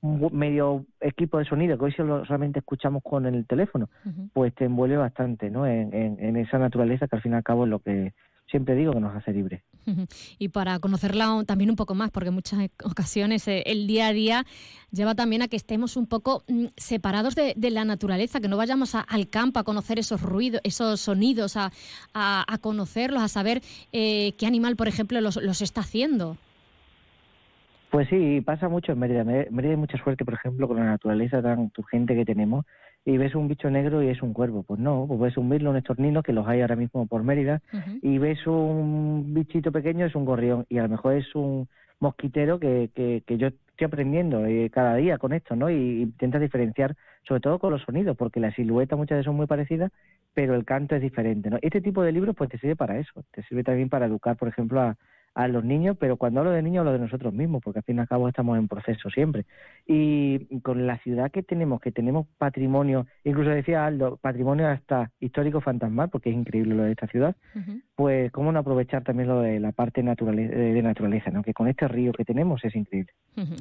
un 0.00 0.28
medio 0.32 0.84
equipo 1.00 1.38
de 1.38 1.44
sonido, 1.44 1.76
que 1.78 1.84
hoy 1.84 1.92
solo- 1.92 2.24
solamente 2.24 2.60
escuchamos 2.60 3.02
con 3.02 3.26
el 3.26 3.46
teléfono, 3.46 3.88
pues 4.32 4.54
te 4.54 4.64
envuelve 4.64 4.96
bastante, 4.96 5.50
¿no? 5.50 5.66
En, 5.66 5.92
en, 5.94 6.16
en 6.18 6.36
esa 6.36 6.58
naturaleza 6.58 7.06
que 7.08 7.16
al 7.16 7.22
fin 7.22 7.32
y 7.32 7.34
al 7.36 7.42
cabo 7.44 7.64
es 7.64 7.70
lo 7.70 7.78
que 7.80 8.12
siempre 8.50 8.74
digo 8.74 8.92
que 8.92 9.00
nos 9.00 9.14
hace 9.16 9.32
libres. 9.32 9.62
Y 10.38 10.48
para 10.50 10.78
conocerla 10.78 11.42
también 11.44 11.68
un 11.70 11.74
poco 11.74 11.94
más, 11.96 12.10
porque 12.12 12.28
en 12.28 12.34
muchas 12.34 12.60
ocasiones 12.84 13.48
eh, 13.48 13.64
el 13.66 13.88
día 13.88 14.06
a 14.08 14.12
día 14.12 14.46
lleva 14.92 15.16
también 15.16 15.42
a 15.42 15.48
que 15.48 15.56
estemos 15.56 15.96
un 15.96 16.06
poco 16.06 16.44
mm, 16.46 16.66
separados 16.76 17.34
de, 17.34 17.54
de 17.56 17.70
la 17.70 17.84
naturaleza, 17.84 18.40
que 18.40 18.46
no 18.46 18.56
vayamos 18.56 18.94
a- 18.94 19.00
al 19.00 19.28
campo 19.28 19.58
a 19.58 19.64
conocer 19.64 19.98
esos 19.98 20.22
ruidos, 20.22 20.60
esos 20.62 21.00
sonidos, 21.00 21.56
a, 21.56 21.72
a- 22.14 22.44
a 22.46 22.58
conocerlos, 22.58 23.22
a 23.22 23.28
saber 23.28 23.60
eh, 23.92 24.34
qué 24.38 24.46
animal, 24.46 24.76
por 24.76 24.86
ejemplo, 24.86 25.20
los, 25.20 25.34
los 25.42 25.60
está 25.62 25.80
haciendo. 25.80 26.36
Pues 27.90 28.08
sí, 28.08 28.40
pasa 28.40 28.68
mucho 28.68 28.92
en 28.92 28.98
Mérida. 29.00 29.24
Mé- 29.24 29.48
Mérida 29.50 29.72
hay 29.72 29.76
mucha 29.78 29.98
suerte, 30.02 30.24
por 30.24 30.34
ejemplo, 30.34 30.66
con 30.68 30.78
la 30.78 30.84
naturaleza 30.84 31.42
tan 31.42 31.70
turgente 31.70 32.14
que 32.14 32.24
tenemos. 32.24 32.64
Y 33.04 33.16
ves 33.16 33.34
un 33.34 33.48
bicho 33.48 33.68
negro 33.70 34.02
y 34.02 34.08
es 34.08 34.22
un 34.22 34.32
cuervo. 34.32 34.62
Pues 34.62 34.78
no, 34.78 35.06
pues 35.08 35.18
ves 35.20 35.36
un 35.36 35.48
mirlo, 35.48 35.70
un 35.70 35.76
estornino, 35.76 36.22
que 36.22 36.32
los 36.32 36.46
hay 36.46 36.60
ahora 36.60 36.76
mismo 36.76 37.06
por 37.06 37.24
Mérida. 37.24 37.60
Y 38.00 38.18
ves 38.18 38.46
un 38.46 39.34
bichito 39.34 39.72
pequeño, 39.72 40.06
es 40.06 40.14
un 40.14 40.24
gorrión. 40.24 40.66
Y 40.68 40.78
a 40.78 40.82
lo 40.82 40.88
mejor 40.88 41.14
es 41.14 41.34
un 41.34 41.68
mosquitero 41.98 42.58
que, 42.60 42.90
que, 42.94 43.22
que 43.26 43.38
yo 43.38 43.48
estoy 43.48 43.86
aprendiendo 43.86 44.44
eh, 44.46 44.70
cada 44.70 44.96
día 44.96 45.18
con 45.18 45.32
esto, 45.32 45.56
¿no? 45.56 45.70
Y 45.70 46.02
intentas 46.02 46.40
diferenciar, 46.40 46.94
sobre 47.26 47.40
todo 47.40 47.58
con 47.58 47.72
los 47.72 47.82
sonidos, 47.82 48.16
porque 48.16 48.40
la 48.40 48.52
silueta 48.54 48.96
muchas 48.96 49.16
veces 49.16 49.26
son 49.26 49.36
muy 49.36 49.46
parecidas, 49.46 49.90
pero 50.34 50.54
el 50.54 50.64
canto 50.64 50.94
es 50.94 51.02
diferente, 51.02 51.48
¿no? 51.50 51.58
Este 51.62 51.80
tipo 51.80 52.02
de 52.02 52.12
libros 52.12 52.36
pues 52.36 52.50
te 52.50 52.58
sirve 52.58 52.76
para 52.76 52.98
eso, 52.98 53.24
te 53.32 53.42
sirve 53.44 53.64
también 53.64 53.88
para 53.88 54.06
educar, 54.06 54.36
por 54.36 54.48
ejemplo, 54.48 54.80
a, 54.80 54.96
a 55.34 55.48
los 55.48 55.64
niños, 55.64 55.96
pero 55.98 56.16
cuando 56.16 56.40
hablo 56.40 56.52
de 56.52 56.62
niños 56.62 56.80
hablo 56.80 56.92
de 56.92 56.98
nosotros 56.98 57.32
mismos, 57.32 57.62
porque 57.64 57.78
al 57.78 57.84
fin 57.84 57.96
y 57.96 58.00
al 58.00 58.08
cabo 58.08 58.28
estamos 58.28 58.58
en 58.58 58.68
proceso 58.68 59.08
siempre. 59.10 59.46
Y 59.86 60.60
con 60.60 60.86
la 60.86 60.98
ciudad 60.98 61.30
que 61.30 61.42
tenemos, 61.42 61.80
que 61.80 61.90
tenemos 61.90 62.26
patrimonio, 62.38 63.06
incluso 63.24 63.50
decía 63.50 63.86
Aldo, 63.86 64.18
patrimonio 64.18 64.68
hasta 64.68 65.10
histórico 65.20 65.60
fantasmal, 65.60 66.10
porque 66.10 66.30
es 66.30 66.36
increíble 66.36 66.74
lo 66.74 66.82
de 66.82 66.92
esta 66.92 67.06
ciudad, 67.06 67.34
pues 67.94 68.30
cómo 68.32 68.52
no 68.52 68.58
aprovechar 68.58 69.04
también 69.04 69.28
lo 69.28 69.40
de 69.40 69.58
la 69.58 69.72
parte 69.72 70.02
naturale- 70.02 70.48
de 70.48 70.82
naturaleza, 70.82 71.30
¿no? 71.30 71.42
Que 71.42 71.54
con 71.54 71.66
este 71.66 71.88
río 71.88 72.12
que 72.12 72.24
tenemos 72.24 72.62
es 72.64 72.74
increíble. 72.76 73.12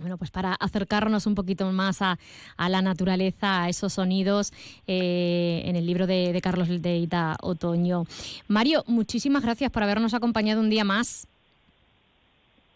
Bueno, 0.02 0.18
pues 0.18 0.32
para 0.32 0.54
acercarnos 0.56 1.26
un 1.26 1.36
poquito 1.36 1.72
más 1.72 2.02
a, 2.02 2.18
a 2.58 2.70
la 2.70 2.82
naturaleza, 2.82 3.64
a 3.64 3.70
esos 3.70 3.94
sonidos, 3.94 4.52
eh, 4.88 5.62
en 5.66 5.76
el 5.78 5.86
libro 5.86 6.06
de, 6.06 6.34
de 6.34 6.42
Carlos 6.42 6.68
de 6.68 6.98
Ita 6.98 7.38
Otoño. 7.42 8.04
Mario, 8.50 8.84
muchísimas 8.88 9.44
gracias 9.44 9.72
por 9.72 9.84
habernos 9.84 10.14
acompañado 10.14 10.60
un 10.60 10.70
día 10.70 10.84
más. 10.84 11.28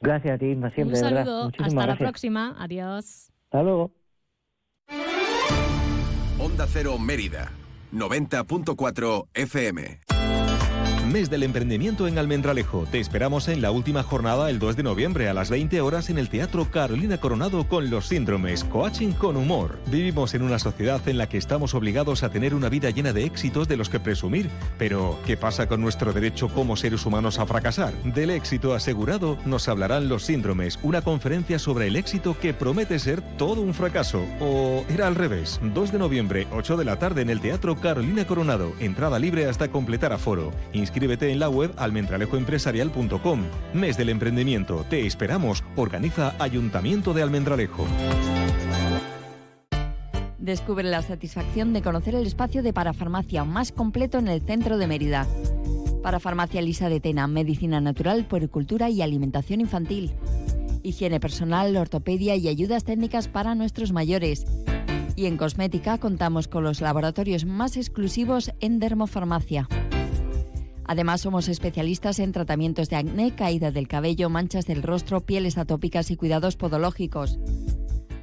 Gracias 0.01 0.35
a 0.35 0.37
ti, 0.37 0.51
Inma, 0.51 0.71
siempre, 0.71 0.97
un 0.99 1.03
saludo, 1.03 1.45
Muchísimas 1.45 1.73
hasta 1.73 1.87
la 1.87 1.97
próxima, 1.97 2.55
adiós. 2.59 3.31
Hasta 3.45 3.63
luego. 3.63 3.91
Onda 6.39 6.67
Cero 6.67 6.99
Mérida, 6.99 7.51
90.4 7.91 9.27
FM. 9.33 9.99
Mes 11.15 11.29
del 11.29 11.43
emprendimiento 11.43 12.09
en 12.09 12.17
Almendralejo. 12.17 12.85
Te 12.91 12.99
esperamos 12.99 13.47
en 13.47 13.61
la 13.61 13.71
última 13.71 14.03
jornada 14.03 14.49
el 14.49 14.59
2 14.59 14.75
de 14.75 14.83
noviembre 14.83 15.29
a 15.29 15.33
las 15.33 15.49
20 15.49 15.79
horas 15.79 16.09
en 16.09 16.17
el 16.17 16.27
Teatro 16.27 16.69
Carolina 16.69 17.21
Coronado 17.21 17.69
con 17.69 17.89
los 17.89 18.07
síndromes 18.07 18.65
Coaching 18.65 19.13
con 19.13 19.37
humor. 19.37 19.79
Vivimos 19.89 20.33
en 20.33 20.41
una 20.41 20.59
sociedad 20.59 20.99
en 21.07 21.17
la 21.17 21.29
que 21.29 21.37
estamos 21.37 21.73
obligados 21.73 22.23
a 22.23 22.31
tener 22.31 22.53
una 22.53 22.67
vida 22.67 22.89
llena 22.89 23.13
de 23.13 23.23
éxitos 23.23 23.69
de 23.69 23.77
los 23.77 23.87
que 23.87 24.01
presumir. 24.01 24.49
Pero, 24.77 25.17
¿qué 25.25 25.37
pasa 25.37 25.69
con 25.69 25.79
nuestro 25.79 26.11
derecho 26.11 26.49
como 26.49 26.75
seres 26.75 27.05
humanos 27.05 27.39
a 27.39 27.45
fracasar? 27.45 27.93
Del 28.03 28.31
éxito 28.31 28.73
asegurado 28.73 29.37
nos 29.45 29.69
hablarán 29.69 30.09
los 30.09 30.23
síndromes, 30.23 30.79
una 30.83 31.01
conferencia 31.01 31.59
sobre 31.59 31.87
el 31.87 31.95
éxito 31.95 32.37
que 32.37 32.53
promete 32.53 32.99
ser 32.99 33.21
todo 33.37 33.61
un 33.61 33.73
fracaso. 33.73 34.25
O 34.41 34.83
era 34.89 35.07
al 35.07 35.15
revés. 35.15 35.61
2 35.63 35.93
de 35.93 35.97
noviembre, 35.97 36.45
8 36.51 36.75
de 36.75 36.83
la 36.83 36.99
tarde 36.99 37.21
en 37.21 37.29
el 37.29 37.39
Teatro 37.39 37.77
Carolina 37.77 38.27
Coronado. 38.27 38.73
Entrada 38.81 39.17
libre 39.17 39.45
hasta 39.45 39.69
completar 39.69 40.11
aforo. 40.11 40.51
Inscríbete 41.05 41.31
en 41.31 41.39
la 41.39 41.49
web 41.49 41.71
almendralejoempresarial.com. 41.77 43.43
Mes 43.75 43.95
del 43.95 44.09
emprendimiento. 44.09 44.83
Te 44.89 45.05
esperamos. 45.05 45.63
Organiza 45.75 46.33
Ayuntamiento 46.39 47.13
de 47.13 47.21
Almendralejo. 47.21 47.85
Descubre 50.39 50.83
la 50.89 51.03
satisfacción 51.03 51.73
de 51.73 51.83
conocer 51.83 52.15
el 52.15 52.25
espacio 52.25 52.63
de 52.63 52.73
parafarmacia 52.73 53.43
más 53.43 53.71
completo 53.71 54.17
en 54.17 54.27
el 54.27 54.41
centro 54.41 54.79
de 54.79 54.87
Mérida. 54.87 55.27
Parafarmacia 56.01 56.63
Lisa 56.63 56.89
de 56.89 56.99
Tena, 56.99 57.27
medicina 57.27 57.79
natural, 57.79 58.25
puericultura 58.25 58.89
y 58.89 59.03
alimentación 59.03 59.61
infantil. 59.61 60.11
Higiene 60.81 61.19
personal, 61.19 61.77
ortopedia 61.77 62.35
y 62.35 62.47
ayudas 62.47 62.83
técnicas 62.83 63.27
para 63.27 63.53
nuestros 63.53 63.91
mayores. 63.91 64.47
Y 65.15 65.27
en 65.27 65.37
cosmética 65.37 65.99
contamos 65.99 66.47
con 66.47 66.63
los 66.63 66.81
laboratorios 66.81 67.45
más 67.45 67.77
exclusivos 67.77 68.51
en 68.59 68.79
dermofarmacia. 68.79 69.67
Además, 70.87 71.21
somos 71.21 71.47
especialistas 71.47 72.19
en 72.19 72.31
tratamientos 72.31 72.89
de 72.89 72.97
acné, 72.97 73.35
caída 73.35 73.71
del 73.71 73.87
cabello, 73.87 74.29
manchas 74.29 74.65
del 74.65 74.83
rostro, 74.83 75.21
pieles 75.21 75.57
atópicas 75.57 76.11
y 76.11 76.15
cuidados 76.15 76.55
podológicos. 76.55 77.39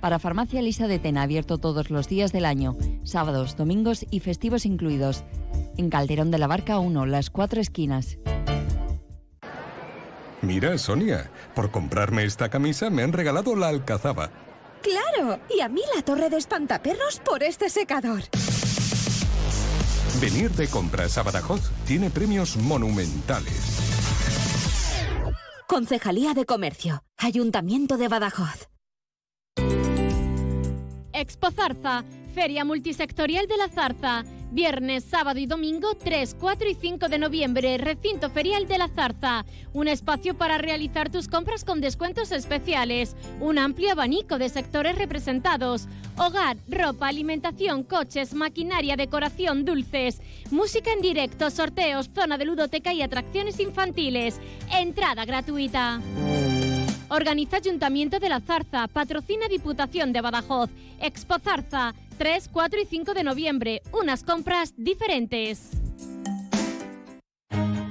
Para 0.01 0.19
Farmacia 0.19 0.63
Lisa 0.63 0.89
de 0.89 0.99
Tena, 0.99 1.23
abierto 1.23 1.59
todos 1.59 1.91
los 1.91 2.09
días 2.09 2.33
del 2.33 2.45
año, 2.45 2.77
sábados, 3.05 3.57
domingos 3.57 4.05
y 4.11 4.21
festivos 4.21 4.67
incluidos. 4.67 5.25
En 5.77 5.91
Calderón 5.91 6.31
de 6.31 6.39
la 6.39 6.49
Barca 6.49 6.79
1, 6.79 7.07
las 7.07 7.31
cuatro 7.31 7.61
esquinas. 7.61 8.19
Mira, 10.41 10.77
Sonia, 10.77 11.31
por 11.55 11.71
comprarme 11.71 12.25
esta 12.25 12.49
camisa 12.49 12.91
me 12.91 13.05
han 13.05 13.13
regalado 13.13 13.55
la 13.55 13.69
alcazaba. 13.69 14.31
¡Claro! 14.83 15.39
Y 15.49 15.61
a 15.61 15.69
mí 15.69 15.83
la 15.95 16.03
torre 16.03 16.29
de 16.31 16.37
espantaperros 16.37 17.21
por 17.25 17.45
este 17.45 17.71
secador. 17.71 18.23
Venir 20.21 20.51
de 20.53 20.69
compras 20.69 21.19
a 21.19 21.23
Badajoz 21.23 21.71
tiene 21.87 22.11
premios 22.11 22.57
monumentales. 22.57 23.79
Concejalía 25.67 26.35
de 26.35 26.45
Comercio. 26.45 27.03
Ayuntamiento 27.17 27.97
de 27.97 28.09
Badajoz. 28.09 28.69
Expo 31.13 31.51
Zarza, 31.51 32.05
Feria 32.33 32.65
Multisectorial 32.65 33.47
de 33.47 33.57
la 33.57 33.69
Zarza. 33.69 34.25
Viernes, 34.51 35.05
sábado 35.05 35.39
y 35.39 35.47
domingo 35.47 35.95
3, 35.95 36.37
4 36.39 36.69
y 36.69 36.75
5 36.75 37.09
de 37.09 37.19
noviembre, 37.19 37.79
Recinto 37.79 38.31
Ferial 38.31 38.67
de 38.67 38.79
la 38.79 38.89
Zarza. 38.89 39.45
Un 39.73 39.89
espacio 39.89 40.37
para 40.37 40.59
realizar 40.59 41.11
tus 41.11 41.29
compras 41.29 41.65
con 41.65 41.81
descuentos 41.81 42.33
especiales. 42.33 43.17
Un 43.41 43.59
amplio 43.59 43.93
abanico 43.93 44.39
de 44.39 44.49
sectores 44.49 44.97
representados. 44.97 45.89
Hogar, 46.17 46.57
ropa, 46.69 47.09
alimentación, 47.09 47.83
coches, 47.83 48.35
maquinaria, 48.35 48.97
decoración, 48.97 49.65
dulces. 49.65 50.21
Música 50.51 50.93
en 50.93 51.01
directo, 51.01 51.51
sorteos, 51.51 52.11
zona 52.15 52.37
de 52.39 52.45
ludoteca 52.45 52.93
y 52.93 53.03
atracciones 53.03 53.61
infantiles. 53.61 54.39
Entrada 54.71 55.25
gratuita. 55.25 56.01
Organiza 57.13 57.59
Ayuntamiento 57.59 58.19
de 58.19 58.31
la 58.31 58.41
Zarza, 58.41 58.89
patrocina 58.89 59.47
Diputación 59.47 60.15
de 60.15 60.23
Badajoz, 60.23 60.71
Expo 60.99 61.39
Zarza, 61.39 61.95
3, 62.17 62.49
4 62.53 62.81
y 62.81 62.87
5 62.87 63.15
de 63.15 63.25
noviembre, 63.25 63.83
unas 63.93 64.25
compras 64.25 64.75
diferentes. 64.77 65.82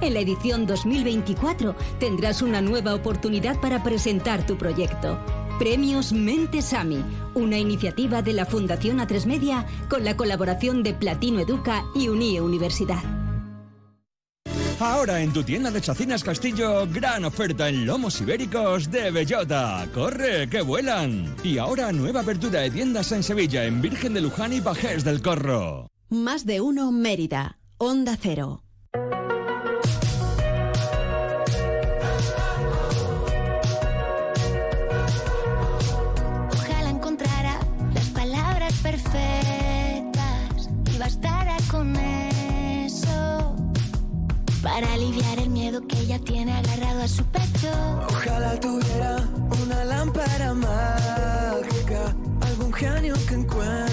en 0.00 0.14
la 0.14 0.20
edición 0.20 0.66
2024 0.66 1.76
tendrás 1.98 2.42
una 2.42 2.60
nueva 2.60 2.94
oportunidad 2.94 3.60
para 3.60 3.82
presentar 3.82 4.46
tu 4.46 4.56
proyecto. 4.56 5.18
Premios 5.58 6.12
Mentes 6.12 6.72
AMI, 6.72 7.04
una 7.34 7.58
iniciativa 7.58 8.22
de 8.22 8.32
la 8.32 8.46
Fundación 8.46 8.98
A3 8.98 9.26
Media 9.26 9.66
con 9.88 10.04
la 10.04 10.16
colaboración 10.16 10.82
de 10.82 10.94
Platino 10.94 11.40
Educa 11.40 11.84
y 11.94 12.08
Unie 12.08 12.40
Universidad. 12.40 13.02
Ahora 14.82 15.20
en 15.20 15.32
tu 15.32 15.44
tienda 15.44 15.70
de 15.70 15.80
Chacinas 15.80 16.24
Castillo, 16.24 16.88
gran 16.88 17.24
oferta 17.24 17.68
en 17.68 17.86
lomos 17.86 18.20
ibéricos 18.20 18.90
de 18.90 19.12
bellota. 19.12 19.86
¡Corre, 19.94 20.48
que 20.50 20.60
vuelan! 20.60 21.36
Y 21.44 21.58
ahora 21.58 21.92
nueva 21.92 22.22
apertura 22.22 22.60
de 22.62 22.70
tiendas 22.72 23.12
en 23.12 23.22
Sevilla, 23.22 23.64
en 23.64 23.80
Virgen 23.80 24.14
de 24.14 24.22
Luján 24.22 24.52
y 24.52 24.58
Bajés 24.58 25.04
del 25.04 25.22
Corro. 25.22 25.86
Más 26.08 26.44
de 26.46 26.60
uno 26.60 26.90
Mérida. 26.90 27.60
Onda 27.78 28.18
Cero. 28.20 28.64
Perfectas 38.92 40.68
y 40.94 40.98
bastara 40.98 41.56
con 41.70 41.96
eso 41.96 43.56
para 44.62 44.92
aliviar 44.92 45.38
el 45.38 45.48
miedo 45.48 45.80
que 45.88 45.98
ella 46.00 46.18
tiene 46.18 46.52
agarrado 46.52 47.02
a 47.02 47.08
su 47.08 47.24
pecho. 47.24 47.70
Ojalá 48.10 48.60
tuviera 48.60 49.16
una 49.62 49.84
lámpara 49.86 50.52
mágica, 50.52 52.14
algún 52.42 52.72
genio 52.74 53.14
que 53.26 53.34
encuentre 53.34 53.91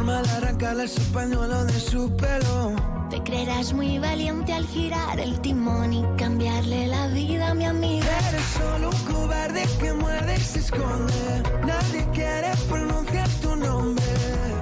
forma 0.00 0.22
de 0.22 0.30
arrancarle 0.30 0.84
ese 0.84 1.00
pañuelo 1.12 1.64
de 1.66 1.78
su 1.78 2.16
pelo. 2.16 2.74
Te 3.10 3.22
creerás 3.22 3.72
muy 3.74 3.98
valiente 3.98 4.52
al 4.52 4.66
girar 4.66 5.20
el 5.20 5.38
timón 5.40 5.92
y 5.92 6.02
cambiarle 6.16 6.86
la 6.86 7.08
vida 7.08 7.50
a 7.50 7.54
mi 7.54 7.66
amiga. 7.66 8.06
Eres 8.28 8.46
solo 8.58 8.90
un 8.90 9.12
cobarde 9.12 9.62
que 9.78 9.92
muerde 9.92 10.36
y 10.36 10.40
se 10.40 10.58
esconde. 10.60 11.42
Nadie 11.66 12.08
quiere 12.14 12.50
pronunciar 12.68 13.28
tu 13.42 13.56
nombre. 13.56 14.04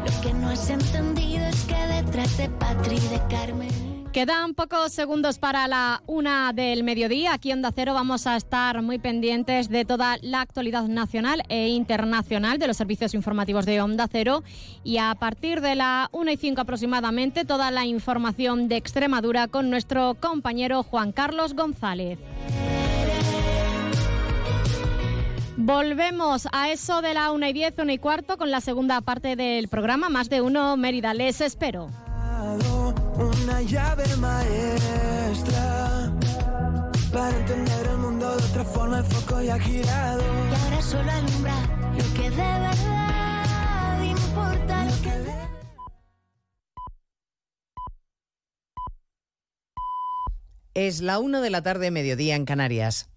Lo 0.07 0.21
que 0.23 0.35
no 0.35 0.49
has 0.49 0.71
entendido 0.71 1.47
es 1.47 1.63
que 1.63 1.87
detrás 1.87 2.37
de 2.37 2.49
Patri 2.49 2.97
y 2.97 3.09
de 3.09 3.21
Carmen. 3.31 3.88
Quedan 4.19 4.55
pocos 4.55 4.91
segundos 4.91 5.39
para 5.39 5.69
la 5.69 6.03
una 6.09 6.53
del 6.53 6.83
mediodía. 6.83 7.35
Aquí 7.35 7.53
Onda 7.53 7.71
Cero 7.73 7.95
vamos 7.95 8.27
a 8.27 8.35
estar 8.35 8.83
muy 8.83 8.99
pendientes 8.99 9.69
de 9.69 9.85
toda 9.85 10.17
la 10.23 10.41
actualidad 10.41 10.83
nacional 10.89 11.45
e 11.49 11.69
internacional 11.69 12.59
de 12.59 12.67
los 12.67 12.77
servicios 12.77 13.15
informativos 13.15 13.65
de 13.65 13.81
Onda 13.81 14.09
Cero. 14.11 14.43
Y 14.83 14.99
a 14.99 15.15
partir 15.15 15.61
de 15.61 15.77
la 15.77 16.09
una 16.11 16.33
y 16.33 16.37
cinco 16.37 16.63
aproximadamente, 16.63 17.45
toda 17.45 17.71
la 17.71 17.87
información 17.87 18.67
de 18.67 18.79
Extremadura 18.79 19.47
con 19.47 19.71
nuestro 19.71 20.17
compañero 20.17 20.83
Juan 20.83 21.13
Carlos 21.13 21.55
González. 21.55 22.19
Volvemos 25.57 26.49
a 26.51 26.73
eso 26.73 27.03
de 27.03 27.15
la 27.15 27.31
una 27.31 27.51
y 27.51 27.53
diez, 27.53 27.73
una 27.79 27.93
y 27.93 27.99
cuarto 27.99 28.37
con 28.37 28.51
la 28.51 28.61
segunda 28.61 29.01
parte 29.01 29.37
del 29.37 29.69
programa. 29.69 30.09
Más 30.09 30.29
de 30.29 30.41
uno, 30.41 30.77
Mérida. 30.77 31.15
Les 31.15 31.41
espero. 31.41 31.89
Una 33.19 33.61
llave 33.63 34.05
maestra 34.17 36.13
para 37.13 37.37
entender 37.37 37.87
el 37.89 37.99
mundo 37.99 38.37
de 38.37 38.45
otra 38.45 38.65
forma. 38.65 38.99
El 38.99 39.05
foco 39.05 39.43
ya 39.43 39.57
ha 39.57 39.59
girado. 39.59 40.23
Y 40.23 40.55
ahora 40.55 40.83
solo 40.83 41.11
alumbra 41.11 41.55
lo 41.97 42.15
que 42.15 42.31
de 42.31 42.37
verdad 42.37 44.03
importa. 44.05 44.85
Lo 44.85 45.03
que 45.03 45.11
de... 45.11 45.35
Es 50.75 51.01
la 51.01 51.19
una 51.19 51.41
de 51.41 51.51
la 51.51 51.63
tarde, 51.63 51.91
mediodía 51.91 52.37
en 52.37 52.45
Canarias. 52.45 53.11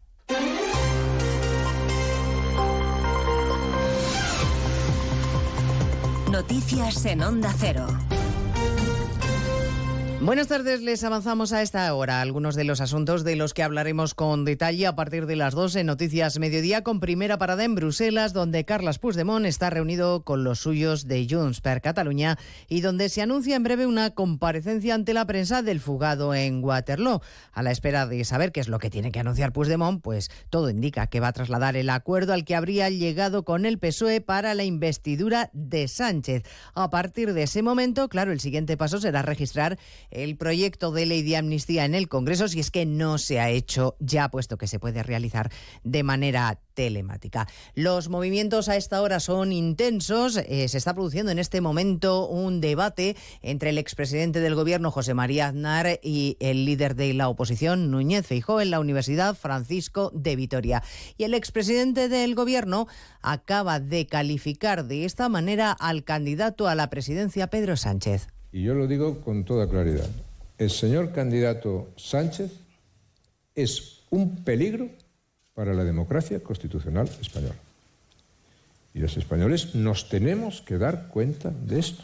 Noticias 6.31 7.05
en 7.05 7.21
Onda 7.21 7.53
Cero. 7.55 7.85
Buenas 10.23 10.49
tardes, 10.49 10.83
les 10.83 11.03
avanzamos 11.03 11.51
a 11.51 11.63
esta 11.63 11.91
hora 11.95 12.21
algunos 12.21 12.53
de 12.53 12.63
los 12.63 12.79
asuntos 12.79 13.23
de 13.23 13.35
los 13.35 13.55
que 13.55 13.63
hablaremos 13.63 14.13
con 14.13 14.45
detalle 14.45 14.85
a 14.85 14.95
partir 14.95 15.25
de 15.25 15.35
las 15.35 15.55
2 15.55 15.77
en 15.77 15.87
Noticias 15.87 16.37
Mediodía, 16.37 16.83
con 16.83 16.99
primera 16.99 17.39
parada 17.39 17.63
en 17.63 17.73
Bruselas, 17.73 18.31
donde 18.31 18.63
Carles 18.63 18.99
Puigdemont 18.99 19.47
está 19.47 19.71
reunido 19.71 20.23
con 20.23 20.43
los 20.43 20.59
suyos 20.59 21.07
de 21.07 21.25
Junts 21.27 21.59
per 21.61 21.81
Cataluña 21.81 22.37
y 22.69 22.81
donde 22.81 23.09
se 23.09 23.23
anuncia 23.23 23.55
en 23.55 23.63
breve 23.63 23.87
una 23.87 24.11
comparecencia 24.11 24.93
ante 24.93 25.15
la 25.15 25.25
prensa 25.25 25.63
del 25.63 25.79
fugado 25.79 26.35
en 26.35 26.63
Waterloo. 26.63 27.21
A 27.51 27.63
la 27.63 27.71
espera 27.71 28.05
de 28.05 28.23
saber 28.23 28.51
qué 28.51 28.59
es 28.59 28.67
lo 28.67 28.77
que 28.77 28.91
tiene 28.91 29.11
que 29.11 29.21
anunciar 29.21 29.53
Puigdemont, 29.53 30.03
pues 30.03 30.29
todo 30.51 30.69
indica 30.69 31.07
que 31.07 31.19
va 31.19 31.29
a 31.29 31.33
trasladar 31.33 31.75
el 31.75 31.89
acuerdo 31.89 32.33
al 32.33 32.45
que 32.45 32.55
habría 32.55 32.91
llegado 32.91 33.43
con 33.43 33.65
el 33.65 33.79
PSOE 33.79 34.21
para 34.21 34.53
la 34.53 34.65
investidura 34.65 35.49
de 35.53 35.87
Sánchez. 35.87 36.43
A 36.75 36.91
partir 36.91 37.33
de 37.33 37.41
ese 37.41 37.63
momento, 37.63 38.07
claro, 38.07 38.31
el 38.31 38.39
siguiente 38.39 38.77
paso 38.77 38.99
será 38.99 39.23
registrar 39.23 39.79
el 40.11 40.37
proyecto 40.37 40.91
de 40.91 41.05
ley 41.05 41.23
de 41.23 41.37
amnistía 41.37 41.85
en 41.85 41.95
el 41.95 42.07
Congreso 42.07 42.47
si 42.47 42.59
es 42.59 42.71
que 42.71 42.85
no 42.85 43.17
se 43.17 43.39
ha 43.39 43.49
hecho 43.49 43.95
ya, 43.99 44.29
puesto 44.29 44.57
que 44.57 44.67
se 44.67 44.79
puede 44.79 45.03
realizar 45.03 45.51
de 45.83 46.03
manera 46.03 46.59
telemática. 46.73 47.47
Los 47.75 48.09
movimientos 48.09 48.69
a 48.69 48.75
esta 48.75 49.01
hora 49.01 49.19
son 49.19 49.51
intensos. 49.51 50.37
Eh, 50.37 50.67
se 50.67 50.77
está 50.77 50.93
produciendo 50.93 51.31
en 51.31 51.39
este 51.39 51.61
momento 51.61 52.27
un 52.27 52.61
debate 52.61 53.15
entre 53.41 53.71
el 53.71 53.77
expresidente 53.77 54.39
del 54.39 54.55
Gobierno, 54.55 54.91
José 54.91 55.13
María 55.13 55.47
Aznar, 55.47 55.99
y 56.01 56.37
el 56.39 56.65
líder 56.65 56.95
de 56.95 57.13
la 57.13 57.29
oposición, 57.29 57.91
Núñez 57.91 58.25
Feijó, 58.25 58.61
en 58.61 58.71
la 58.71 58.79
Universidad 58.79 59.35
Francisco 59.35 60.11
de 60.13 60.35
Vitoria. 60.35 60.83
Y 61.17 61.23
el 61.23 61.33
expresidente 61.33 62.09
del 62.09 62.35
Gobierno 62.35 62.87
acaba 63.21 63.79
de 63.79 64.07
calificar 64.07 64.85
de 64.85 65.05
esta 65.05 65.29
manera 65.29 65.71
al 65.71 66.03
candidato 66.03 66.67
a 66.67 66.75
la 66.75 66.89
presidencia, 66.89 67.47
Pedro 67.47 67.77
Sánchez. 67.77 68.27
Y 68.51 68.63
yo 68.63 68.73
lo 68.73 68.87
digo 68.87 69.21
con 69.21 69.45
toda 69.45 69.67
claridad. 69.67 70.09
El 70.57 70.69
señor 70.69 71.11
candidato 71.11 71.89
Sánchez 71.95 72.51
es 73.55 74.01
un 74.09 74.43
peligro 74.43 74.89
para 75.53 75.73
la 75.73 75.83
democracia 75.83 76.39
constitucional 76.41 77.09
española. 77.19 77.55
Y 78.93 78.99
los 78.99 79.15
españoles 79.17 79.73
nos 79.73 80.09
tenemos 80.09 80.61
que 80.61 80.77
dar 80.77 81.07
cuenta 81.07 81.49
de 81.49 81.79
esto, 81.79 82.03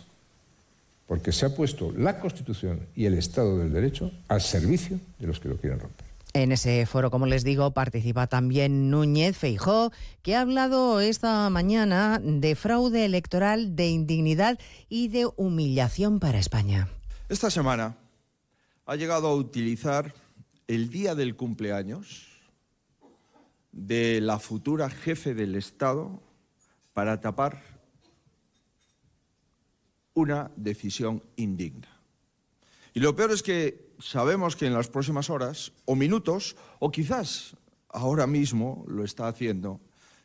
porque 1.06 1.32
se 1.32 1.46
ha 1.46 1.56
puesto 1.56 1.92
la 1.92 2.20
Constitución 2.20 2.80
y 2.96 3.06
el 3.06 3.16
Estado 3.16 3.58
del 3.58 3.74
Derecho 3.74 4.12
al 4.28 4.42
servicio 4.42 5.00
de 5.20 5.28
los 5.28 5.40
que 5.40 5.50
lo 5.50 5.58
quieren 5.58 5.80
romper. 5.80 6.07
En 6.38 6.52
ese 6.52 6.86
foro, 6.86 7.10
como 7.10 7.26
les 7.26 7.44
digo, 7.44 7.72
participa 7.72 8.28
también 8.28 8.92
Núñez 8.92 9.36
Feijó, 9.36 9.92
que 10.22 10.36
ha 10.36 10.42
hablado 10.42 11.00
esta 11.00 11.50
mañana 11.50 12.22
de 12.22 12.54
fraude 12.54 13.06
electoral, 13.06 13.76
de 13.76 13.88
indignidad 13.88 14.60
y 14.88 15.08
de 15.08 15.28
humillación 15.36 16.20
para 16.20 16.38
España. 16.38 16.90
Esta 17.28 17.50
semana 17.50 17.98
ha 18.86 18.96
llegado 18.96 19.28
a 19.30 19.34
utilizar 19.36 20.14
el 20.68 20.92
día 20.92 21.16
del 21.16 21.36
cumpleaños 21.36 22.28
de 23.72 24.22
la 24.22 24.38
futura 24.38 24.92
jefe 24.92 25.34
del 25.34 25.56
Estado 25.56 26.22
para 26.94 27.20
tapar 27.20 27.64
una 30.14 30.52
decisión 30.56 31.24
indigna. 31.36 31.88
Y 32.94 33.00
lo 33.00 33.16
peor 33.16 33.32
es 33.32 33.42
que 33.42 33.87
sabemos 34.00 34.56
que 34.56 34.66
en 34.66 34.74
las 34.74 34.88
próximas 34.88 35.30
horas 35.30 35.74
o 35.86 35.96
minutos, 35.96 36.56
o 36.80 36.92
quizás 36.92 37.56
ahora 37.90 38.28
mismo 38.28 38.86
lo 38.88 39.04
está 39.04 39.28
haciendo, 39.28 39.80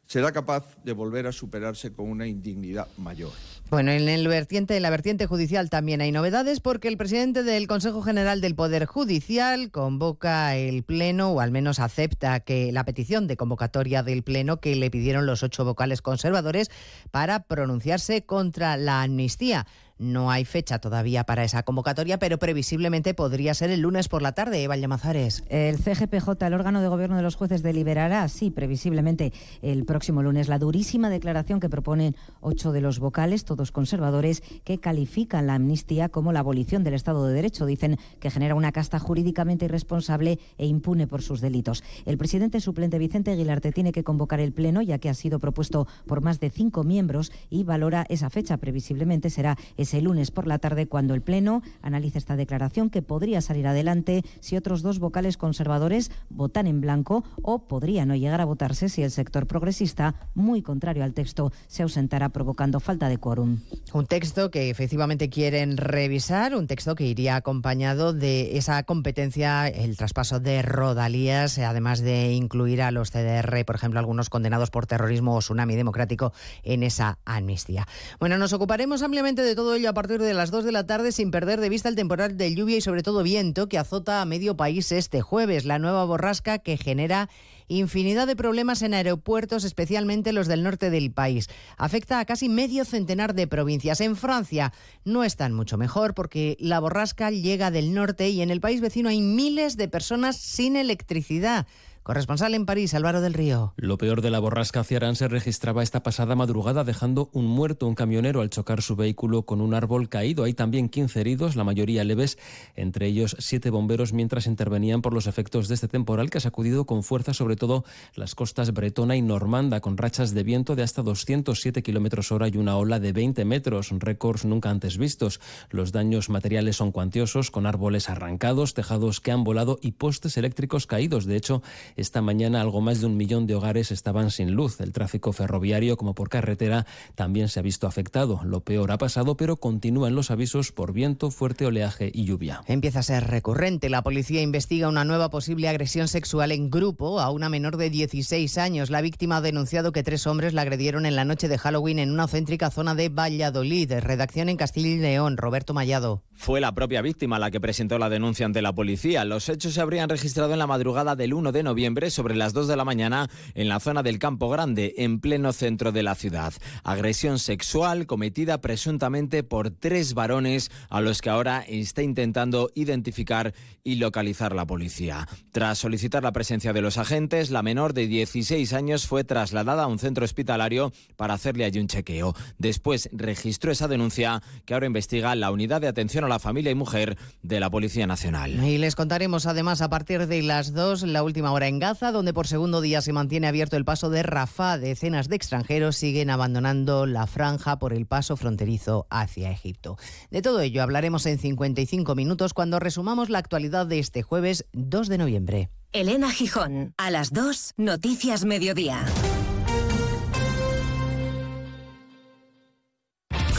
será 0.07 0.33
capaz 0.33 0.77
de 0.85 0.93
volver 0.93 1.27
a 1.27 1.33
superarse 1.33 1.93
con 1.93 2.11
una 2.11 2.27
indignidad 2.27 2.87
mayor. 2.99 3.31
Bueno, 3.71 3.93
en 3.93 4.09
el 4.11 4.29
vertiente, 4.29 4.77
en 4.77 4.83
la 4.83 4.91
vertiente 4.91 5.27
judicial 5.27 5.71
también 5.71 6.03
hay 6.03 6.13
novedades 6.13 6.61
porque 6.61 6.89
el 6.89 6.99
presidente 6.99 7.43
del 7.43 7.67
Consejo 7.67 8.03
General 8.03 8.43
del 8.43 8.55
Poder 8.55 8.85
Judicial 8.85 9.71
convoca 9.71 10.55
el 10.57 10.83
pleno 10.83 11.31
o 11.31 11.41
al 11.41 11.51
menos 11.51 11.79
acepta 11.79 12.41
que 12.41 12.71
la 12.73 12.85
petición 12.85 13.27
de 13.27 13.39
convocatoria 13.39 14.03
del 14.03 14.23
pleno 14.23 14.61
que 14.61 14.77
le 14.77 14.91
pidieron 14.91 15.25
los 15.25 15.43
ocho 15.43 15.65
vocales 15.65 16.03
conservadores 16.03 16.71
para 17.11 17.45
pronunciarse 17.45 18.27
contra 18.27 18.77
la 18.77 19.01
amnistía. 19.01 19.67
No 20.03 20.33
hay 20.33 20.45
fecha 20.45 20.81
todavía 20.81 21.23
para 21.23 21.45
esa 21.45 21.63
convocatoria, 21.63 22.19
pero 22.19 22.37
previsiblemente 22.37 23.15
podría 23.15 23.55
ser 23.55 23.71
el 23.71 23.83
lunes 23.83 24.09
por 24.09 24.21
la 24.21 24.33
tarde, 24.33 24.61
Eva 24.61 24.77
Llamazares. 24.77 25.45
El 25.49 25.79
CGPJ, 25.79 26.43
el 26.45 26.55
órgano 26.55 26.81
de 26.83 26.89
gobierno 26.89 27.15
de 27.15 27.23
los 27.23 27.37
jueces, 27.37 27.63
deliberará, 27.63 28.27
sí, 28.27 28.51
previsiblemente 28.51 29.33
el 29.63 29.85
próximo 29.85 30.21
lunes, 30.25 30.49
la 30.49 30.59
durísima 30.59 31.09
declaración 31.09 31.61
que 31.61 31.69
proponen 31.69 32.17
ocho 32.41 32.73
de 32.73 32.81
los 32.81 32.99
vocales, 32.99 33.45
todos 33.45 33.71
conservadores, 33.71 34.43
que 34.65 34.79
califican 34.79 35.47
la 35.47 35.55
amnistía 35.55 36.09
como 36.09 36.33
la 36.33 36.41
abolición 36.41 36.83
del 36.83 36.95
Estado 36.95 37.25
de 37.29 37.35
Derecho. 37.35 37.65
Dicen 37.65 37.97
que 38.19 38.31
genera 38.33 38.57
una 38.57 38.73
casta 38.73 38.99
jurídicamente 38.99 39.67
irresponsable 39.67 40.41
e 40.59 40.67
impune 40.67 41.07
por 41.07 41.23
sus 41.23 41.41
delitos. 41.41 41.85
El 42.07 42.19
presidente 42.19 42.61
suplente 42.61 42.99
Vicente 42.99 43.31
Aguilarte 43.31 43.71
tiene 43.71 43.93
que 43.93 44.03
convocar 44.03 44.41
el 44.41 44.53
pleno, 44.53 44.83
ya 44.83 44.99
que 44.99 45.11
ha 45.11 45.15
sido 45.15 45.39
propuesto 45.39 45.87
por 46.09 46.23
más 46.23 46.41
de 46.41 46.51
cinco 46.51 46.83
miembros 46.83 47.31
y 47.51 47.63
valora 47.63 48.05
esa 48.09 48.31
fecha. 48.31 48.57
Previsiblemente 48.57 49.31
será 49.31 49.57
ese 49.77 49.92
lunes 50.01 50.31
por 50.31 50.47
la 50.47 50.59
tarde 50.59 50.87
cuando 50.87 51.15
el 51.15 51.23
Pleno 51.23 51.63
analice 51.83 52.19
esta 52.19 52.37
declaración 52.37 52.91
que 52.91 53.03
podría 53.03 53.41
salir 53.41 53.67
adelante 53.67 54.23
si 54.41 54.57
otros 54.57 54.83
dos 54.83 54.99
vocales 54.99 55.37
conservadores 55.37 56.11
votan 56.31 56.67
en 56.67 56.81
blanco 56.81 57.25
o 57.43 57.67
podría 57.67 58.07
no 58.07 58.15
llegar 58.17 58.41
a 58.41 58.45
votarse 58.45 58.89
si 58.89 59.03
el 59.03 59.11
sector 59.11 59.47
progresista, 59.47 60.15
muy 60.35 60.63
contrario 60.63 61.05
al 61.05 61.15
texto, 61.15 61.53
se 61.67 61.83
ausentara 61.83 62.31
provocando 62.31 62.81
falta 62.81 63.09
de 63.09 63.19
quórum. 63.19 63.61
Un 63.93 64.07
texto 64.07 64.51
que 64.51 64.71
efectivamente 64.71 65.29
quieren 65.29 65.77
revisar, 65.77 66.55
un 66.55 66.67
texto 66.67 66.95
que 66.95 67.07
iría 67.07 67.37
acompañado 67.37 68.13
de 68.13 68.57
esa 68.57 68.83
competencia, 68.85 69.69
el 69.69 69.97
traspaso 69.97 70.41
de 70.41 70.63
rodalías, 70.63 71.59
además 71.59 72.01
de 72.01 72.33
incluir 72.33 72.83
a 72.83 72.91
los 72.91 73.11
CDR, 73.11 73.65
por 73.65 73.77
ejemplo, 73.77 73.99
algunos 73.99 74.31
condenados 74.31 74.71
por 74.71 74.87
terrorismo 74.87 75.37
o 75.37 75.41
tsunami 75.41 75.77
democrático 75.77 76.33
en 76.63 76.83
esa 76.83 77.19
amnistía. 77.25 77.87
Bueno, 78.21 78.39
nos 78.39 78.53
ocuparemos 78.53 79.03
ampliamente 79.03 79.43
de 79.43 79.55
todo 79.55 79.72
a 79.73 79.95
partir 79.95 80.21
de 80.21 80.35
las 80.35 80.51
2 80.51 80.65
de 80.65 80.73
la 80.73 80.87
tarde 80.87 81.13
sin 81.13 81.31
perder 81.31 81.59
de 81.59 81.71
vista 81.71 81.89
el 81.89 81.97
temporal 81.97 82.37
de 82.37 82.55
lluvia 82.55 82.77
y 82.77 82.81
sobre 82.83 83.03
todo 83.03 83.23
viento 83.23 83.71
que 83.71 83.79
azota 83.79 84.21
a 84.21 84.27
medio 84.27 84.55
país 84.55 84.93
este 84.93 85.23
jueves, 85.23 85.65
la 85.65 85.79
nueva 85.79 86.05
borrasca 86.05 86.59
que 86.59 86.77
genera 86.77 87.31
infinidad 87.69 88.27
de 88.27 88.37
problemas 88.37 88.83
en 88.83 88.93
aeropuertos, 88.93 89.65
especialmente 89.65 90.35
los 90.35 90.47
del 90.47 90.63
norte 90.63 90.91
del 90.91 91.11
país. 91.11 91.49
Afecta 91.79 92.21
a 92.21 92.27
casi 92.27 92.51
medio 92.51 92.85
centenar 92.85 93.35
de 93.35 93.47
provincias. 93.47 94.03
En 94.03 94.15
Francia 94.15 94.75
no 95.05 95.25
están 95.25 95.55
mucho 95.55 95.79
mejor 95.79 96.13
porque 96.13 96.59
la 96.61 96.79
borrasca 96.79 97.31
llega 97.31 97.71
del 97.71 97.95
norte 97.95 98.29
y 98.29 98.43
en 98.43 98.51
el 98.51 98.61
país 98.61 98.83
vecino 98.83 99.09
hay 99.09 99.23
miles 99.23 99.79
de 99.79 99.89
personas 99.89 100.37
sin 100.37 100.77
electricidad. 100.77 101.67
Corresponsal 102.03 102.55
en 102.55 102.67
París, 102.67 102.95
Álvaro 102.95 103.21
del 103.21 103.33
Río. 103.33 103.75
Lo 103.77 103.97
peor 103.97 104.23
de 104.23 104.31
la 104.31 104.41
borrasca 104.41 104.81
hacia 104.81 104.97
Arán 104.97 105.15
se 105.15 105.29
registraba 105.29 105.85
esta 105.85 106.03
pasada 106.03 106.35
madrugada 106.35 106.83
dejando 106.83 107.31
un 107.33 107.47
muerto, 107.47 107.87
un 107.87 107.95
camionero, 107.95 108.41
al 108.41 108.51
chocar 108.51 108.83
su 108.83 108.97
vehículo 108.97 109.43
con 109.43 109.61
un 109.61 109.73
árbol 109.73 110.09
caído. 110.09 110.43
Hay 110.43 110.53
también 110.53 110.89
15 110.89 111.21
heridos, 111.21 111.55
la 111.55 111.63
mayoría 111.63 112.03
leves, 112.03 112.39
entre 112.75 113.07
ellos 113.07 113.37
siete 113.39 113.71
bomberos 113.71 114.13
mientras 114.13 114.49
intervenían 114.49 115.01
por 115.01 115.15
los 115.15 115.29
efectos 115.29 115.69
de 115.69 115.75
este 115.75 115.87
temporal 115.87 116.29
que 116.29 116.39
ha 116.39 116.41
sacudido 116.41 116.87
con 116.87 117.05
fuerza 117.05 117.35
sobre 117.35 117.55
todo 117.55 117.85
las 118.17 118.35
costas 118.35 118.73
bretona 118.73 119.15
y 119.15 119.23
normanda 119.23 119.81
con 119.81 119.97
rachas 119.97 120.35
de 120.35 120.43
viento 120.43 120.75
de 120.75 120.83
hasta 120.83 121.03
207 121.03 121.85
kilómetros 121.85 122.33
hora 122.33 122.49
y 122.49 122.57
una 122.57 122.77
ola 122.79 122.99
de 122.99 123.13
20 123.13 123.45
metros, 123.45 123.91
récords 123.93 124.45
nunca 124.45 124.71
antes 124.71 124.99
vistos. 124.99 125.41
Los 125.71 125.93
daños 125.93 126.31
materiales 126.31 126.75
son 126.75 126.91
cuantiosos, 126.91 127.53
con 127.53 127.65
árboles 127.65 128.11
arrancados, 128.11 128.75
tejados 128.75 129.21
que 129.21 129.31
han 129.31 129.45
volado 129.45 129.79
y 129.81 129.93
postes 129.93 130.37
eléctricos 130.37 130.89
caídos. 130.89 131.27
De 131.27 131.37
hecho, 131.37 131.63
esta 131.97 132.23
mañana 132.23 132.61
algo 132.61 132.81
más 132.81 133.01
de 133.01 133.07
un 133.07 133.17
millón 133.17 133.47
de 133.47 133.55
hogares 133.55 133.91
estaban 133.91 134.31
sin 134.31 134.53
luz. 134.53 134.81
El 134.81 134.93
tráfico 134.93 135.33
ferroviario 135.33 135.97
como 135.97 136.15
por 136.15 136.29
carretera 136.29 136.87
también 137.15 137.49
se 137.49 137.61
ha 137.61 137.63
visto 137.63 137.87
afectado. 137.87 138.41
Lo 138.45 138.61
peor 138.61 138.91
ha 138.93 138.99
pasado, 138.99 139.37
pero 139.37 139.57
continúan 139.57 140.15
los 140.15 140.31
avisos 140.31 140.73
por 140.73 140.93
viento, 140.93 141.31
fuerte 141.31 141.67
oleaje 141.67 142.11
y 142.13 142.25
lluvia. 142.25 142.63
Empieza 142.67 143.01
a 143.01 143.03
ser 143.03 143.27
recurrente. 143.27 143.91
La 143.91 144.03
policía 144.03 144.43
investiga 144.43 144.89
una 144.89 145.05
nueva 145.05 145.31
posible 145.31 145.69
agresión 145.69 146.09
sexual 146.09 146.53
en 146.53 146.71
grupo 146.71 147.21
a 147.21 147.31
una 147.31 147.49
menor 147.49 147.77
de 147.77 147.91
16 147.91 148.59
años. 148.59 148.91
La 148.91 149.03
víctima 149.03 149.37
ha 149.37 149.41
denunciado 149.41 149.93
que 149.93 150.03
tres 150.03 150.27
hombres 150.27 150.55
la 150.55 150.63
agredieron 150.63 151.05
en 151.07 151.17
la 151.17 151.25
noche 151.25 151.49
de 151.49 151.59
Halloween 151.59 151.99
en 151.99 152.11
una 152.11 152.29
céntrica 152.29 152.71
zona 152.71 152.95
de 152.95 153.09
Valladolid. 153.09 153.93
Redacción 154.01 154.49
en 154.49 154.57
Castilla 154.57 154.89
y 154.89 154.99
León. 154.99 155.37
Roberto 155.37 155.75
Mallado. 155.75 156.23
Fue 156.33 156.61
la 156.61 156.75
propia 156.75 157.03
víctima 157.03 157.39
la 157.39 157.51
que 157.51 157.61
presentó 157.61 157.99
la 157.99 158.09
denuncia 158.09 158.47
ante 158.47 158.63
la 158.63 158.73
policía. 158.73 159.25
Los 159.25 159.49
hechos 159.49 159.75
se 159.75 159.81
habrían 159.81 160.09
registrado 160.09 160.53
en 160.53 160.59
la 160.59 160.67
madrugada 160.67 161.15
del 161.15 161.35
1 161.35 161.53
de 161.53 161.63
noviembre 161.63 161.82
noviembre 161.83 162.11
sobre 162.13 162.37
las 162.37 162.53
2 162.53 162.69
de 162.69 162.77
la 162.77 162.85
mañana 162.85 163.29
en 163.55 163.69
la 163.69 163.81
zona 163.81 164.05
del 164.05 164.21
Campo 164.21 164.49
Grande, 164.49 164.95
en 164.99 165.19
pleno 165.19 165.53
centro 165.53 165.91
de 165.91 166.05
la 166.05 166.15
ciudad. 166.15 166.53
Agresión 166.85 167.41
sexual 167.41 168.07
cometida 168.07 168.61
presuntamente 168.61 169.43
por 169.43 169.73
tres 169.73 170.15
varones 170.15 170.71
a 170.91 171.01
los 171.01 171.21
que 171.21 171.31
ahora 171.31 171.65
está 171.67 172.05
intentando 172.05 172.71
identificar 172.77 173.53
y 173.83 173.97
localizar 173.97 174.55
la 174.55 174.65
policía. 174.65 175.27
Tras 175.51 175.79
solicitar 175.79 176.23
la 176.23 176.31
presencia 176.31 176.73
de 176.73 176.83
los 176.83 176.99
agentes, 176.99 177.51
la 177.51 177.65
menor 177.65 177.95
de 177.95 178.07
16 178.07 178.73
años 178.75 179.09
fue 179.09 179.25
trasladada 179.25 179.83
a 179.83 179.89
un 179.89 179.99
centro 179.99 180.25
hospitalario 180.25 180.93
para 181.17 181.35
hacerle 181.35 181.65
allí 181.65 181.81
un 181.81 181.89
chequeo. 181.89 182.37
Después 182.59 183.09
registró 183.13 183.73
esa 183.73 183.89
denuncia 183.89 184.41
que 184.67 184.75
ahora 184.75 184.87
investiga 184.87 185.35
la 185.35 185.51
Unidad 185.51 185.81
de 185.81 185.89
Atención 185.89 186.23
a 186.23 186.29
la 186.29 186.39
Familia 186.39 186.71
y 186.71 186.77
Mujer 186.77 187.19
de 187.43 187.59
la 187.59 187.71
Policía 187.71 188.07
Nacional. 188.07 188.63
Y 188.65 188.79
les 188.79 188.95
contaremos 188.95 189.47
además 189.47 189.83
a 189.83 189.91
partir 189.91 190.29
de 190.29 190.43
las 190.43 190.75
2 190.75 191.03
la 191.03 191.25
última 191.25 191.51
hora 191.51 191.67
en 191.67 191.72
Gaza, 191.79 192.13
donde 192.13 192.33
por 192.33 192.47
segundo 192.47 192.81
día 192.81 193.01
se 193.01 193.13
mantiene 193.13 193.47
abierto 193.47 193.77
el 193.77 193.85
paso 193.85 194.11
de 194.11 194.23
Rafah. 194.23 194.79
Decenas 194.79 195.29
de 195.29 195.37
extranjeros 195.37 195.97
siguen 195.97 196.31
abandonando 196.31 197.07
la 197.07 197.27
franja 197.27 197.79
por 197.79 197.93
el 197.93 198.07
paso 198.07 198.37
fronterizo 198.37 199.07
hacia 199.11 199.51
Egipto. 199.51 199.97
De 200.31 200.43
todo 200.43 200.61
ello 200.61 200.83
hablaremos 200.83 201.27
en 201.27 201.39
55 201.39 202.15
minutos 202.15 202.55
cuando 202.55 202.79
resumamos 202.79 203.31
la 203.31 203.39
actualidad 203.39 203.87
de 203.87 203.99
este 203.99 204.23
jueves 204.23 204.67
2 204.73 205.09
de 205.09 205.19
noviembre. 205.19 205.71
Elena 205.93 206.31
Gijón, 206.31 206.95
a 206.97 207.11
las 207.11 207.33
2, 207.33 207.75
Noticias 207.77 208.45
Mediodía. 208.45 209.05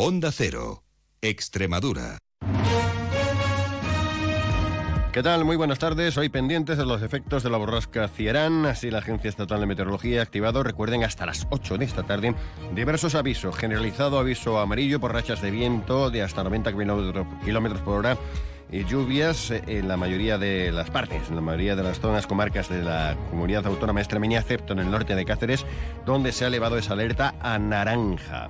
Onda 0.00 0.30
Cero, 0.30 0.84
Extremadura. 1.22 2.18
¿Qué 5.10 5.24
tal? 5.24 5.44
Muy 5.44 5.56
buenas 5.56 5.80
tardes. 5.80 6.16
Hoy 6.16 6.28
pendientes 6.28 6.78
de 6.78 6.86
los 6.86 7.02
efectos 7.02 7.42
de 7.42 7.50
la 7.50 7.58
borrasca 7.58 8.06
Ciarán. 8.06 8.64
Así 8.66 8.92
la 8.92 8.98
Agencia 8.98 9.28
Estatal 9.28 9.58
de 9.58 9.66
Meteorología 9.66 10.20
ha 10.20 10.22
activado, 10.22 10.62
recuerden, 10.62 11.02
hasta 11.02 11.26
las 11.26 11.48
8 11.50 11.78
de 11.78 11.84
esta 11.84 12.04
tarde, 12.04 12.36
diversos 12.76 13.16
avisos. 13.16 13.56
Generalizado 13.56 14.20
aviso 14.20 14.60
amarillo 14.60 15.00
por 15.00 15.12
rachas 15.12 15.42
de 15.42 15.50
viento 15.50 16.10
de 16.10 16.22
hasta 16.22 16.44
90 16.44 16.70
kilómetros 16.70 17.26
kilómetros 17.44 17.82
por 17.82 17.98
hora 17.98 18.16
y 18.70 18.84
lluvias 18.84 19.50
en 19.50 19.88
la 19.88 19.96
mayoría 19.96 20.38
de 20.38 20.70
las 20.70 20.90
partes, 20.90 21.28
en 21.28 21.34
la 21.34 21.40
mayoría 21.40 21.74
de 21.74 21.82
las 21.82 21.98
zonas 21.98 22.28
comarcas 22.28 22.68
de 22.68 22.84
la 22.84 23.16
comunidad 23.30 23.66
autónoma 23.66 23.98
extremeña, 23.98 24.38
excepto 24.38 24.74
en 24.74 24.78
el 24.78 24.92
norte 24.92 25.16
de 25.16 25.24
Cáceres, 25.24 25.66
donde 26.06 26.30
se 26.30 26.44
ha 26.44 26.48
elevado 26.48 26.78
esa 26.78 26.92
alerta 26.92 27.34
a 27.40 27.58
naranja. 27.58 28.46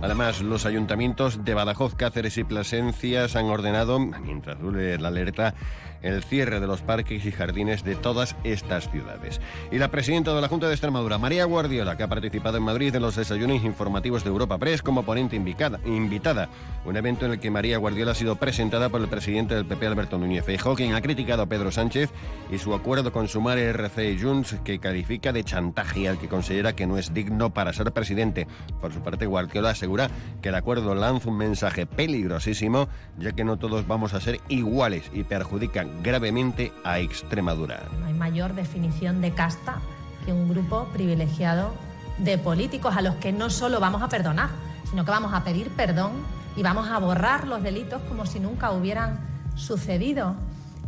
Además, 0.00 0.42
los 0.42 0.64
ayuntamientos 0.64 1.44
de 1.44 1.54
Badajoz, 1.54 1.94
Cáceres 1.94 2.38
y 2.38 2.44
Plasencias 2.44 3.34
han 3.34 3.46
ordenado, 3.46 3.98
mientras 3.98 4.60
dure 4.60 4.98
la 4.98 5.08
alerta, 5.08 5.54
el 6.02 6.22
cierre 6.22 6.60
de 6.60 6.66
los 6.66 6.82
parques 6.82 7.24
y 7.24 7.32
jardines 7.32 7.84
de 7.84 7.96
todas 7.96 8.36
estas 8.44 8.90
ciudades. 8.90 9.40
Y 9.70 9.78
la 9.78 9.90
presidenta 9.90 10.34
de 10.34 10.40
la 10.40 10.48
Junta 10.48 10.66
de 10.66 10.74
Extremadura, 10.74 11.18
María 11.18 11.44
Guardiola, 11.44 11.96
que 11.96 12.02
ha 12.02 12.08
participado 12.08 12.56
en 12.58 12.62
Madrid 12.62 12.94
en 12.94 13.02
los 13.02 13.16
desayunos 13.16 13.64
informativos 13.64 14.24
de 14.24 14.30
Europa 14.30 14.58
Press 14.58 14.82
como 14.82 15.02
ponente 15.02 15.36
invicada- 15.36 15.80
invitada, 15.84 16.48
un 16.84 16.96
evento 16.96 17.26
en 17.26 17.32
el 17.32 17.40
que 17.40 17.50
María 17.50 17.78
Guardiola 17.78 18.12
ha 18.12 18.14
sido 18.14 18.36
presentada 18.36 18.88
por 18.88 19.00
el 19.00 19.08
presidente 19.08 19.54
del 19.54 19.66
PP, 19.66 19.86
Alberto 19.86 20.18
Núñez 20.18 20.44
Feijóo, 20.44 20.74
quien 20.74 20.94
ha 20.94 21.00
criticado 21.00 21.42
a 21.42 21.46
Pedro 21.46 21.70
Sánchez 21.70 22.10
y 22.50 22.58
su 22.58 22.74
acuerdo 22.74 23.12
con 23.12 23.28
Sumar 23.28 23.58
RC 23.58 24.12
y 24.12 24.20
Junts, 24.20 24.56
que 24.64 24.78
califica 24.78 25.32
de 25.32 25.44
chantaje 25.44 26.08
al 26.08 26.18
que 26.18 26.28
considera 26.28 26.74
que 26.74 26.86
no 26.86 26.98
es 26.98 27.12
digno 27.12 27.52
para 27.52 27.72
ser 27.72 27.92
presidente. 27.92 28.46
Por 28.80 28.92
su 28.92 29.00
parte, 29.00 29.26
Guardiola 29.26 29.70
asegura 29.70 30.10
que 30.42 30.50
el 30.50 30.54
acuerdo 30.54 30.94
lanza 30.94 31.28
un 31.28 31.36
mensaje 31.36 31.86
peligrosísimo, 31.86 32.88
ya 33.18 33.32
que 33.32 33.44
no 33.44 33.56
todos 33.56 33.86
vamos 33.86 34.14
a 34.14 34.20
ser 34.20 34.40
iguales 34.48 35.10
y 35.12 35.24
perjudican 35.24 35.87
gravemente 36.02 36.72
a 36.84 36.98
Extremadura. 36.98 37.82
No 38.00 38.06
hay 38.06 38.14
mayor 38.14 38.54
definición 38.54 39.20
de 39.20 39.32
casta 39.32 39.80
que 40.24 40.32
un 40.32 40.48
grupo 40.48 40.88
privilegiado 40.92 41.72
de 42.18 42.38
políticos 42.38 42.96
a 42.96 43.02
los 43.02 43.14
que 43.16 43.32
no 43.32 43.50
solo 43.50 43.80
vamos 43.80 44.02
a 44.02 44.08
perdonar, 44.08 44.50
sino 44.90 45.04
que 45.04 45.10
vamos 45.10 45.32
a 45.32 45.44
pedir 45.44 45.70
perdón 45.70 46.12
y 46.56 46.62
vamos 46.62 46.88
a 46.88 46.98
borrar 46.98 47.46
los 47.46 47.62
delitos 47.62 48.02
como 48.08 48.26
si 48.26 48.40
nunca 48.40 48.72
hubieran 48.72 49.20
sucedido. 49.54 50.34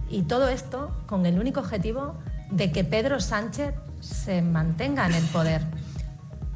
Y 0.09 0.23
todo 0.23 0.49
esto 0.49 0.91
con 1.07 1.27
el 1.27 1.39
único 1.39 1.61
objetivo 1.61 2.17
de 2.51 2.73
que 2.73 2.83
Pedro 2.83 3.21
Sánchez 3.21 3.75
se 4.01 4.43
mantenga 4.43 5.07
en 5.07 5.15
el 5.15 5.25
poder. 5.27 5.63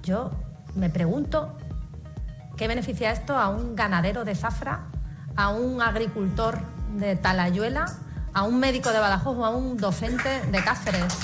Yo 0.03 0.31
me 0.75 0.91
pregunto 0.91 1.57
qué 2.57 2.67
beneficia 2.67 3.13
esto 3.13 3.39
a 3.39 3.49
un 3.49 3.77
ganadero 3.77 4.25
de 4.25 4.35
Zafra, 4.35 4.87
a 5.37 5.51
un 5.51 5.81
agricultor 5.81 6.59
de 6.99 7.17
Talayuela, 7.17 7.87
a 8.35 8.43
un 8.43 8.59
médico 8.59 8.91
de 8.91 8.99
Badajoz 8.99 9.37
o 9.39 9.45
a 9.45 9.51
un 9.51 9.77
docente 9.77 10.41
de 10.51 10.63
Cáceres. 10.63 11.17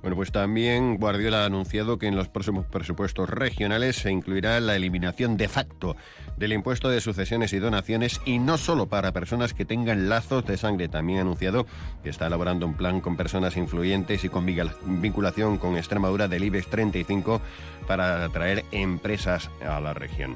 Bueno, 0.00 0.16
pues 0.16 0.32
también 0.32 0.96
Guardiola 0.96 1.42
ha 1.42 1.46
anunciado 1.46 1.98
que 1.98 2.06
en 2.06 2.16
los 2.16 2.28
próximos 2.28 2.64
presupuestos 2.64 3.28
regionales 3.28 3.96
se 3.96 4.10
incluirá 4.10 4.58
la 4.58 4.74
eliminación 4.74 5.36
de 5.36 5.46
facto 5.46 5.94
del 6.38 6.54
impuesto 6.54 6.88
de 6.88 7.02
sucesiones 7.02 7.52
y 7.52 7.58
donaciones 7.58 8.18
y 8.24 8.38
no 8.38 8.56
solo 8.56 8.86
para 8.86 9.12
personas 9.12 9.52
que 9.52 9.66
tengan 9.66 10.08
lazos 10.08 10.46
de 10.46 10.56
sangre. 10.56 10.88
También 10.88 11.18
ha 11.18 11.22
anunciado 11.22 11.66
que 12.02 12.08
está 12.08 12.28
elaborando 12.28 12.64
un 12.64 12.74
plan 12.74 13.02
con 13.02 13.18
personas 13.18 13.58
influyentes 13.58 14.24
y 14.24 14.30
con 14.30 14.46
vinculación 14.46 15.58
con 15.58 15.76
Extremadura 15.76 16.28
del 16.28 16.44
IBEX 16.44 16.68
35 16.68 17.42
para 17.86 18.24
atraer 18.24 18.64
empresas 18.72 19.50
a 19.62 19.80
la 19.80 19.92
región. 19.92 20.34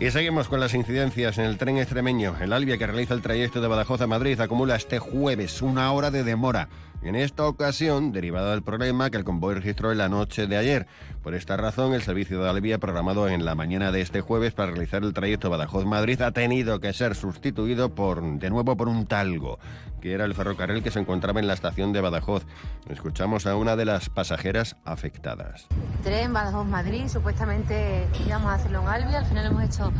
Y 0.00 0.12
seguimos 0.12 0.48
con 0.48 0.60
las 0.60 0.74
incidencias 0.74 1.38
en 1.38 1.44
el 1.44 1.58
tren 1.58 1.76
extremeño. 1.76 2.36
El 2.40 2.52
Albia, 2.52 2.78
que 2.78 2.86
realiza 2.86 3.14
el 3.14 3.20
trayecto 3.20 3.60
de 3.60 3.66
Badajoz 3.66 4.00
a 4.00 4.06
Madrid, 4.06 4.40
acumula 4.40 4.76
este 4.76 5.00
jueves 5.00 5.60
una 5.60 5.90
hora 5.90 6.12
de 6.12 6.22
demora. 6.22 6.68
En 7.00 7.14
esta 7.14 7.46
ocasión, 7.46 8.10
derivada 8.10 8.50
del 8.50 8.62
problema 8.62 9.08
que 9.08 9.18
el 9.18 9.24
convoy 9.24 9.54
registró 9.54 9.92
en 9.92 9.98
la 9.98 10.08
noche 10.08 10.48
de 10.48 10.56
ayer. 10.56 10.88
Por 11.22 11.34
esta 11.34 11.56
razón, 11.56 11.94
el 11.94 12.02
servicio 12.02 12.42
de 12.42 12.48
Albia, 12.48 12.78
programado 12.78 13.28
en 13.28 13.44
la 13.44 13.54
mañana 13.54 13.92
de 13.92 14.00
este 14.00 14.20
jueves 14.20 14.52
para 14.52 14.72
realizar 14.72 15.04
el 15.04 15.14
trayecto 15.14 15.48
Badajoz-Madrid, 15.48 16.20
ha 16.22 16.32
tenido 16.32 16.80
que 16.80 16.92
ser 16.92 17.14
sustituido 17.14 17.94
por, 17.94 18.22
de 18.22 18.50
nuevo 18.50 18.76
por 18.76 18.88
un 18.88 19.06
talgo, 19.06 19.60
que 20.00 20.12
era 20.12 20.24
el 20.24 20.34
ferrocarril 20.34 20.82
que 20.82 20.90
se 20.90 20.98
encontraba 20.98 21.38
en 21.38 21.46
la 21.46 21.54
estación 21.54 21.92
de 21.92 22.00
Badajoz. 22.00 22.44
Escuchamos 22.88 23.46
a 23.46 23.54
una 23.54 23.76
de 23.76 23.84
las 23.84 24.10
pasajeras 24.10 24.76
afectadas. 24.84 25.68
Tren 26.02 26.32
Badajoz-Madrid, 26.32 27.06
supuestamente 27.06 28.08
íbamos 28.26 28.50
a 28.50 28.54
hacerlo 28.54 28.82
en 28.82 28.88
Albia, 28.88 29.18
al 29.18 29.26
final 29.26 29.46
hemos 29.46 29.62
hecho 29.62 29.92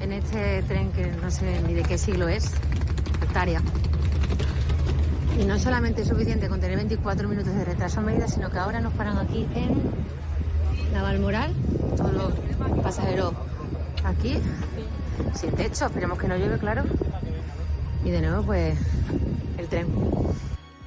en 0.00 0.12
este 0.12 0.62
tren 0.62 0.92
que 0.92 1.06
no 1.20 1.30
sé 1.32 1.62
ni 1.66 1.74
de 1.74 1.82
qué 1.82 1.98
siglo 1.98 2.28
es, 2.28 2.52
Altaria. 3.22 3.60
Y 5.38 5.44
no 5.44 5.58
solamente 5.58 6.02
es 6.02 6.08
suficiente 6.08 6.48
con 6.48 6.60
tener 6.60 6.76
24 6.76 7.28
minutos 7.28 7.54
de 7.54 7.64
retraso 7.64 8.00
en 8.00 8.06
Mérida, 8.06 8.28
sino 8.28 8.50
que 8.50 8.58
ahora 8.58 8.80
nos 8.80 8.92
paran 8.94 9.18
aquí 9.18 9.46
en 9.54 9.82
Navalmoral, 10.92 11.52
todos 11.96 12.12
los 12.12 12.32
pasajeros 12.82 13.32
aquí, 14.04 14.38
sin 15.34 15.50
techo, 15.52 15.86
esperemos 15.86 16.18
que 16.18 16.28
no 16.28 16.36
llueve, 16.36 16.58
claro. 16.58 16.84
Y 18.04 18.10
de 18.10 18.20
nuevo, 18.20 18.44
pues, 18.44 18.78
el 19.58 19.66
tren. 19.66 19.86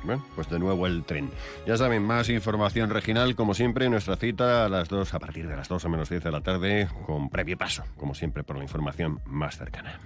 Bueno, 0.04 0.24
pues 0.36 0.50
de 0.50 0.58
nuevo 0.58 0.88
el 0.88 1.04
tren. 1.04 1.30
Ya 1.66 1.76
saben, 1.76 2.04
más 2.04 2.30
información 2.30 2.90
regional, 2.90 3.36
como 3.36 3.54
siempre, 3.54 3.90
nuestra 3.90 4.16
cita 4.16 4.66
a 4.66 4.70
las 4.70 4.88
2, 4.88 5.14
a 5.14 5.20
partir 5.20 5.50
de 5.50 5.58
las 5.58 5.68
2 5.68 5.84
o 5.84 5.90
menos 5.90 6.10
10 6.10 6.24
de 6.24 6.32
la 6.32 6.40
tarde, 6.40 6.88
con 7.06 7.30
previo 7.30 7.58
paso, 7.58 7.84
como 7.98 8.16
siempre, 8.16 8.46
por 8.46 8.56
la 8.56 8.64
información 8.64 9.20
más 9.26 9.58
cercana. 9.58 10.00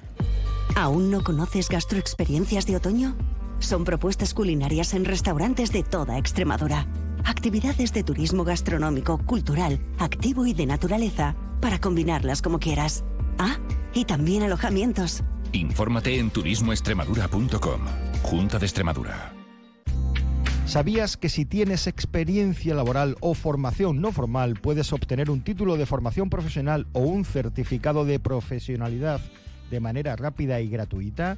¿Aún 0.75 1.11
no 1.11 1.23
conoces 1.23 1.69
gastroexperiencias 1.69 2.65
de 2.65 2.77
otoño? 2.77 3.15
Son 3.61 3.85
propuestas 3.85 4.33
culinarias 4.33 4.93
en 4.95 5.05
restaurantes 5.05 5.71
de 5.71 5.83
toda 5.83 6.17
Extremadura. 6.17 6.87
Actividades 7.23 7.93
de 7.93 8.03
turismo 8.03 8.43
gastronómico, 8.43 9.19
cultural, 9.19 9.79
activo 9.99 10.47
y 10.47 10.53
de 10.53 10.65
naturaleza 10.65 11.35
para 11.61 11.79
combinarlas 11.79 12.41
como 12.41 12.59
quieras. 12.59 13.05
Ah, 13.37 13.57
y 13.93 14.05
también 14.05 14.43
alojamientos. 14.43 15.23
Infórmate 15.53 16.17
en 16.17 16.31
turismoextremadura.com. 16.31 17.81
Junta 18.23 18.57
de 18.57 18.65
Extremadura. 18.65 19.33
¿Sabías 20.65 21.15
que 21.15 21.29
si 21.29 21.45
tienes 21.45 21.85
experiencia 21.85 22.73
laboral 22.73 23.15
o 23.19 23.35
formación 23.35 24.01
no 24.01 24.11
formal 24.11 24.55
puedes 24.55 24.91
obtener 24.91 25.29
un 25.29 25.41
título 25.41 25.77
de 25.77 25.85
formación 25.85 26.29
profesional 26.29 26.87
o 26.93 27.01
un 27.01 27.25
certificado 27.25 28.05
de 28.05 28.19
profesionalidad 28.19 29.21
de 29.69 29.79
manera 29.79 30.15
rápida 30.15 30.61
y 30.61 30.69
gratuita? 30.69 31.37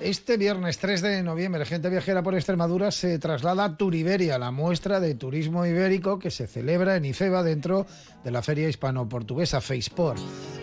Este 0.00 0.36
viernes 0.36 0.78
3 0.78 1.02
de 1.02 1.22
noviembre, 1.24 1.64
Gente 1.64 1.90
Viajera 1.90 2.22
por 2.22 2.36
Extremadura 2.36 2.92
se 2.92 3.18
traslada 3.18 3.64
a 3.64 3.76
Turiberia, 3.76 4.38
la 4.38 4.52
muestra 4.52 5.00
de 5.00 5.16
turismo 5.16 5.66
ibérico 5.66 6.20
que 6.20 6.30
se 6.30 6.46
celebra 6.46 6.96
en 6.96 7.04
Ifeba 7.04 7.42
dentro 7.42 7.86
de 8.22 8.30
la 8.30 8.42
Feria 8.42 8.68
Hispano-Portuguesa 8.68 9.60
FacePort. 9.60 10.20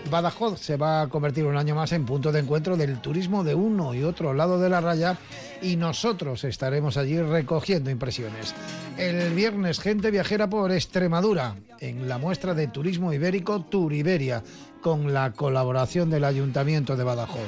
Badajoz 0.10 0.62
se 0.62 0.78
va 0.78 1.02
a 1.02 1.10
convertir 1.10 1.46
un 1.46 1.58
año 1.58 1.76
más 1.76 1.92
en 1.92 2.06
punto 2.06 2.32
de 2.32 2.40
encuentro 2.40 2.78
del 2.78 3.02
turismo 3.02 3.44
de 3.44 3.56
uno 3.56 3.94
y 3.94 4.04
otro 4.04 4.34
lado 4.34 4.60
de 4.60 4.70
la 4.70 4.80
raya 4.80 5.18
y 5.62 5.76
nosotros 5.76 6.44
estaremos 6.44 6.96
allí 6.96 7.20
recogiendo 7.20 7.90
impresiones. 7.90 8.54
El 8.98 9.34
viernes, 9.34 9.80
Gente 9.82 10.12
Viajera 10.12 10.50
por 10.50 10.72
Extremadura, 10.72 11.56
en 11.80 12.08
la 12.08 12.18
muestra 12.18 12.54
de 12.54 12.68
turismo 12.68 13.12
ibérico 13.12 13.62
Turiberia, 13.64 14.44
con 14.86 15.14
la 15.16 15.32
colaboración 15.32 16.12
del 16.12 16.26
Ayuntamiento 16.26 16.96
de 16.96 17.04
Badajoz. 17.04 17.42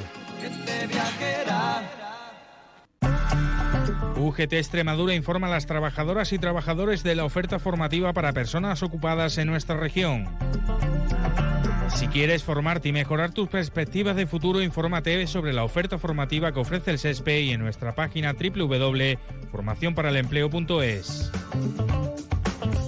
UGT 4.15 4.53
Extremadura 4.53 5.13
informa 5.13 5.45
a 5.45 5.51
las 5.51 5.67
trabajadoras 5.67 6.33
y 6.33 6.39
trabajadores 6.39 7.03
de 7.03 7.13
la 7.13 7.25
oferta 7.25 7.59
formativa 7.59 8.11
para 8.13 8.33
personas 8.33 8.81
ocupadas 8.81 9.37
en 9.37 9.49
nuestra 9.49 9.77
región. 9.77 10.27
Si 11.95 12.07
quieres 12.07 12.43
formarte 12.43 12.89
y 12.89 12.91
mejorar 12.91 13.33
tus 13.33 13.49
perspectivas 13.49 14.15
de 14.15 14.25
futuro, 14.25 14.63
infórmate 14.63 15.27
sobre 15.27 15.53
la 15.53 15.63
oferta 15.63 15.99
formativa 15.99 16.51
que 16.51 16.59
ofrece 16.59 16.89
el 16.89 16.97
SESPE 16.97 17.41
y 17.41 17.51
en 17.51 17.59
nuestra 17.59 17.93
página 17.93 18.33
www.formacionparalempleo.es. 18.33 21.31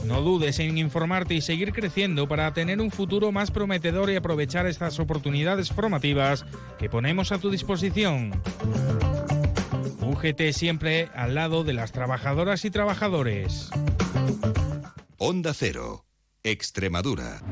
No 0.09 0.23
dudes 0.23 0.57
en 0.57 0.75
informarte 0.79 1.35
y 1.35 1.41
seguir 1.41 1.71
creciendo 1.71 2.27
para 2.27 2.51
tener 2.51 2.81
un 2.81 2.89
futuro 2.89 3.31
más 3.31 3.51
prometedor 3.51 4.09
y 4.09 4.15
aprovechar 4.15 4.65
estas 4.65 4.99
oportunidades 4.99 5.71
formativas 5.71 6.45
que 6.79 6.89
ponemos 6.89 7.31
a 7.31 7.37
tu 7.37 7.51
disposición. 7.51 8.31
UGT 10.01 10.51
siempre 10.51 11.09
al 11.13 11.35
lado 11.35 11.63
de 11.63 11.73
las 11.73 11.91
trabajadoras 11.91 12.65
y 12.65 12.71
trabajadores. 12.71 13.69
Onda 15.19 15.53
Cero, 15.53 16.05
Extremadura. 16.41 17.43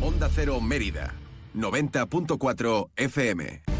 Onda 0.00 0.30
Cero 0.32 0.60
Mérida, 0.60 1.12
90.4 1.56 2.90
FM. 2.94 3.79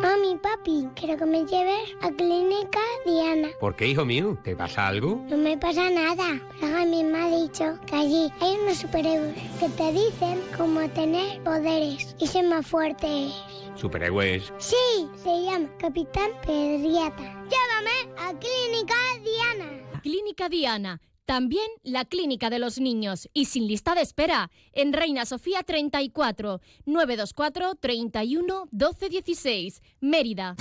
Mami, 0.00 0.36
papi, 0.36 0.88
quiero 0.94 1.16
que 1.16 1.26
me 1.26 1.44
lleves 1.44 1.96
a 2.02 2.10
Clínica 2.12 2.78
Diana. 3.04 3.48
¿Por 3.58 3.74
qué, 3.74 3.88
hijo 3.88 4.04
mío? 4.04 4.38
¿Te 4.44 4.54
pasa 4.54 4.86
algo? 4.86 5.24
No 5.28 5.36
me 5.36 5.58
pasa 5.58 5.90
nada, 5.90 6.40
pero 6.60 6.76
a 6.76 6.84
mí 6.84 7.02
me 7.02 7.18
ha 7.18 7.28
dicho 7.28 7.76
que 7.84 7.96
allí 7.96 8.32
hay 8.40 8.56
unos 8.62 8.78
superhéroes 8.78 9.34
que 9.58 9.68
te 9.70 9.92
dicen 9.92 10.40
cómo 10.56 10.88
tener 10.90 11.42
poderes 11.42 12.14
y 12.20 12.26
ser 12.28 12.46
más 12.46 12.64
fuertes. 12.64 13.32
Superhéroes. 13.74 14.52
Sí, 14.58 15.08
se 15.16 15.42
llama 15.42 15.68
Capitán 15.78 16.30
Pedriata. 16.46 17.22
Llévame 17.50 18.14
a 18.18 18.32
Clínica 18.38 18.94
Diana. 19.24 20.00
Clínica 20.02 20.48
Diana. 20.48 21.00
También 21.28 21.66
la 21.82 22.06
Clínica 22.06 22.48
de 22.48 22.58
los 22.58 22.80
Niños. 22.80 23.28
Y 23.34 23.44
sin 23.44 23.66
lista 23.66 23.94
de 23.94 24.00
espera. 24.00 24.50
En 24.72 24.94
Reina 24.94 25.26
Sofía 25.26 25.62
34, 25.62 26.62
924 26.86 27.74
31 27.74 28.68
12 28.70 29.08
16. 29.10 29.82
Mérida. 30.00 30.56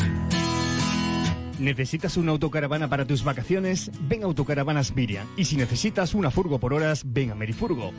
¿Necesitas 1.57 2.17
una 2.17 2.33
autocaravana 2.33 2.89
para 2.89 3.05
tus 3.07 3.23
vacaciones? 3.23 3.91
Ven 4.09 4.23
a 4.23 4.25
Autocaravanas 4.25 4.93
Miriam. 4.93 5.25
Y 5.37 5.45
si 5.45 5.55
necesitas 5.55 6.13
una 6.13 6.31
furgo 6.31 6.59
por 6.59 6.73
horas, 6.73 7.03
ven 7.05 7.31
a 7.31 7.35
Merifurgo. 7.35 7.93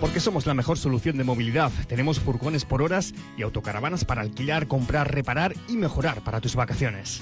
Porque 0.00 0.20
somos 0.20 0.46
la 0.46 0.54
mejor 0.54 0.78
solución 0.78 1.18
de 1.18 1.24
movilidad. 1.24 1.70
Tenemos 1.86 2.18
furgones 2.18 2.64
por 2.64 2.80
horas 2.80 3.12
y 3.36 3.42
autocaravanas 3.42 4.06
para 4.06 4.22
alquilar, 4.22 4.68
comprar, 4.68 5.12
reparar 5.12 5.52
y 5.68 5.76
mejorar 5.76 6.24
para 6.24 6.40
tus 6.40 6.56
vacaciones. 6.56 7.20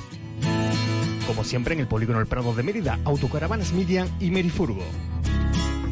Como 1.27 1.45
siempre 1.45 1.75
en 1.75 1.81
el 1.81 1.87
Polígono 1.87 2.21
El 2.21 2.27
Prado 2.27 2.55
de 2.55 2.62
Mérida, 2.62 2.99
Autocaravanas 3.05 3.73
Miriam 3.73 4.09
y 4.21 4.31
Merifurgo. 4.31 4.83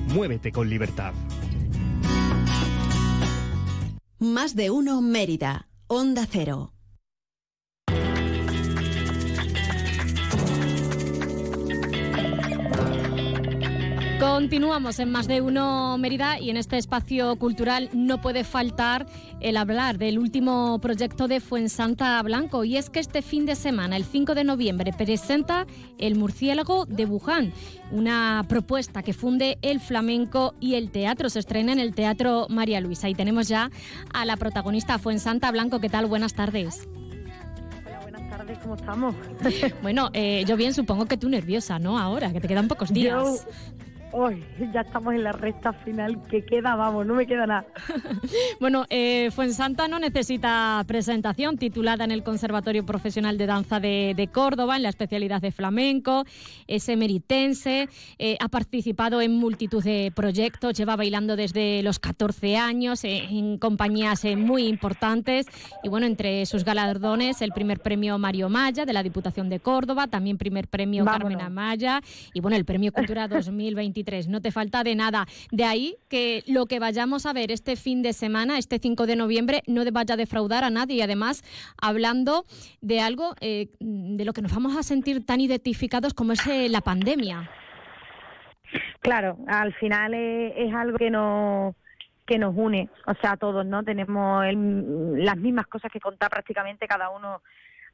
Muévete 0.08 0.52
con 0.52 0.68
libertad. 0.68 1.12
Más 4.18 4.56
de 4.56 4.70
uno 4.70 5.00
Mérida. 5.00 5.68
Onda 5.86 6.26
Cero. 6.30 6.72
Continuamos 14.20 14.98
en 14.98 15.12
Más 15.12 15.28
de 15.28 15.40
Uno 15.40 15.96
Mérida 15.96 16.40
y 16.40 16.50
en 16.50 16.56
este 16.56 16.76
espacio 16.76 17.36
cultural 17.36 17.88
no 17.92 18.20
puede 18.20 18.42
faltar 18.42 19.06
el 19.40 19.56
hablar 19.56 19.96
del 19.96 20.18
último 20.18 20.80
proyecto 20.80 21.28
de 21.28 21.38
Fuensanta 21.38 22.20
Blanco 22.24 22.64
y 22.64 22.76
es 22.76 22.90
que 22.90 22.98
este 22.98 23.22
fin 23.22 23.46
de 23.46 23.54
semana, 23.54 23.96
el 23.96 24.04
5 24.04 24.34
de 24.34 24.42
noviembre, 24.42 24.92
presenta 24.92 25.66
El 25.98 26.16
murciélago 26.16 26.84
de 26.86 27.04
Wuhan, 27.04 27.52
una 27.92 28.44
propuesta 28.48 29.04
que 29.04 29.12
funde 29.12 29.56
el 29.62 29.78
flamenco 29.78 30.52
y 30.58 30.74
el 30.74 30.90
teatro. 30.90 31.30
Se 31.30 31.38
estrena 31.38 31.72
en 31.72 31.78
el 31.78 31.94
Teatro 31.94 32.46
María 32.48 32.80
Luisa 32.80 33.08
y 33.08 33.14
tenemos 33.14 33.46
ya 33.46 33.70
a 34.12 34.24
la 34.24 34.36
protagonista 34.36 34.98
Fuensanta 34.98 35.50
Blanco. 35.52 35.78
¿Qué 35.78 35.88
tal? 35.88 36.06
Buenas 36.06 36.34
tardes. 36.34 36.88
Buenas 38.02 38.28
tardes, 38.30 38.58
¿cómo 38.58 38.74
estamos? 38.74 39.14
Bueno, 39.80 40.10
eh, 40.12 40.44
yo 40.48 40.56
bien 40.56 40.74
supongo 40.74 41.06
que 41.06 41.16
tú 41.16 41.28
nerviosa, 41.28 41.78
¿no? 41.78 41.98
Ahora, 42.00 42.32
que 42.32 42.40
te 42.40 42.48
quedan 42.48 42.66
pocos 42.66 42.92
días. 42.92 43.14
Yo- 43.46 43.52
Uy, 44.10 44.42
ya 44.72 44.80
estamos 44.80 45.14
en 45.14 45.22
la 45.22 45.32
recta 45.32 45.72
final 45.72 46.18
que 46.30 46.42
queda, 46.42 46.74
vamos, 46.76 47.04
no 47.04 47.14
me 47.14 47.26
queda 47.26 47.46
nada. 47.46 47.66
Bueno, 48.60 48.86
eh, 48.90 49.30
Fuensanta 49.30 49.86
no 49.86 49.98
necesita 49.98 50.82
presentación, 50.86 51.56
titulada 51.58 52.04
en 52.04 52.10
el 52.10 52.22
Conservatorio 52.22 52.84
Profesional 52.84 53.38
de 53.38 53.46
Danza 53.46 53.80
de, 53.80 54.14
de 54.16 54.28
Córdoba, 54.28 54.76
en 54.76 54.82
la 54.82 54.88
especialidad 54.88 55.40
de 55.40 55.52
flamenco, 55.52 56.24
es 56.66 56.88
emeritense, 56.88 57.88
eh, 58.18 58.36
ha 58.40 58.48
participado 58.48 59.20
en 59.20 59.32
multitud 59.32 59.82
de 59.82 60.12
proyectos, 60.14 60.74
lleva 60.74 60.96
bailando 60.96 61.36
desde 61.36 61.82
los 61.82 61.98
14 61.98 62.56
años 62.56 63.04
eh, 63.04 63.24
en 63.30 63.58
compañías 63.58 64.24
eh, 64.24 64.36
muy 64.36 64.66
importantes 64.66 65.46
y 65.82 65.88
bueno, 65.88 66.06
entre 66.06 66.46
sus 66.46 66.64
galardones, 66.64 67.42
el 67.42 67.52
primer 67.52 67.80
premio 67.80 68.18
Mario 68.18 68.48
Maya 68.48 68.84
de 68.84 68.92
la 68.92 69.02
Diputación 69.02 69.48
de 69.48 69.60
Córdoba, 69.60 70.06
también 70.06 70.38
primer 70.38 70.68
premio 70.68 71.04
Vámonos. 71.04 71.28
Carmen 71.28 71.46
Amaya 71.46 72.00
y 72.32 72.40
bueno, 72.40 72.56
el 72.56 72.64
premio 72.64 72.92
Cultura 72.92 73.28
2023. 73.98 74.28
No 74.28 74.40
te 74.40 74.50
falta 74.50 74.84
de 74.84 74.94
nada. 74.94 75.26
De 75.50 75.64
ahí 75.64 75.96
que 76.08 76.42
lo 76.46 76.66
que 76.66 76.78
vayamos 76.78 77.26
a 77.26 77.32
ver 77.32 77.50
este 77.50 77.76
fin 77.76 78.02
de 78.02 78.12
semana, 78.12 78.58
este 78.58 78.78
5 78.78 79.06
de 79.06 79.16
noviembre, 79.16 79.62
no 79.66 79.82
vaya 79.92 80.14
a 80.14 80.16
defraudar 80.16 80.64
a 80.64 80.70
nadie. 80.70 80.96
Y 80.96 81.02
además, 81.02 81.42
hablando 81.80 82.44
de 82.80 83.00
algo 83.00 83.34
eh, 83.40 83.68
de 83.80 84.24
lo 84.24 84.32
que 84.32 84.42
nos 84.42 84.54
vamos 84.54 84.76
a 84.76 84.82
sentir 84.82 85.24
tan 85.24 85.40
identificados 85.40 86.14
como 86.14 86.32
es 86.32 86.46
eh, 86.46 86.68
la 86.68 86.80
pandemia. 86.80 87.50
Claro, 89.00 89.38
al 89.46 89.72
final 89.74 90.12
es, 90.14 90.52
es 90.56 90.74
algo 90.74 90.98
que 90.98 91.10
nos 91.10 91.74
que 92.26 92.36
nos 92.38 92.54
une, 92.54 92.90
o 93.06 93.14
sea, 93.22 93.38
todos, 93.38 93.64
¿no? 93.64 93.82
Tenemos 93.84 94.44
el- 94.44 95.24
las 95.24 95.38
mismas 95.38 95.66
cosas 95.66 95.90
que 95.90 95.98
contar 95.98 96.28
prácticamente 96.28 96.86
cada 96.86 97.08
uno 97.08 97.40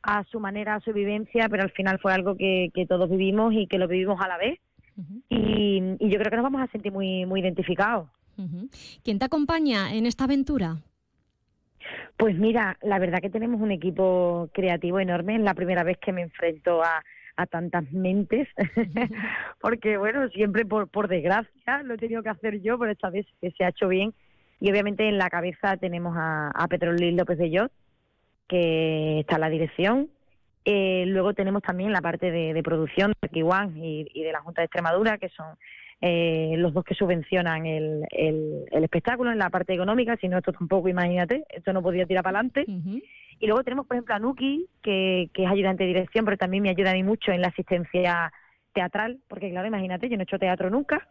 a 0.02 0.24
su 0.24 0.40
manera, 0.40 0.74
a 0.74 0.80
su 0.80 0.92
vivencia, 0.92 1.48
pero 1.48 1.62
al 1.62 1.70
final 1.70 2.00
fue 2.00 2.12
algo 2.12 2.36
que, 2.36 2.70
que 2.74 2.84
todos 2.84 3.08
vivimos 3.08 3.54
y 3.54 3.68
que 3.68 3.78
lo 3.78 3.86
vivimos 3.86 4.20
a 4.20 4.26
la 4.26 4.36
vez. 4.36 4.58
Y, 5.28 5.96
y 5.98 6.10
yo 6.10 6.18
creo 6.18 6.30
que 6.30 6.36
nos 6.36 6.44
vamos 6.44 6.62
a 6.62 6.70
sentir 6.70 6.92
muy 6.92 7.26
muy 7.26 7.40
identificados. 7.40 8.08
Ujú. 8.36 8.68
¿Quién 9.02 9.18
te 9.18 9.24
acompaña 9.24 9.94
en 9.94 10.06
esta 10.06 10.24
aventura? 10.24 10.78
Pues 12.16 12.36
mira, 12.36 12.78
la 12.82 12.98
verdad 12.98 13.20
que 13.20 13.30
tenemos 13.30 13.60
un 13.60 13.70
equipo 13.70 14.48
creativo 14.52 15.00
enorme. 15.00 15.36
Es 15.36 15.42
la 15.42 15.54
primera 15.54 15.82
vez 15.82 15.98
que 15.98 16.12
me 16.12 16.22
enfrento 16.22 16.82
a, 16.82 17.02
a 17.36 17.46
tantas 17.46 17.90
mentes, 17.92 18.48
porque 19.60 19.96
bueno, 19.96 20.28
siempre 20.28 20.64
por, 20.64 20.88
por 20.88 21.08
desgracia 21.08 21.82
lo 21.82 21.94
he 21.94 21.98
tenido 21.98 22.22
que 22.22 22.30
hacer 22.30 22.60
yo, 22.62 22.78
pero 22.78 22.92
esta 22.92 23.10
vez 23.10 23.26
que 23.40 23.50
se 23.52 23.64
ha 23.64 23.68
hecho 23.68 23.88
bien. 23.88 24.14
Y 24.60 24.70
obviamente 24.70 25.08
en 25.08 25.18
la 25.18 25.28
cabeza 25.28 25.76
tenemos 25.76 26.16
a, 26.16 26.50
a 26.50 26.68
Pedro 26.68 26.92
Luis 26.92 27.14
López 27.14 27.38
de 27.38 27.50
Yot, 27.50 27.72
que 28.48 29.20
está 29.20 29.34
en 29.34 29.40
la 29.40 29.50
dirección. 29.50 30.08
Eh, 30.64 31.04
luego 31.06 31.34
tenemos 31.34 31.62
también 31.62 31.92
la 31.92 32.00
parte 32.00 32.30
de, 32.30 32.54
de 32.54 32.62
producción 32.62 33.12
de 33.20 33.28
Kiwan 33.28 33.76
y, 33.76 34.06
y 34.14 34.22
de 34.22 34.32
la 34.32 34.40
Junta 34.40 34.62
de 34.62 34.66
Extremadura, 34.66 35.18
que 35.18 35.28
son 35.28 35.56
eh, 36.00 36.54
los 36.56 36.72
dos 36.72 36.84
que 36.84 36.94
subvencionan 36.94 37.66
el, 37.66 38.04
el, 38.10 38.64
el 38.70 38.84
espectáculo 38.84 39.30
en 39.30 39.38
la 39.38 39.50
parte 39.50 39.74
económica, 39.74 40.16
si 40.16 40.28
no 40.28 40.38
esto 40.38 40.52
tampoco, 40.52 40.88
imagínate, 40.88 41.44
esto 41.50 41.72
no 41.72 41.82
podía 41.82 42.06
tirar 42.06 42.24
para 42.24 42.38
adelante. 42.38 42.64
Y 43.40 43.46
luego 43.46 43.62
tenemos, 43.62 43.86
por 43.86 43.96
ejemplo, 43.96 44.14
a 44.14 44.18
Nuki, 44.18 44.66
que, 44.82 45.28
que 45.34 45.44
es 45.44 45.50
ayudante 45.50 45.84
de 45.84 45.88
dirección, 45.88 46.24
pero 46.24 46.36
también 46.36 46.62
me 46.62 46.70
ayuda 46.70 46.92
a 46.92 46.94
mí 46.94 47.02
mucho 47.02 47.32
en 47.32 47.40
la 47.40 47.48
asistencia 47.48 48.32
teatral, 48.72 49.18
porque 49.28 49.50
claro, 49.50 49.68
imagínate, 49.68 50.08
yo 50.08 50.16
no 50.16 50.22
he 50.22 50.24
hecho 50.24 50.38
teatro 50.38 50.70
nunca, 50.70 51.08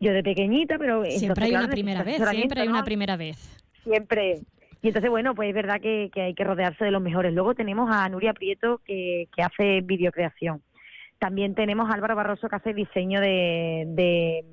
yo 0.00 0.12
de 0.12 0.22
pequeñita, 0.22 0.78
pero... 0.78 1.04
Siempre 1.04 1.26
entonces, 1.26 1.44
hay 1.44 1.50
claro, 1.50 1.64
una 1.66 1.72
primera 1.72 2.02
vez, 2.02 2.28
siempre 2.28 2.60
hay 2.60 2.68
una 2.68 2.84
primera 2.84 3.16
vez. 3.16 3.64
Siempre. 3.84 4.40
Y 4.84 4.88
entonces, 4.88 5.10
bueno, 5.10 5.34
pues 5.34 5.48
es 5.48 5.54
verdad 5.54 5.80
que, 5.80 6.10
que 6.12 6.20
hay 6.20 6.34
que 6.34 6.44
rodearse 6.44 6.84
de 6.84 6.90
los 6.90 7.00
mejores. 7.00 7.32
Luego 7.32 7.54
tenemos 7.54 7.88
a 7.90 8.06
Nuria 8.10 8.34
Prieto, 8.34 8.82
que, 8.84 9.28
que 9.34 9.42
hace 9.42 9.80
videocreación. 9.80 10.60
También 11.18 11.54
tenemos 11.54 11.88
a 11.88 11.94
Álvaro 11.94 12.14
Barroso, 12.14 12.50
que 12.50 12.56
hace 12.56 12.74
diseño 12.74 13.18
de, 13.22 13.84
de 13.86 14.44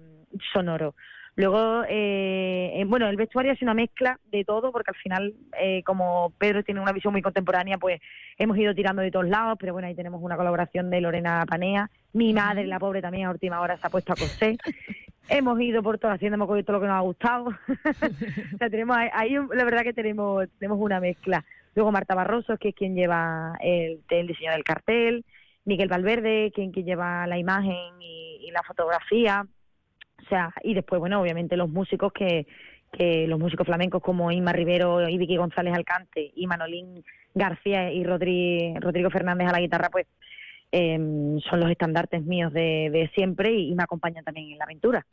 sonoro. 0.53 0.95
Luego, 1.35 1.83
eh, 1.83 2.71
eh, 2.75 2.85
bueno, 2.85 3.09
el 3.09 3.17
vestuario 3.17 3.51
es 3.51 3.61
una 3.61 3.73
mezcla 3.73 4.19
de 4.31 4.45
todo, 4.45 4.71
porque 4.71 4.91
al 4.91 4.97
final, 4.97 5.33
eh, 5.59 5.83
como 5.83 6.31
Pedro 6.37 6.63
tiene 6.63 6.79
una 6.79 6.93
visión 6.93 7.11
muy 7.11 7.21
contemporánea, 7.21 7.77
pues 7.77 7.99
hemos 8.37 8.57
ido 8.57 8.73
tirando 8.73 9.01
de 9.01 9.11
todos 9.11 9.27
lados, 9.27 9.57
pero 9.59 9.73
bueno, 9.73 9.89
ahí 9.89 9.95
tenemos 9.95 10.21
una 10.23 10.37
colaboración 10.37 10.89
de 10.89 11.01
Lorena 11.01 11.45
Panea. 11.45 11.89
Mi 12.13 12.31
madre, 12.31 12.67
la 12.67 12.79
pobre, 12.79 13.01
también 13.01 13.27
a 13.27 13.31
última 13.31 13.59
hora 13.59 13.75
se 13.75 13.85
ha 13.85 13.89
puesto 13.89 14.13
a 14.13 14.15
coser. 14.15 14.55
hemos 15.29 15.59
ido 15.61 15.83
por 15.83 15.97
todo 15.97 16.11
haciendo 16.11 16.35
hemos 16.35 16.47
cogido 16.47 16.65
todo 16.65 16.77
lo 16.77 16.81
que 16.81 16.87
nos 16.87 16.97
ha 16.97 17.01
gustado. 17.01 17.45
o 18.55 18.57
sea, 18.57 18.69
tenemos 18.69 18.97
ahí, 18.97 19.09
ahí, 19.13 19.35
la 19.53 19.63
verdad 19.63 19.83
que 19.83 19.93
tenemos, 19.93 20.47
tenemos 20.59 20.79
una 20.79 20.99
mezcla. 20.99 21.43
Luego 21.75 21.91
Marta 21.91 22.15
Barroso, 22.15 22.57
que 22.57 22.69
es 22.69 22.75
quien 22.75 22.95
lleva 22.95 23.57
el, 23.61 24.01
el 24.09 24.27
diseño 24.27 24.51
del 24.51 24.63
cartel. 24.63 25.25
Miguel 25.63 25.89
Valverde, 25.89 26.51
quien, 26.53 26.71
quien 26.71 26.85
lleva 26.85 27.27
la 27.27 27.37
imagen 27.37 28.01
y, 28.01 28.39
y 28.41 28.51
la 28.51 28.63
fotografía. 28.63 29.45
O 30.23 30.29
sea, 30.29 30.53
y 30.63 30.73
después, 30.73 30.99
bueno, 30.99 31.21
obviamente 31.21 31.55
los 31.55 31.69
músicos 31.69 32.11
que, 32.13 32.47
que 32.91 33.27
los 33.27 33.39
músicos 33.39 33.65
flamencos 33.65 34.01
como 34.01 34.31
Inma 34.31 34.53
Rivero 34.53 35.07
y 35.07 35.17
Vicky 35.17 35.37
González 35.37 35.73
Alcante 35.73 36.31
y 36.35 36.47
Manolín 36.47 37.03
García 37.33 37.91
y 37.91 38.03
Rodri, 38.03 38.73
Rodrigo 38.79 39.09
Fernández 39.09 39.47
a 39.47 39.53
la 39.53 39.61
guitarra, 39.61 39.89
pues 39.89 40.07
eh, 40.71 40.97
son 41.49 41.59
los 41.59 41.69
estandartes 41.69 42.23
míos 42.23 42.53
de, 42.53 42.89
de 42.91 43.09
siempre 43.13 43.53
y, 43.53 43.71
y 43.71 43.75
me 43.75 43.83
acompañan 43.83 44.23
también 44.23 44.51
en 44.51 44.57
la 44.57 44.63
aventura. 44.65 45.05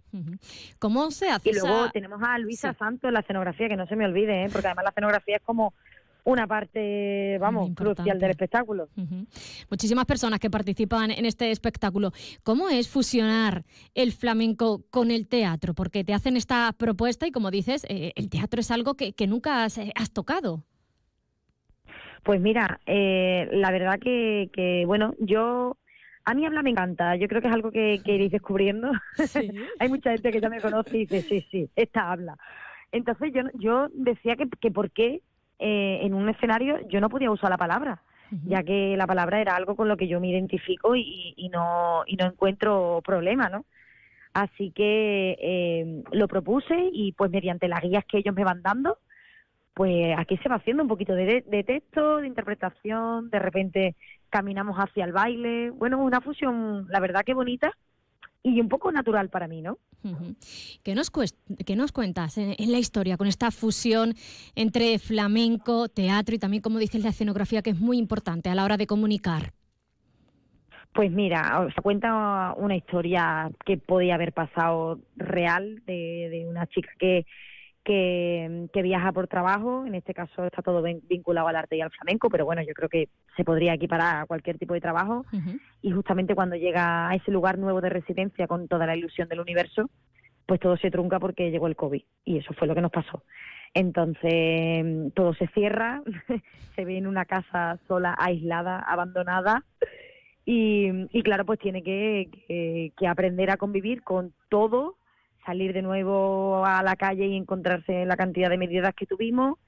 ¿Cómo 0.78 1.10
se 1.10 1.28
hace 1.30 1.50
Y 1.50 1.52
luego 1.54 1.84
esa- 1.84 1.90
tenemos 1.92 2.20
a 2.22 2.38
Luisa 2.38 2.74
Santos 2.74 3.08
en 3.08 3.14
la 3.14 3.20
escenografía, 3.20 3.68
que 3.68 3.76
no 3.76 3.86
se 3.86 3.96
me 3.96 4.04
olvide, 4.04 4.44
¿eh? 4.44 4.48
porque 4.52 4.66
además 4.68 4.84
la 4.84 4.90
escenografía 4.90 5.36
es 5.36 5.42
como 5.42 5.74
una 6.24 6.46
parte, 6.46 7.38
vamos, 7.40 7.70
crucial 7.74 8.18
del 8.20 8.30
espectáculo. 8.30 8.88
Muchísimas 9.70 10.04
personas 10.04 10.38
que 10.38 10.50
participan 10.50 11.10
en 11.10 11.24
este 11.24 11.50
espectáculo. 11.50 12.12
¿Cómo 12.42 12.68
es 12.68 12.86
fusionar 12.88 13.64
el 13.94 14.12
flamenco 14.12 14.82
con 14.90 15.10
el 15.10 15.26
teatro? 15.26 15.72
Porque 15.72 16.04
te 16.04 16.12
hacen 16.12 16.36
esta 16.36 16.74
propuesta 16.76 17.26
y, 17.26 17.30
como 17.32 17.50
dices, 17.50 17.86
eh, 17.88 18.12
el 18.14 18.28
teatro 18.28 18.60
es 18.60 18.70
algo 18.70 18.92
que, 18.94 19.14
que 19.14 19.26
nunca 19.26 19.64
has, 19.64 19.78
eh, 19.78 19.90
has 19.94 20.10
tocado. 20.10 20.64
Pues 22.22 22.40
mira, 22.40 22.80
eh, 22.86 23.48
la 23.52 23.70
verdad 23.70 23.98
que, 23.98 24.50
que, 24.52 24.84
bueno, 24.86 25.14
yo, 25.18 25.76
a 26.24 26.34
mí 26.34 26.44
habla 26.44 26.62
me 26.62 26.70
encanta, 26.70 27.16
yo 27.16 27.28
creo 27.28 27.40
que 27.40 27.48
es 27.48 27.54
algo 27.54 27.70
que, 27.70 28.00
que 28.04 28.14
iréis 28.14 28.32
descubriendo. 28.32 28.90
Hay 29.80 29.88
mucha 29.88 30.12
gente 30.12 30.32
que 30.32 30.40
ya 30.40 30.48
me 30.50 30.60
conoce 30.60 30.96
y 30.96 31.06
dice, 31.06 31.22
sí, 31.22 31.46
sí, 31.50 31.70
esta 31.76 32.10
habla. 32.10 32.36
Entonces 32.92 33.32
yo, 33.34 33.42
yo 33.54 33.88
decía 33.92 34.36
que, 34.36 34.48
que 34.60 34.70
por 34.70 34.90
qué 34.90 35.22
eh, 35.58 36.00
en 36.02 36.14
un 36.14 36.28
escenario 36.28 36.78
yo 36.88 37.00
no 37.00 37.08
podía 37.08 37.30
usar 37.30 37.50
la 37.50 37.58
palabra, 37.58 38.02
ya 38.44 38.62
que 38.62 38.94
la 38.96 39.06
palabra 39.06 39.40
era 39.40 39.56
algo 39.56 39.74
con 39.74 39.88
lo 39.88 39.96
que 39.96 40.06
yo 40.06 40.20
me 40.20 40.28
identifico 40.28 40.94
y, 40.94 41.34
y 41.36 41.48
no, 41.48 42.02
y 42.06 42.16
no 42.16 42.26
encuentro 42.26 43.00
problema, 43.04 43.48
¿no? 43.48 43.64
Así 44.34 44.70
que 44.70 45.36
eh, 45.40 46.02
lo 46.12 46.28
propuse 46.28 46.90
y 46.92 47.12
pues 47.12 47.30
mediante 47.30 47.68
las 47.68 47.80
guías 47.80 48.04
que 48.04 48.18
ellos 48.18 48.34
me 48.34 48.44
van 48.44 48.62
dando, 48.62 48.98
pues 49.78 50.12
aquí 50.18 50.36
se 50.38 50.48
va 50.48 50.56
haciendo 50.56 50.82
un 50.82 50.88
poquito 50.88 51.14
de, 51.14 51.44
de 51.46 51.62
texto, 51.62 52.16
de 52.16 52.26
interpretación, 52.26 53.30
de 53.30 53.38
repente 53.38 53.94
caminamos 54.28 54.76
hacia 54.76 55.04
el 55.04 55.12
baile. 55.12 55.70
Bueno, 55.70 56.02
una 56.02 56.20
fusión, 56.20 56.88
la 56.88 56.98
verdad 56.98 57.22
que 57.24 57.32
bonita 57.32 57.70
y 58.42 58.60
un 58.60 58.68
poco 58.68 58.90
natural 58.90 59.28
para 59.28 59.46
mí, 59.46 59.62
¿no? 59.62 59.78
¿Qué 60.82 60.96
nos, 60.96 61.12
qué 61.64 61.76
nos 61.76 61.92
cuentas 61.92 62.38
en, 62.38 62.56
en 62.58 62.72
la 62.72 62.78
historia 62.78 63.16
con 63.16 63.28
esta 63.28 63.52
fusión 63.52 64.14
entre 64.56 64.98
flamenco, 64.98 65.88
teatro 65.88 66.34
y 66.34 66.40
también, 66.40 66.60
como 66.60 66.80
dices, 66.80 67.04
la 67.04 67.10
escenografía, 67.10 67.62
que 67.62 67.70
es 67.70 67.78
muy 67.78 67.98
importante 67.98 68.50
a 68.50 68.56
la 68.56 68.64
hora 68.64 68.78
de 68.78 68.88
comunicar? 68.88 69.52
Pues 70.92 71.12
mira, 71.12 71.60
os 71.60 71.74
cuenta 71.84 72.52
una 72.56 72.74
historia 72.74 73.48
que 73.64 73.76
podía 73.76 74.16
haber 74.16 74.32
pasado 74.32 74.98
real 75.14 75.84
de, 75.86 76.30
de 76.32 76.46
una 76.48 76.66
chica 76.66 76.90
que, 76.98 77.26
que, 77.84 78.68
que 78.72 78.82
viaja 78.82 79.12
por 79.12 79.28
trabajo, 79.28 79.86
en 79.86 79.94
este 79.94 80.12
caso 80.14 80.44
está 80.44 80.60
todo 80.62 80.82
vinculado 80.82 81.48
al 81.48 81.56
arte 81.56 81.76
y 81.76 81.80
al 81.80 81.90
flamenco, 81.90 82.28
pero 82.28 82.44
bueno, 82.44 82.62
yo 82.62 82.74
creo 82.74 82.88
que 82.88 83.08
se 83.36 83.44
podría 83.44 83.74
equiparar 83.74 84.22
a 84.22 84.26
cualquier 84.26 84.58
tipo 84.58 84.74
de 84.74 84.80
trabajo. 84.80 85.24
Y 85.80 85.90
justamente 85.92 86.34
cuando 86.34 86.56
llega 86.56 87.08
a 87.08 87.14
ese 87.14 87.30
lugar 87.30 87.56
nuevo 87.58 87.80
de 87.80 87.88
residencia 87.88 88.46
con 88.46 88.68
toda 88.68 88.84
la 88.86 88.96
ilusión 88.96 89.28
del 89.28 89.40
universo, 89.40 89.88
pues 90.44 90.60
todo 90.60 90.76
se 90.76 90.90
trunca 90.90 91.18
porque 91.20 91.50
llegó 91.50 91.66
el 91.66 91.76
COVID 91.76 92.02
y 92.24 92.38
eso 92.38 92.52
fue 92.54 92.66
lo 92.68 92.74
que 92.74 92.80
nos 92.82 92.90
pasó. 92.90 93.22
Entonces 93.74 95.12
todo 95.14 95.32
se 95.34 95.46
cierra, 95.48 96.02
se 96.76 96.84
ve 96.84 96.98
en 96.98 97.06
una 97.06 97.24
casa 97.24 97.78
sola, 97.88 98.14
aislada, 98.18 98.80
abandonada. 98.80 99.64
Y, 100.44 100.88
y 101.10 101.22
claro, 101.22 101.44
pues 101.44 101.58
tiene 101.58 101.82
que, 101.82 102.28
que- 102.46 102.92
que 102.96 103.06
aprender 103.06 103.50
a 103.50 103.56
convivir 103.56 104.02
con 104.02 104.32
todo, 104.48 104.96
salir 105.48 105.72
de 105.72 105.80
nuevo 105.80 106.62
a 106.66 106.82
la 106.82 106.94
calle 106.94 107.26
y 107.26 107.34
encontrarse 107.34 108.04
la 108.04 108.18
cantidad 108.18 108.50
de 108.50 108.58
medidas 108.58 108.94
que 108.94 109.06
tuvimos, 109.06 109.58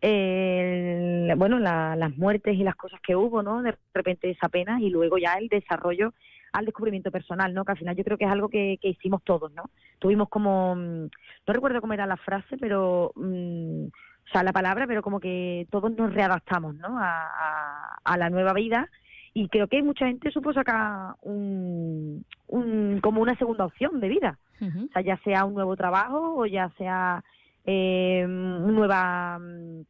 el- 0.00 1.34
bueno, 1.36 1.58
la- 1.58 1.96
las 1.96 2.16
muertes 2.16 2.54
y 2.56 2.62
las 2.62 2.76
cosas 2.76 3.00
que 3.00 3.16
hubo, 3.16 3.42
¿no? 3.42 3.60
De 3.62 3.74
repente 3.92 4.30
esa 4.30 4.48
pena 4.48 4.80
y 4.80 4.90
luego 4.90 5.18
ya 5.18 5.34
el 5.34 5.48
desarrollo 5.48 6.14
al 6.52 6.66
descubrimiento 6.66 7.10
personal, 7.10 7.52
¿no? 7.52 7.64
Que 7.64 7.72
al 7.72 7.78
final 7.78 7.96
yo 7.96 8.04
creo 8.04 8.16
que 8.16 8.26
es 8.26 8.30
algo 8.30 8.48
que, 8.48 8.78
que 8.80 8.90
hicimos 8.90 9.24
todos, 9.24 9.50
¿no? 9.54 9.64
Tuvimos 9.98 10.28
como, 10.28 10.76
mm, 10.76 11.02
no 11.46 11.52
recuerdo 11.52 11.80
cómo 11.80 11.94
era 11.94 12.06
la 12.06 12.16
frase, 12.16 12.56
pero, 12.58 13.10
mm, 13.16 13.86
o 13.86 14.28
sea, 14.32 14.44
la 14.44 14.52
palabra, 14.52 14.86
pero 14.86 15.02
como 15.02 15.18
que 15.18 15.66
todos 15.72 15.90
nos 15.96 16.14
readaptamos, 16.14 16.76
¿no? 16.76 16.96
A- 17.00 17.98
a 18.04 18.16
la 18.16 18.30
nueva 18.30 18.52
vida 18.52 18.88
y 19.34 19.48
creo 19.48 19.66
que 19.66 19.82
mucha 19.82 20.06
gente 20.06 20.30
supo 20.30 20.52
sacar 20.52 21.14
un, 21.22 22.24
un- 22.46 23.00
como 23.02 23.20
una 23.20 23.36
segunda 23.36 23.64
opción 23.66 24.00
de 24.00 24.08
vida. 24.08 24.38
O 24.86 24.92
sea, 24.92 25.02
ya 25.02 25.16
sea 25.24 25.44
un 25.44 25.54
nuevo 25.54 25.74
trabajo 25.76 26.36
o 26.38 26.46
ya 26.46 26.70
sea 26.78 27.22
eh, 27.66 28.24
nueva, 28.28 29.38
mm, 29.40 29.80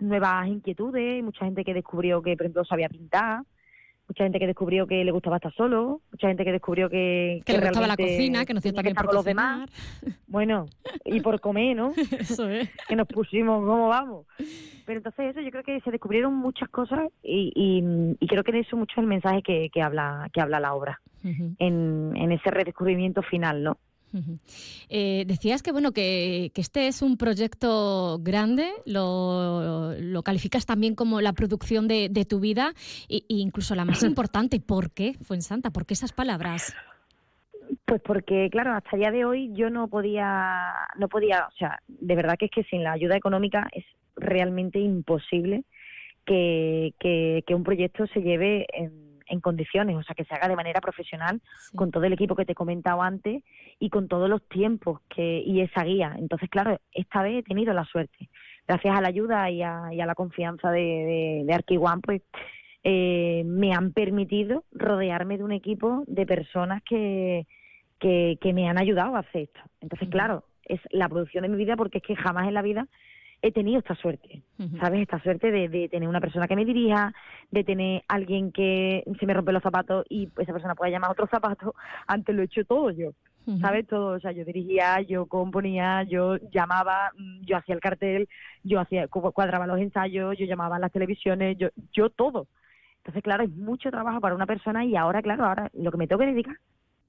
nuevas 0.00 0.48
inquietudes, 0.48 1.22
mucha 1.22 1.44
gente 1.44 1.64
que 1.64 1.74
descubrió 1.74 2.20
que, 2.22 2.36
por 2.36 2.46
ejemplo, 2.46 2.64
sabía 2.64 2.88
pintar, 2.88 3.42
mucha 4.10 4.24
gente 4.24 4.40
que 4.40 4.46
descubrió 4.48 4.88
que 4.88 5.04
le 5.04 5.12
gustaba 5.12 5.36
estar 5.36 5.54
solo, 5.54 6.00
mucha 6.10 6.26
gente 6.26 6.44
que 6.44 6.50
descubrió 6.50 6.90
que... 6.90 7.40
Que 7.46 7.52
le 7.52 7.60
gustaba 7.60 7.86
la 7.86 7.96
cocina, 7.96 8.44
que 8.44 8.54
nos 8.54 8.62
dio 8.64 8.72
también 8.72 8.92
estar 8.92 9.04
por 9.04 9.10
con 9.10 9.16
los 9.16 9.24
demás. 9.24 9.70
Bueno, 10.26 10.66
y 11.04 11.20
por 11.20 11.40
comer, 11.40 11.76
¿no? 11.76 11.92
Eso 12.18 12.48
es. 12.48 12.68
Que 12.88 12.96
nos 12.96 13.06
pusimos, 13.06 13.64
¿cómo 13.64 13.88
vamos? 13.88 14.26
Pero 14.84 14.98
entonces 14.98 15.30
eso, 15.30 15.40
yo 15.40 15.50
creo 15.50 15.62
que 15.62 15.80
se 15.80 15.90
descubrieron 15.92 16.34
muchas 16.34 16.68
cosas 16.68 17.08
y, 17.22 17.52
y, 17.54 18.16
y 18.18 18.26
creo 18.26 18.42
que 18.42 18.50
de 18.50 18.60
eso 18.60 18.76
mucho 18.76 18.92
es 18.94 18.98
el 18.98 19.06
mensaje 19.06 19.42
que, 19.42 19.70
que 19.70 19.82
habla 19.82 20.28
que 20.32 20.40
habla 20.40 20.58
la 20.58 20.74
obra 20.74 21.00
en, 21.22 22.12
en 22.16 22.32
ese 22.32 22.50
redescubrimiento 22.50 23.22
final, 23.22 23.62
¿no? 23.62 23.76
Eh, 24.88 25.24
decías 25.26 25.62
que 25.62 25.72
bueno 25.72 25.92
que, 25.92 26.50
que 26.54 26.60
este 26.60 26.88
es 26.88 27.02
un 27.02 27.16
proyecto 27.16 28.18
grande, 28.20 28.70
lo, 28.86 29.94
lo 29.98 30.22
calificas 30.22 30.66
también 30.66 30.94
como 30.94 31.20
la 31.20 31.32
producción 31.32 31.88
de, 31.88 32.08
de 32.10 32.24
tu 32.24 32.40
vida 32.40 32.72
e, 33.08 33.18
e 33.18 33.22
incluso 33.28 33.74
la 33.74 33.84
más 33.84 34.02
importante. 34.04 34.60
¿Por 34.60 34.90
qué, 34.90 35.14
Fuensanta? 35.22 35.70
¿Por 35.70 35.86
qué 35.86 35.94
esas 35.94 36.12
palabras? 36.12 36.74
Pues 37.84 38.00
porque, 38.02 38.48
claro, 38.50 38.72
hasta 38.72 38.90
el 38.92 39.00
día 39.00 39.10
de 39.10 39.24
hoy 39.24 39.50
yo 39.52 39.70
no 39.70 39.88
podía, 39.88 40.72
no 40.98 41.08
podía, 41.08 41.46
o 41.46 41.56
sea, 41.56 41.80
de 41.86 42.14
verdad 42.16 42.36
que 42.38 42.46
es 42.46 42.50
que 42.50 42.64
sin 42.64 42.82
la 42.82 42.92
ayuda 42.92 43.16
económica 43.16 43.68
es 43.72 43.84
realmente 44.16 44.78
imposible 44.78 45.64
que, 46.26 46.94
que, 46.98 47.44
que 47.46 47.54
un 47.54 47.62
proyecto 47.62 48.06
se 48.08 48.20
lleve 48.20 48.66
en, 48.72 49.09
en 49.30 49.40
condiciones, 49.40 49.96
o 49.96 50.02
sea, 50.02 50.14
que 50.14 50.24
se 50.24 50.34
haga 50.34 50.48
de 50.48 50.56
manera 50.56 50.80
profesional 50.80 51.40
con 51.74 51.90
todo 51.90 52.04
el 52.04 52.12
equipo 52.12 52.36
que 52.36 52.44
te 52.44 52.52
he 52.52 52.54
comentado 52.54 53.00
antes 53.00 53.42
y 53.78 53.88
con 53.88 54.08
todos 54.08 54.28
los 54.28 54.46
tiempos 54.48 55.00
que 55.08 55.42
y 55.46 55.60
esa 55.60 55.84
guía. 55.84 56.14
Entonces, 56.18 56.50
claro, 56.50 56.78
esta 56.92 57.22
vez 57.22 57.38
he 57.38 57.42
tenido 57.42 57.72
la 57.72 57.84
suerte. 57.84 58.28
Gracias 58.66 58.96
a 58.96 59.00
la 59.00 59.08
ayuda 59.08 59.50
y 59.50 59.62
a, 59.62 59.92
y 59.92 60.00
a 60.00 60.06
la 60.06 60.14
confianza 60.14 60.70
de, 60.70 60.80
de, 60.80 61.42
de 61.46 61.54
Arqui 61.54 61.76
One, 61.76 62.02
pues 62.02 62.22
eh, 62.82 63.42
me 63.46 63.72
han 63.72 63.92
permitido 63.92 64.64
rodearme 64.72 65.38
de 65.38 65.44
un 65.44 65.52
equipo 65.52 66.04
de 66.06 66.26
personas 66.26 66.82
que, 66.82 67.46
que, 67.98 68.38
que 68.40 68.52
me 68.52 68.68
han 68.68 68.78
ayudado 68.78 69.16
a 69.16 69.20
hacer 69.20 69.42
esto. 69.42 69.60
Entonces, 69.80 70.08
claro, 70.08 70.44
es 70.64 70.80
la 70.90 71.08
producción 71.08 71.42
de 71.42 71.48
mi 71.48 71.56
vida 71.56 71.76
porque 71.76 71.98
es 71.98 72.04
que 72.04 72.16
jamás 72.16 72.48
en 72.48 72.54
la 72.54 72.62
vida 72.62 72.86
he 73.42 73.52
tenido 73.52 73.78
esta 73.78 73.94
suerte, 73.94 74.42
¿sabes? 74.80 75.02
Esta 75.02 75.20
suerte 75.22 75.50
de, 75.50 75.68
de, 75.68 75.88
tener 75.88 76.08
una 76.08 76.20
persona 76.20 76.46
que 76.46 76.56
me 76.56 76.64
dirija, 76.64 77.12
de 77.50 77.64
tener 77.64 78.02
alguien 78.08 78.52
que 78.52 79.02
se 79.18 79.26
me 79.26 79.34
rompe 79.34 79.52
los 79.52 79.62
zapatos 79.62 80.04
y 80.08 80.28
esa 80.38 80.52
persona 80.52 80.74
pueda 80.74 80.90
llamar 80.90 81.08
a 81.08 81.12
otro 81.12 81.26
zapato. 81.26 81.74
Antes 82.06 82.34
lo 82.34 82.42
he 82.42 82.46
hecho 82.46 82.64
todo 82.64 82.90
yo, 82.90 83.12
¿sabes? 83.60 83.86
Todo, 83.86 84.16
o 84.16 84.20
sea, 84.20 84.32
yo 84.32 84.44
dirigía, 84.44 85.00
yo 85.02 85.26
componía, 85.26 86.02
yo 86.02 86.36
llamaba, 86.52 87.12
mm, 87.16 87.42
yo 87.42 87.56
hacía 87.56 87.74
el 87.74 87.80
cartel, 87.80 88.28
yo 88.62 88.80
hacía 88.80 89.08
cuadraba 89.08 89.66
los 89.66 89.80
ensayos, 89.80 90.36
yo 90.38 90.46
llamaba 90.46 90.76
a 90.76 90.80
las 90.80 90.92
televisiones, 90.92 91.56
yo, 91.56 91.68
yo 91.92 92.10
todo. 92.10 92.46
Entonces, 92.98 93.22
claro, 93.22 93.44
es 93.44 93.50
mucho 93.50 93.90
trabajo 93.90 94.20
para 94.20 94.34
una 94.34 94.46
persona 94.46 94.84
y 94.84 94.96
ahora, 94.96 95.22
claro, 95.22 95.46
ahora 95.46 95.70
lo 95.72 95.90
que 95.90 95.96
me 95.96 96.06
tengo 96.06 96.20
que 96.20 96.26
dedicar 96.26 96.56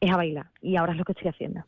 es 0.02 0.12
a 0.12 0.18
bailar 0.18 0.48
y 0.62 0.76
ahora 0.76 0.94
es 0.94 0.98
lo 0.98 1.06
que 1.06 1.12
estoy 1.14 1.30
haciendo. 1.30 1.64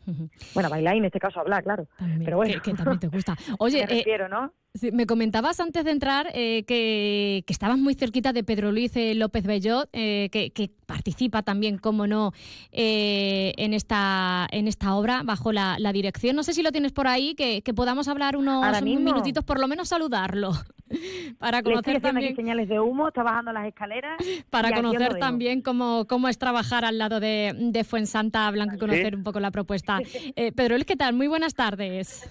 Bueno, 0.53 0.67
a 0.67 0.69
bailar 0.69 0.95
y 0.95 0.97
en 0.97 1.05
este 1.05 1.19
caso 1.19 1.39
hablar, 1.39 1.63
claro. 1.63 1.87
Pero 2.25 2.37
bueno. 2.37 2.61
Que, 2.61 2.73
también 2.73 2.99
te 2.99 3.07
gusta. 3.07 3.37
Oye, 3.59 3.81
me, 3.81 3.85
refiero, 3.85 4.27
¿no? 4.27 4.51
Me 4.91 5.05
comentabas 5.05 5.59
antes 5.59 5.85
de 5.85 5.91
entrar 5.91 6.27
eh, 6.33 6.63
que, 6.63 7.43
que, 7.45 7.53
estabas 7.53 7.77
muy 7.77 7.93
cerquita 7.93 8.33
de 8.33 8.43
Pedro 8.43 8.71
Luis 8.71 8.95
eh, 8.95 9.13
López 9.13 9.45
Bellot, 9.45 9.87
eh, 9.93 10.29
que, 10.31 10.49
que, 10.49 10.71
participa 10.85 11.41
también, 11.41 11.77
como 11.79 12.05
no, 12.05 12.33
en, 12.71 13.73
esta, 13.73 14.47
en 14.51 14.67
esta 14.67 14.95
obra 14.95 15.21
bajo 15.23 15.51
la, 15.51 15.77
la, 15.79 15.91
dirección. 15.91 16.35
No 16.35 16.43
sé 16.43 16.53
si 16.53 16.61
lo 16.61 16.71
tienes 16.71 16.91
por 16.91 17.07
ahí, 17.07 17.33
que, 17.35 17.61
podamos 17.73 18.07
hablar 18.07 18.35
unos, 18.35 18.81
minutitos, 18.83 19.43
por 19.43 19.59
lo 19.59 19.67
menos 19.67 19.89
saludarlo. 19.89 20.51
para 21.39 21.63
conocer 21.63 21.99
también 22.01 22.35
señales 22.35 22.69
de 22.69 22.79
humo, 22.79 23.07
está 23.07 23.23
bajando 23.23 23.51
las 23.53 23.67
escaleras. 23.67 24.17
Para 24.49 24.75
conocer 24.75 25.17
también 25.17 25.61
cómo, 25.61 26.05
cómo 26.07 26.27
es 26.27 26.37
trabajar 26.37 26.85
al 26.85 26.99
lado 26.99 27.19
de, 27.19 27.55
de 27.57 27.83
Fuensanta 27.83 28.49
Blanco 28.51 28.75
y 28.75 28.79
conocer 28.79 29.15
un 29.15 29.23
poco 29.23 29.39
la 29.39 29.49
propuesta. 29.49 29.99
Pedro 30.55 30.75
Luis, 30.75 30.85
¿qué 30.85 30.95
tal? 30.95 31.13
Muy 31.13 31.27
buenas 31.27 31.55
tardes. 31.55 32.29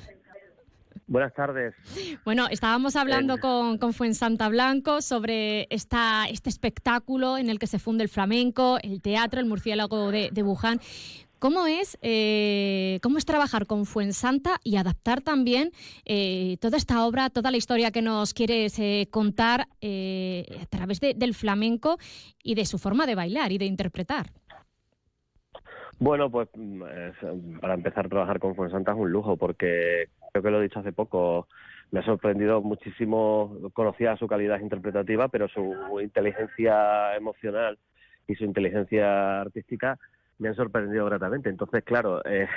Buenas 1.13 1.35
tardes. 1.35 1.75
Bueno, 2.25 2.47
estábamos 2.51 2.97
hablando 2.97 3.37
con, 3.37 3.77
con 3.77 3.93
Fuensanta 3.93 4.49
Blanco 4.49 5.03
sobre 5.03 5.67
esta, 5.69 6.25
este 6.25 6.49
espectáculo 6.49 7.37
en 7.37 7.51
el 7.51 7.59
que 7.59 7.67
se 7.67 7.79
funde 7.79 8.03
el 8.03 8.09
flamenco, 8.09 8.79
el 8.83 9.03
teatro, 9.03 9.39
el 9.39 9.45
murciélago 9.45 10.11
de, 10.11 10.31
de 10.33 10.43
Wuhan. 10.43 10.81
¿Cómo 11.39 11.67
es, 11.67 11.99
eh, 12.01 12.99
¿Cómo 13.03 13.19
es 13.19 13.27
trabajar 13.27 13.67
con 13.67 13.85
Fuensanta 13.85 14.59
y 14.65 14.77
adaptar 14.77 15.21
también 15.21 15.73
eh, 16.07 16.57
toda 16.63 16.79
esta 16.79 17.05
obra, 17.05 17.29
toda 17.29 17.51
la 17.51 17.59
historia 17.59 17.91
que 17.91 18.01
nos 18.01 18.33
quieres 18.33 18.79
eh, 18.79 19.07
contar 19.11 19.69
eh, 19.83 20.47
a 20.63 20.65
través 20.65 20.99
de, 21.01 21.13
del 21.13 21.35
flamenco 21.35 21.99
y 22.43 22.55
de 22.55 22.65
su 22.65 22.79
forma 22.79 23.05
de 23.05 23.17
bailar 23.17 23.53
y 23.53 23.59
de 23.59 23.67
interpretar? 23.67 24.31
Bueno, 25.99 26.31
pues 26.31 26.49
mm, 26.55 27.59
para 27.61 27.75
empezar 27.75 28.07
a 28.07 28.09
trabajar 28.09 28.39
con 28.39 28.55
Fuensanta 28.55 28.93
es 28.93 28.99
un 28.99 29.13
lujo 29.13 29.37
porque 29.37 30.07
creo 30.33 30.43
que 30.43 30.51
lo 30.51 30.61
he 30.61 30.63
dicho 30.63 30.81
hace 30.81 30.93
poco, 30.93 31.47
me 31.91 32.01
ha 32.01 32.05
sorprendido 32.05 32.63
muchísimo, 32.63 33.55
conocía 33.75 34.17
su 34.17 34.27
calidad 34.27 34.61
interpretativa, 34.61 35.29
pero 35.29 35.47
su 35.49 36.01
inteligencia 36.01 37.15
emocional 37.15 37.79
y 38.27 38.35
su 38.35 38.45
inteligencia 38.45 39.43
artística 39.43 39.99
me 40.39 40.49
han 40.49 40.55
sorprendido 40.55 41.05
gratamente. 41.05 41.51
Entonces, 41.51 41.85
claro, 41.85 42.25
eh, 42.25 42.49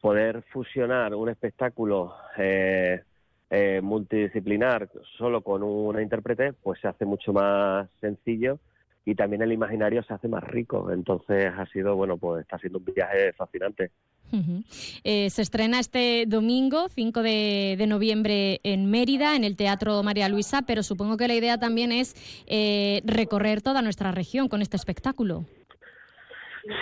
poder 0.00 0.42
fusionar 0.52 1.16
un 1.16 1.28
espectáculo 1.28 2.14
eh, 2.38 3.02
eh, 3.50 3.80
multidisciplinar 3.82 4.88
solo 5.18 5.40
con 5.40 5.64
una 5.64 6.02
intérprete, 6.02 6.52
pues 6.52 6.80
se 6.80 6.86
hace 6.86 7.04
mucho 7.04 7.32
más 7.32 7.88
sencillo 8.00 8.60
y 9.06 9.14
también 9.14 9.40
el 9.40 9.52
imaginario 9.52 10.02
se 10.02 10.12
hace 10.12 10.26
más 10.26 10.42
rico. 10.42 10.90
Entonces 10.90 11.52
ha 11.56 11.64
sido, 11.66 11.94
bueno, 11.94 12.18
pues 12.18 12.42
está 12.42 12.58
siendo 12.58 12.80
un 12.80 12.84
viaje 12.84 13.32
fascinante. 13.34 13.92
eh, 15.04 15.30
se 15.30 15.42
estrena 15.42 15.78
este 15.78 16.24
domingo, 16.26 16.88
5 16.88 17.22
de, 17.22 17.76
de, 17.78 17.86
noviembre, 17.86 18.60
en 18.64 18.90
Mérida, 18.90 19.36
en 19.36 19.44
el 19.44 19.56
Teatro 19.56 20.02
María 20.02 20.28
Luisa, 20.28 20.62
pero 20.66 20.82
supongo 20.82 21.16
que 21.16 21.28
la 21.28 21.34
idea 21.34 21.56
también 21.58 21.92
es 21.92 22.16
eh, 22.48 23.00
recorrer 23.04 23.62
toda 23.62 23.80
nuestra 23.80 24.10
región 24.10 24.48
con 24.48 24.60
este 24.60 24.76
espectáculo. 24.76 25.44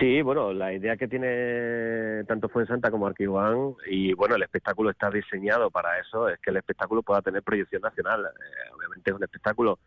Sí, 0.01 0.23
bueno, 0.23 0.55
la 0.55 0.73
idea 0.73 0.97
que 0.97 1.09
tiene 1.09 2.25
tanto 2.25 2.49
Fuensanta 2.49 2.91
como 2.91 3.07
Arquihuán, 3.07 3.75
y 3.87 4.15
bueno, 4.15 4.37
el 4.37 4.43
espectáculo 4.43 4.89
está 4.89 5.11
diseñado 5.11 5.71
para 5.71 5.99
eso, 5.99 6.27
es 6.31 6.41
que 6.41 6.51
el 6.51 6.57
espectáculo 6.57 7.03
pueda 7.03 7.21
tener 7.21 7.43
proyección 7.43 7.83
nacional. 7.83 8.25
Eh, 8.25 8.73
obviamente 8.75 9.11
es 9.11 9.17
un 9.17 9.25
espectáculo 9.25 9.79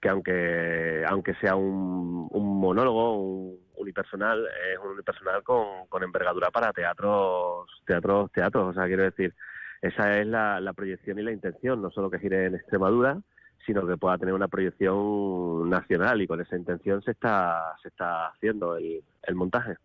que 0.00 0.08
aunque 0.08 1.04
aunque 1.06 1.34
sea 1.34 1.56
un, 1.56 2.28
un 2.30 2.60
monólogo, 2.60 3.16
un 3.16 3.58
unipersonal, 3.76 4.46
es 4.72 4.78
un 4.78 4.92
unipersonal 4.92 5.42
con, 5.42 5.86
con 5.88 6.02
envergadura 6.02 6.50
para 6.50 6.72
teatros, 6.72 7.68
teatros, 7.86 8.30
teatros. 8.32 8.70
O 8.70 8.72
sea, 8.72 8.86
quiero 8.86 9.04
decir, 9.04 9.34
esa 9.82 10.18
es 10.18 10.26
la, 10.26 10.60
la 10.60 10.72
proyección 10.72 11.18
y 11.18 11.22
la 11.22 11.32
intención, 11.32 11.82
no 11.82 11.90
solo 11.90 12.10
que 12.10 12.18
gire 12.18 12.46
en 12.46 12.54
Extremadura, 12.54 13.20
sino 13.66 13.86
que 13.86 13.96
pueda 13.96 14.18
tener 14.18 14.34
una 14.34 14.48
proyección 14.48 15.68
nacional 15.68 16.20
y 16.22 16.26
con 16.26 16.40
esa 16.40 16.56
intención 16.56 17.02
se 17.02 17.10
está 17.12 17.76
se 17.82 17.88
está 17.88 18.28
haciendo 18.28 18.76
el, 18.76 19.02
el 19.22 19.34
montaje. 19.34 19.76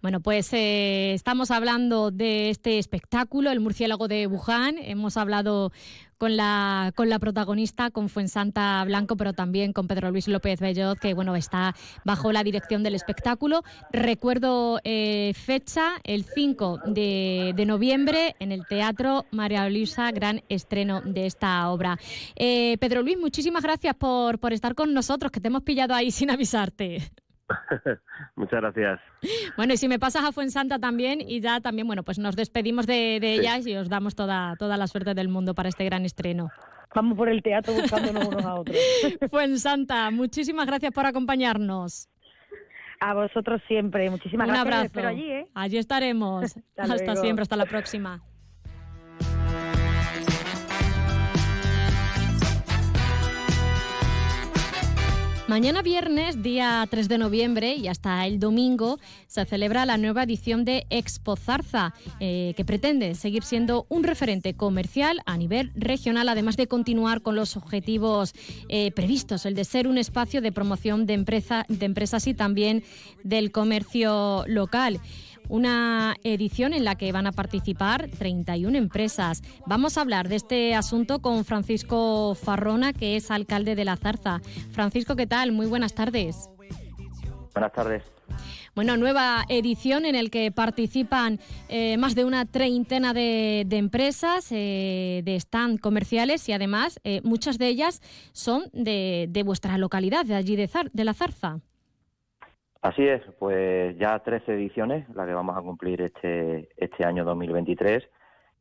Bueno, 0.00 0.20
pues 0.20 0.52
eh, 0.54 1.12
estamos 1.12 1.50
hablando 1.50 2.10
de 2.10 2.48
este 2.48 2.78
espectáculo, 2.78 3.50
El 3.50 3.60
murciélago 3.60 4.08
de 4.08 4.26
Wuhan. 4.26 4.76
Hemos 4.78 5.18
hablado 5.18 5.70
con 6.22 6.36
la, 6.36 6.92
con 6.94 7.08
la 7.08 7.18
protagonista, 7.18 7.90
con 7.90 8.08
Fuensanta 8.08 8.84
Blanco, 8.84 9.16
pero 9.16 9.32
también 9.32 9.72
con 9.72 9.88
Pedro 9.88 10.12
Luis 10.12 10.28
López 10.28 10.60
Bellot, 10.60 10.96
que 11.00 11.14
bueno, 11.14 11.34
está 11.34 11.74
bajo 12.04 12.30
la 12.30 12.44
dirección 12.44 12.84
del 12.84 12.94
espectáculo. 12.94 13.64
Recuerdo 13.90 14.78
eh, 14.84 15.32
fecha, 15.34 15.94
el 16.04 16.22
5 16.22 16.82
de, 16.86 17.64
noviembre, 17.66 18.36
en 18.38 18.52
el 18.52 18.64
Teatro 18.68 19.24
María 19.32 19.68
Luisa, 19.68 20.12
gran 20.12 20.44
estreno 20.48 21.00
de 21.00 21.26
esta 21.26 21.68
obra. 21.70 21.98
Eh, 22.36 22.76
Pedro 22.78 23.02
Luis, 23.02 23.18
muchísimas 23.18 23.64
gracias 23.64 23.96
por, 23.96 24.38
por 24.38 24.52
estar 24.52 24.76
con 24.76 24.94
nosotros, 24.94 25.32
que 25.32 25.40
te 25.40 25.48
hemos 25.48 25.64
pillado 25.64 25.92
ahí 25.92 26.12
sin 26.12 26.30
avisarte. 26.30 27.10
Muchas 28.36 28.60
gracias. 28.60 29.00
Bueno, 29.56 29.74
y 29.74 29.76
si 29.76 29.88
me 29.88 29.98
pasas 29.98 30.24
a 30.24 30.32
Fuensanta 30.32 30.78
también, 30.78 31.20
y 31.20 31.40
ya 31.40 31.60
también, 31.60 31.86
bueno, 31.86 32.02
pues 32.02 32.18
nos 32.18 32.36
despedimos 32.36 32.86
de, 32.86 33.18
de 33.20 33.34
ellas 33.34 33.66
y 33.66 33.76
os 33.76 33.88
damos 33.88 34.14
toda, 34.14 34.56
toda 34.56 34.76
la 34.76 34.86
suerte 34.86 35.14
del 35.14 35.28
mundo 35.28 35.54
para 35.54 35.68
este 35.68 35.84
gran 35.84 36.04
estreno. 36.04 36.50
Vamos 36.94 37.16
por 37.16 37.28
el 37.28 37.42
teatro 37.42 37.72
buscándonos 37.74 38.28
unos 38.28 38.44
a 38.44 38.54
otros. 38.54 38.76
Fuensanta, 39.30 40.10
muchísimas 40.10 40.66
gracias 40.66 40.92
por 40.92 41.06
acompañarnos. 41.06 42.08
A 43.00 43.14
vosotros 43.14 43.60
siempre. 43.66 44.08
Muchísimas 44.10 44.46
Un 44.46 44.52
gracias. 44.54 44.66
abrazo. 44.66 44.86
Espero 44.86 45.08
allí, 45.08 45.30
¿eh? 45.30 45.46
Allí 45.54 45.78
estaremos. 45.78 46.56
hasta, 46.76 46.94
hasta 46.94 47.16
siempre, 47.16 47.42
hasta 47.42 47.56
la 47.56 47.66
próxima. 47.66 48.22
Mañana 55.52 55.82
viernes, 55.82 56.42
día 56.42 56.88
3 56.88 57.10
de 57.10 57.18
noviembre 57.18 57.74
y 57.74 57.86
hasta 57.86 58.26
el 58.26 58.40
domingo, 58.40 58.98
se 59.26 59.44
celebra 59.44 59.84
la 59.84 59.98
nueva 59.98 60.22
edición 60.22 60.64
de 60.64 60.86
Expo 60.88 61.36
Zarza, 61.36 61.92
eh, 62.20 62.54
que 62.56 62.64
pretende 62.64 63.14
seguir 63.14 63.42
siendo 63.42 63.84
un 63.90 64.02
referente 64.02 64.54
comercial 64.54 65.20
a 65.26 65.36
nivel 65.36 65.70
regional, 65.74 66.30
además 66.30 66.56
de 66.56 66.68
continuar 66.68 67.20
con 67.20 67.36
los 67.36 67.58
objetivos 67.58 68.32
eh, 68.70 68.92
previstos, 68.92 69.44
el 69.44 69.54
de 69.54 69.64
ser 69.64 69.88
un 69.88 69.98
espacio 69.98 70.40
de 70.40 70.52
promoción 70.52 71.04
de, 71.04 71.12
empresa, 71.12 71.66
de 71.68 71.84
empresas 71.84 72.26
y 72.28 72.32
también 72.32 72.82
del 73.22 73.52
comercio 73.52 74.44
local 74.46 75.02
una 75.48 76.16
edición 76.24 76.72
en 76.72 76.84
la 76.84 76.96
que 76.96 77.12
van 77.12 77.26
a 77.26 77.32
participar 77.32 78.08
31 78.18 78.76
empresas. 78.76 79.42
Vamos 79.66 79.96
a 79.96 80.02
hablar 80.02 80.28
de 80.28 80.36
este 80.36 80.74
asunto 80.74 81.20
con 81.20 81.44
Francisco 81.44 82.34
Farrona, 82.34 82.92
que 82.92 83.16
es 83.16 83.30
alcalde 83.30 83.74
de 83.74 83.84
La 83.84 83.96
Zarza. 83.96 84.40
Francisco, 84.70 85.16
¿qué 85.16 85.26
tal? 85.26 85.52
Muy 85.52 85.66
buenas 85.66 85.94
tardes. 85.94 86.48
Buenas 87.54 87.72
tardes. 87.72 88.02
Bueno, 88.74 88.96
nueva 88.96 89.44
edición 89.48 90.06
en 90.06 90.14
el 90.14 90.30
que 90.30 90.50
participan 90.50 91.38
eh, 91.68 91.98
más 91.98 92.14
de 92.14 92.24
una 92.24 92.46
treintena 92.46 93.12
de, 93.12 93.64
de 93.66 93.76
empresas 93.76 94.48
eh, 94.50 95.20
de 95.24 95.36
stand 95.36 95.78
comerciales 95.78 96.48
y 96.48 96.52
además 96.52 96.98
eh, 97.04 97.20
muchas 97.22 97.58
de 97.58 97.68
ellas 97.68 98.00
son 98.32 98.64
de, 98.72 99.26
de, 99.28 99.42
vuestra 99.42 99.76
localidad, 99.76 100.24
de 100.24 100.34
allí 100.34 100.56
de, 100.56 100.68
Zar, 100.68 100.90
de 100.92 101.04
La 101.04 101.12
Zarza. 101.12 101.60
Así 102.82 103.06
es, 103.06 103.22
pues 103.38 103.96
ya 103.96 104.18
13 104.18 104.54
ediciones, 104.54 105.08
las 105.14 105.28
que 105.28 105.34
vamos 105.34 105.56
a 105.56 105.62
cumplir 105.62 106.02
este, 106.02 106.68
este 106.76 107.04
año 107.04 107.24
2023 107.24 108.02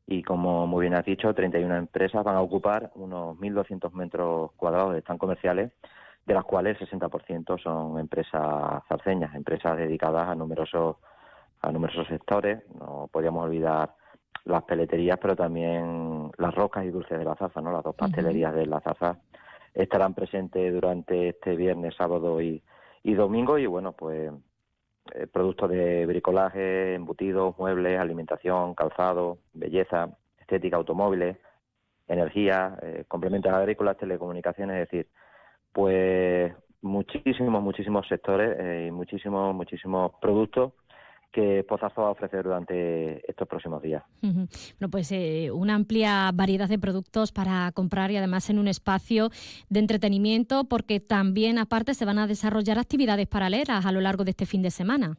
y 0.05 0.21
como 0.21 0.67
muy 0.67 0.81
bien 0.81 0.93
has 0.93 1.05
dicho, 1.05 1.33
31 1.33 1.75
empresas 1.75 2.23
van 2.23 2.35
a 2.35 2.41
ocupar 2.41 2.91
unos 2.93 3.35
1.200 3.37 3.91
metros 3.93 4.51
cuadrados 4.57 4.93
de 4.93 4.99
stand 4.99 5.19
comerciales, 5.19 5.71
de 6.27 6.33
las 6.35 6.43
cuales 6.43 6.77
60% 6.77 7.59
son 7.63 7.97
empresas 7.97 8.83
zarceñas, 8.87 9.33
empresas 9.33 9.75
dedicadas 9.75 10.27
a 10.29 10.35
numerosos, 10.35 10.97
a 11.61 11.71
numerosos 11.71 12.07
sectores. 12.07 12.61
No 12.77 13.09
podríamos 13.11 13.45
olvidar 13.45 13.95
las 14.45 14.63
peleterías, 14.65 15.17
pero 15.19 15.35
también 15.35 16.29
las 16.37 16.53
rocas 16.53 16.85
y 16.85 16.91
dulces 16.91 17.17
de 17.17 17.25
la 17.25 17.35
zarza, 17.35 17.59
¿no? 17.59 17.71
las 17.71 17.83
dos 17.83 17.95
pastelerías 17.95 18.51
uh 18.51 18.55
-huh. 18.55 18.59
de 18.59 18.65
la 18.67 18.81
zarza 18.81 19.17
estarán 19.73 20.13
presentes 20.13 20.71
durante 20.71 21.29
este 21.29 21.55
viernes, 21.55 21.95
sábado 21.95 22.39
y, 22.39 22.61
y 23.03 23.13
domingo 23.13 23.57
y 23.57 23.65
bueno, 23.65 23.93
pues 23.93 24.31
eh, 25.13 25.27
productos 25.27 25.69
de 25.69 26.05
bricolaje, 26.05 26.93
embutidos, 26.93 27.57
muebles, 27.57 27.99
alimentación, 27.99 28.75
calzado, 28.75 29.39
belleza, 29.53 30.09
estética, 30.39 30.77
automóviles, 30.77 31.37
energía, 32.07 32.77
eh, 32.81 33.05
complementos 33.07 33.51
agrícolas, 33.51 33.97
telecomunicaciones, 33.97 34.75
es 34.75 34.89
decir, 34.89 35.07
pues 35.73 36.53
muchísimos, 36.81 37.63
muchísimos 37.63 38.07
sectores 38.07 38.57
eh, 38.59 38.85
y 38.87 38.91
muchísimos, 38.91 39.55
muchísimos 39.55 40.11
productos 40.21 40.73
que 41.31 41.63
Pozazo 41.63 42.01
va 42.01 42.07
a 42.09 42.11
ofrecer 42.11 42.43
durante 42.43 43.29
estos 43.29 43.47
próximos 43.47 43.81
días. 43.81 44.03
Bueno, 44.21 44.91
pues 44.91 45.11
eh, 45.11 45.49
una 45.51 45.75
amplia 45.75 46.29
variedad 46.33 46.67
de 46.67 46.77
productos 46.77 47.31
para 47.31 47.71
comprar 47.73 48.11
y 48.11 48.17
además 48.17 48.49
en 48.49 48.59
un 48.59 48.67
espacio 48.67 49.29
de 49.69 49.79
entretenimiento 49.79 50.65
porque 50.65 50.99
también 50.99 51.57
aparte 51.57 51.93
se 51.93 52.05
van 52.05 52.19
a 52.19 52.27
desarrollar 52.27 52.77
actividades 52.77 53.27
paralelas 53.27 53.85
a 53.85 53.91
lo 53.91 54.01
largo 54.01 54.23
de 54.23 54.31
este 54.31 54.45
fin 54.45 54.61
de 54.61 54.71
semana. 54.71 55.17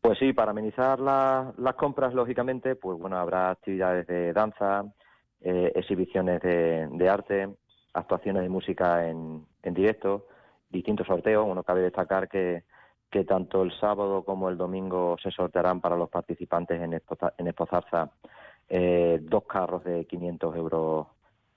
Pues 0.00 0.18
sí, 0.18 0.32
para 0.32 0.52
amenizar 0.52 1.00
las 1.00 1.74
compras, 1.74 2.14
lógicamente, 2.14 2.76
pues 2.76 2.98
bueno, 2.98 3.18
habrá 3.18 3.50
actividades 3.50 4.06
de 4.06 4.32
danza, 4.32 4.84
eh, 5.40 5.72
exhibiciones 5.74 6.40
de, 6.40 7.08
arte, 7.08 7.48
actuaciones 7.92 8.42
de 8.42 8.48
música 8.48 9.08
en, 9.08 9.44
en 9.62 9.74
directo, 9.74 10.26
distintos 10.70 11.06
sorteos. 11.06 11.46
Uno 11.46 11.64
cabe 11.64 11.82
destacar 11.82 12.28
que 12.28 12.62
que 13.10 13.24
tanto 13.24 13.62
el 13.62 13.72
sábado 13.72 14.22
como 14.24 14.48
el 14.48 14.56
domingo 14.56 15.16
se 15.22 15.30
sortearán 15.30 15.80
para 15.80 15.96
los 15.96 16.10
participantes 16.10 16.80
en, 16.80 16.92
Esposarza 17.48 18.10
eh, 18.68 19.18
dos 19.22 19.44
carros 19.44 19.84
de 19.84 20.04
500 20.04 20.56
euros 20.56 21.06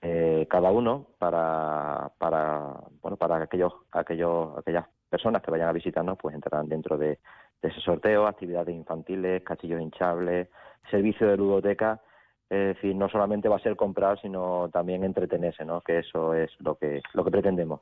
eh, 0.01 0.47
cada 0.49 0.71
uno 0.71 1.07
para, 1.19 2.11
para, 2.17 2.73
bueno, 3.01 3.17
para 3.17 3.43
aquellos, 3.43 3.73
aquellos, 3.91 4.57
aquellas 4.57 4.85
personas 5.09 5.43
que 5.43 5.51
vayan 5.51 5.69
a 5.69 5.73
visitarnos, 5.73 6.17
pues 6.17 6.33
entrarán 6.33 6.67
dentro 6.67 6.97
de, 6.97 7.19
ese 7.61 7.79
sorteo, 7.81 8.25
actividades 8.25 8.75
infantiles, 8.75 9.43
castillos 9.43 9.79
hinchables, 9.79 10.47
servicio 10.89 11.27
de 11.27 11.37
ludoteca, 11.37 12.01
es 12.49 12.75
decir, 12.75 12.95
no 12.95 13.07
solamente 13.07 13.47
va 13.47 13.57
a 13.57 13.59
ser 13.59 13.75
comprar, 13.75 14.19
sino 14.19 14.67
también 14.73 15.03
entretenerse, 15.03 15.63
¿no? 15.63 15.81
Que 15.81 15.99
eso 15.99 16.33
es 16.33 16.49
lo 16.59 16.75
que, 16.75 17.01
lo 17.13 17.23
que 17.23 17.29
pretendemos. 17.29 17.81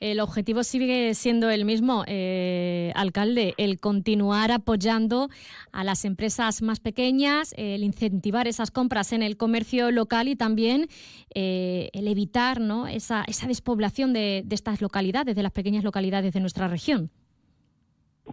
El 0.00 0.20
objetivo 0.20 0.62
sigue 0.62 1.12
siendo 1.14 1.50
el 1.50 1.66
mismo, 1.66 2.04
eh, 2.06 2.90
alcalde, 2.94 3.54
el 3.58 3.78
continuar 3.78 4.50
apoyando 4.50 5.28
a 5.72 5.84
las 5.84 6.06
empresas 6.06 6.62
más 6.62 6.80
pequeñas, 6.80 7.54
el 7.58 7.82
incentivar 7.82 8.48
esas 8.48 8.70
compras 8.70 9.12
en 9.12 9.22
el 9.22 9.36
comercio 9.36 9.90
local 9.90 10.28
y 10.28 10.36
también 10.36 10.86
eh, 11.34 11.90
el 11.92 12.08
evitar 12.08 12.60
¿no? 12.60 12.86
esa, 12.86 13.24
esa 13.26 13.46
despoblación 13.46 14.14
de, 14.14 14.44
estas 14.50 14.80
localidades, 14.80 15.36
de 15.36 15.42
las 15.42 15.52
pequeñas 15.52 15.84
localidades 15.84 16.32
de 16.32 16.40
nuestra 16.40 16.66
región. 16.68 17.10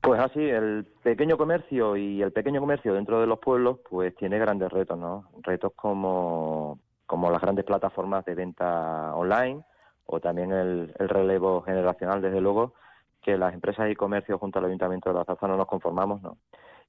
Pues 0.02 0.22
así, 0.22 0.40
el 0.40 0.86
pequeño 1.04 1.38
comercio 1.38 1.98
y 1.98 2.22
el 2.22 2.32
pequeño 2.32 2.62
comercio 2.62 2.94
dentro 2.94 3.20
de 3.20 3.28
los 3.28 3.40
pueblos, 3.40 3.80
pues 3.90 4.16
tiene 4.16 4.38
grandes 4.38 4.72
retos, 4.72 4.98
¿no? 4.98 5.26
Retos 5.42 5.74
como, 5.76 6.80
como 7.06 7.32
las 7.32 7.42
grandes 7.42 7.66
plataformas 7.66 8.24
de 8.26 8.36
venta 8.36 9.16
online, 9.16 9.64
o 10.08 10.20
también 10.20 10.52
el, 10.52 10.94
relevo 10.98 11.62
generacional, 11.62 12.22
desde 12.22 12.42
luego, 12.42 12.74
que 13.22 13.38
las 13.38 13.54
empresas 13.54 13.92
y 13.92 13.96
comercios 13.96 14.40
junto 14.40 14.60
al 14.60 14.66
Ayuntamiento 14.66 15.10
de 15.10 15.16
La 15.16 15.26
Zarza 15.26 15.48
no 15.48 15.58
nos 15.58 15.68
conformamos, 15.68 16.22
¿no? 16.22 16.38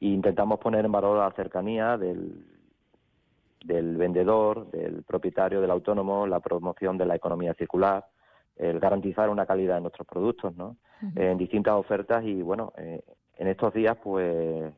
Y 0.01 0.15
intentamos 0.15 0.61
poner 0.61 0.85
en 0.85 0.93
valor 0.93 1.19
la 1.19 1.33
cercanía 1.33 1.99
del, 1.99 2.47
del 3.65 3.97
vendedor, 3.97 4.71
del 4.71 5.03
propietario, 5.03 5.61
del 5.61 5.73
autónomo, 5.73 6.27
la 6.27 6.39
promoción 6.39 6.97
de 6.97 7.07
la 7.07 7.17
economía 7.17 7.55
circular, 7.55 8.07
el 8.57 8.79
garantizar 8.79 9.29
una 9.29 9.47
calidad 9.47 9.79
en 9.79 9.85
nuestros 9.85 10.07
productos, 10.07 10.57
¿no? 10.57 10.77
En 11.15 11.39
distintas 11.39 11.75
ofertas 11.75 12.25
y, 12.25 12.43
bueno, 12.43 12.73
eh, 12.77 13.03
en 13.37 13.49
estos 13.49 13.73
días, 13.75 13.97
pues, 14.03 14.73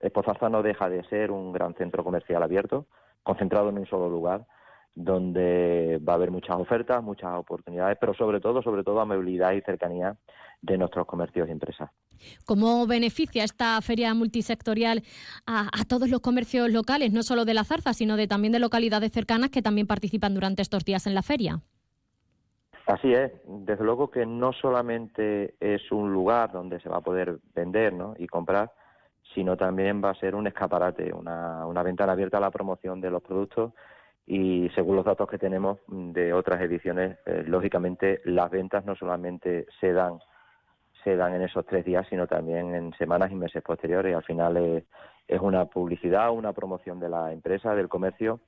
Esposarza 0.00 0.48
no 0.48 0.62
deja 0.62 0.88
de 0.90 1.02
ser 1.04 1.30
un 1.30 1.52
gran 1.52 1.74
centro 1.74 2.04
comercial 2.04 2.42
abierto, 2.42 2.86
concentrado 3.22 3.70
en 3.70 3.78
un 3.78 3.86
solo 3.86 4.08
lugar, 4.08 4.46
donde 4.96 6.00
va 6.02 6.14
a 6.14 6.16
haber 6.16 6.30
muchas 6.30 6.56
ofertas, 6.56 7.02
muchas 7.02 7.34
oportunidades, 7.34 7.98
pero 8.00 8.14
sobre 8.14 8.40
todo, 8.40 8.62
sobre 8.62 8.82
todo, 8.82 8.98
amabilidad 8.98 9.52
y 9.52 9.60
cercanía 9.60 10.16
de 10.62 10.78
nuestros 10.78 11.06
comercios 11.06 11.46
y 11.46 11.52
empresas. 11.52 11.90
¿Cómo 12.46 12.86
beneficia 12.86 13.44
esta 13.44 13.78
feria 13.82 14.14
multisectorial 14.14 15.02
a, 15.46 15.68
todos 15.86 16.08
los 16.08 16.20
comercios 16.20 16.72
locales, 16.72 17.12
no 17.12 17.22
solo 17.22 17.44
de 17.44 17.52
la 17.52 17.64
zarza, 17.64 17.92
sino 17.92 18.16
de 18.16 18.26
también 18.26 18.54
de 18.54 18.58
localidades 18.58 19.12
cercanas 19.12 19.50
que 19.50 19.60
también 19.60 19.86
participan 19.86 20.32
durante 20.32 20.62
estos 20.62 20.82
días 20.86 21.06
en 21.06 21.14
la 21.14 21.22
feria? 21.22 21.60
Así 22.86 23.12
es, 23.12 23.32
desde 23.46 23.84
luego 23.84 24.10
que 24.10 24.24
no 24.24 24.54
solamente 24.54 25.56
es 25.60 25.92
un 25.92 26.10
lugar 26.10 26.52
donde 26.52 26.80
se 26.80 26.88
va 26.88 26.98
a 26.98 27.02
poder 27.02 27.38
vender 27.54 27.92
y 28.18 28.26
comprar, 28.28 28.72
sino 29.34 29.58
también 29.58 30.02
va 30.02 30.10
a 30.10 30.14
ser 30.14 30.34
un 30.34 30.46
escaparate, 30.46 31.12
una, 31.12 31.66
una 31.66 31.82
ventana 31.82 32.12
abierta 32.12 32.38
a 32.38 32.40
la 32.40 32.50
promoción 32.50 33.02
de 33.02 33.10
los 33.10 33.22
productos 33.22 33.72
y 34.26 34.68
según 34.74 34.96
los 34.96 35.04
datos 35.04 35.28
que 35.28 35.38
tenemos 35.38 35.78
de 35.86 36.32
otras 36.32 36.60
ediciones, 36.60 37.18
eh, 37.26 37.44
lógicamente 37.46 38.20
las 38.24 38.50
ventas 38.50 38.84
no 38.84 38.96
solamente 38.96 39.66
se 39.80 39.92
dan 39.92 40.18
se 41.04 41.14
dan 41.14 41.34
en 41.34 41.42
esos 41.42 41.64
tres 41.64 41.84
días, 41.84 42.04
sino 42.10 42.26
también 42.26 42.74
en 42.74 42.92
semanas 42.94 43.30
y 43.30 43.36
meses 43.36 43.62
posteriores. 43.62 44.16
Al 44.16 44.24
final 44.24 44.56
es, 45.28 45.40
una 45.40 45.66
publicidad, 45.66 46.32
una 46.32 46.52
promoción 46.52 46.98
de 46.98 47.08
la 47.08 47.32
empresa, 47.32 47.76
del 47.76 47.88
comercio 47.88 48.40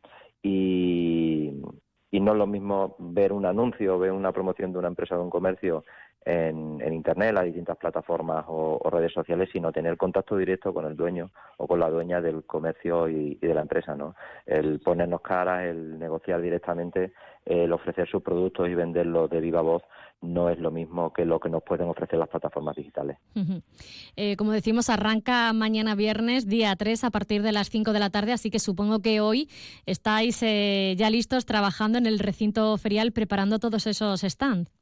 y, 0.42 1.62
y 2.10 2.18
no 2.18 2.32
es 2.32 2.38
lo 2.38 2.48
mismo 2.48 2.96
ver 2.98 3.32
un 3.32 3.46
anuncio, 3.46 4.00
ver 4.00 4.10
una 4.10 4.32
promoción 4.32 4.72
de 4.72 4.78
una 4.80 4.88
empresa 4.88 5.14
o 5.14 5.18
de 5.18 5.24
un 5.24 5.30
comercio 5.30 5.84
en, 6.24 6.92
Internet, 6.92 7.32
las 7.32 7.44
distintas 7.44 7.76
plataformas 7.76 8.44
o, 8.48 8.80
redes 8.90 9.12
sociales, 9.12 9.48
sino 9.52 9.72
tener 9.72 9.96
contacto 9.96 10.36
directo 10.36 10.74
con 10.74 10.84
el 10.84 10.96
dueño 10.96 11.30
o 11.56 11.66
con 11.66 11.80
la 11.80 11.88
dueña 11.88 12.20
del 12.20 12.44
comercio 12.44 13.08
y, 13.08 13.36
de 13.36 13.54
la 13.54 13.62
empresa. 13.62 13.94
¿no? 13.94 14.14
El 14.46 14.80
ponernos 14.80 15.20
caras, 15.20 15.64
el 15.64 15.98
negociar 15.98 16.40
directamente, 16.40 17.12
el 17.44 17.72
ofrecer 17.72 18.08
sus 18.08 18.22
productos 18.22 18.68
y 18.68 18.74
venderlos 18.74 19.30
de 19.30 19.40
viva 19.40 19.62
voz 19.62 19.82
no 20.20 20.50
es 20.50 20.58
lo 20.58 20.70
mismo 20.70 21.12
que 21.12 21.24
lo 21.24 21.38
que 21.38 21.48
nos 21.48 21.62
pueden 21.62 21.88
ofrecer 21.88 22.18
las 22.18 22.28
plataformas 22.28 22.74
digitales. 22.74 23.18
Eh, 24.16 24.36
como 24.36 24.52
decimos, 24.52 24.90
arranca 24.90 25.52
mañana 25.52 25.94
viernes, 25.94 26.46
día 26.48 26.74
3, 26.74 27.04
a 27.04 27.10
partir 27.10 27.42
de 27.42 27.52
las 27.52 27.70
5 27.70 27.92
de 27.92 28.00
la 28.00 28.10
tarde, 28.10 28.32
así 28.32 28.50
que 28.50 28.58
supongo 28.58 29.00
que 29.00 29.20
hoy 29.20 29.48
estáis 29.86 30.42
eh, 30.42 30.94
ya 30.98 31.08
listos 31.08 31.46
trabajando 31.46 31.98
en 31.98 32.06
el 32.06 32.18
recinto 32.18 32.76
ferial 32.76 33.12
preparando 33.12 33.60
todos 33.60 33.86
esos 33.86 34.20
stands 34.22 34.77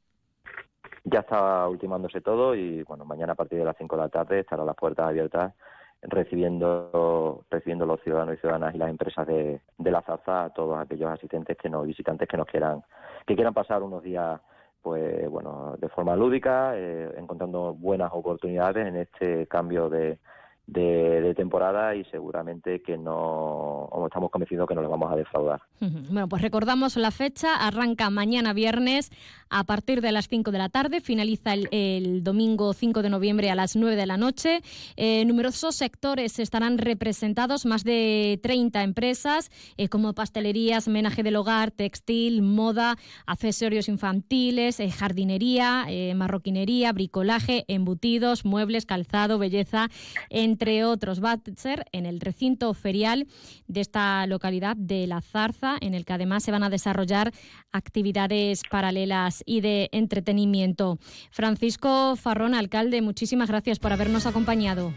ya 1.09 1.19
está 1.19 1.67
ultimándose 1.67 2.21
todo 2.21 2.53
y 2.53 2.83
bueno, 2.83 3.05
mañana 3.05 3.33
a 3.33 3.35
partir 3.35 3.59
de 3.59 3.65
las 3.65 3.77
5 3.77 3.95
de 3.95 4.01
la 4.01 4.09
tarde 4.09 4.39
estarán 4.41 4.65
las 4.65 4.75
puertas 4.75 5.07
abiertas 5.07 5.53
recibiendo 6.01 7.43
recibiendo 7.49 7.85
los 7.85 8.01
ciudadanos 8.01 8.35
y 8.35 8.37
ciudadanas 8.39 8.75
y 8.75 8.77
las 8.77 8.89
empresas 8.89 9.25
de, 9.25 9.61
de 9.77 9.91
la 9.91 10.01
Zaza 10.01 10.45
a 10.45 10.49
todos 10.51 10.77
aquellos 10.77 11.09
asistentes 11.09 11.57
que 11.57 11.69
no 11.69 11.83
visitantes 11.83 12.27
que 12.27 12.37
nos 12.37 12.47
quieran 12.47 12.83
que 13.25 13.35
quieran 13.35 13.53
pasar 13.53 13.81
unos 13.81 14.03
días 14.03 14.39
pues 14.81 15.27
bueno 15.29 15.75
de 15.79 15.89
forma 15.89 16.15
lúdica 16.15 16.73
eh, 16.75 17.13
encontrando 17.17 17.73
buenas 17.73 18.11
oportunidades 18.13 18.87
en 18.87 18.97
este 18.97 19.47
cambio 19.47 19.89
de, 19.89 20.19
de, 20.67 21.33
temporada 21.35 21.95
y 21.95 22.03
seguramente 22.05 22.81
que 22.81 22.97
no, 22.97 23.89
estamos 24.05 24.29
convencidos 24.29 24.67
que 24.67 24.75
no 24.75 24.81
le 24.81 24.87
vamos 24.87 25.11
a 25.11 25.15
defraudar. 25.15 25.61
Bueno, 26.09 26.27
pues 26.29 26.41
recordamos 26.41 26.95
la 26.95 27.11
fecha, 27.11 27.55
arranca 27.55 28.09
mañana 28.09 28.53
viernes 28.53 29.11
a 29.49 29.63
partir 29.63 30.01
de 30.01 30.11
las 30.11 30.27
5 30.27 30.51
de 30.51 30.57
la 30.57 30.69
tarde, 30.69 30.99
finaliza 30.99 31.53
el, 31.53 32.23
domingo 32.23 32.73
5 32.73 33.01
de 33.01 33.09
noviembre 33.09 33.49
a 33.49 33.55
las 33.55 33.75
9 33.75 33.95
de 33.95 34.05
la 34.05 34.17
noche. 34.17 34.61
Eh, 34.95 35.23
numerosos 35.25 35.75
sectores 35.75 36.39
estarán 36.39 36.77
representados, 36.77 37.65
más 37.65 37.83
de 37.83 38.39
30 38.43 38.83
empresas, 38.83 39.51
eh, 39.77 39.87
como 39.87 40.13
pastelerías, 40.13 40.87
menaje 40.87 41.23
del 41.23 41.35
hogar, 41.35 41.71
textil, 41.71 42.41
moda, 42.41 42.97
accesorios 43.25 43.87
infantiles, 43.87 44.79
eh, 44.79 44.89
jardinería, 44.89 45.85
marroquinería, 46.15 46.91
bricolaje, 46.91 47.65
embutidos, 47.67 48.45
muebles, 48.45 48.85
calzado, 48.85 49.37
belleza, 49.37 49.89
en 50.29 50.56
entre 50.57 50.83
otros. 50.83 51.23
Va 51.23 51.33
a 51.33 51.39
ser 51.55 51.85
en 51.91 52.07
el 52.07 52.19
recinto 52.19 52.73
ferial 52.73 53.27
de 53.67 53.81
esta 53.81 54.25
localidad 54.25 54.75
de 54.75 55.05
La 55.05 55.21
Zarza, 55.21 55.77
en 55.81 55.93
el 55.93 56.03
que 56.03 56.13
además 56.13 56.43
se 56.43 56.51
van 56.51 56.63
a 56.63 56.71
desarrollar 56.71 57.31
actividades 57.71 58.63
paralelas 58.69 59.43
y 59.45 59.61
de 59.61 59.89
entretenimiento. 59.91 60.97
Francisco 61.29 62.15
Farrón, 62.15 62.55
alcalde, 62.55 63.03
muchísimas 63.03 63.49
gracias 63.49 63.77
por 63.77 63.93
habernos 63.93 64.25
acompañado. 64.25 64.93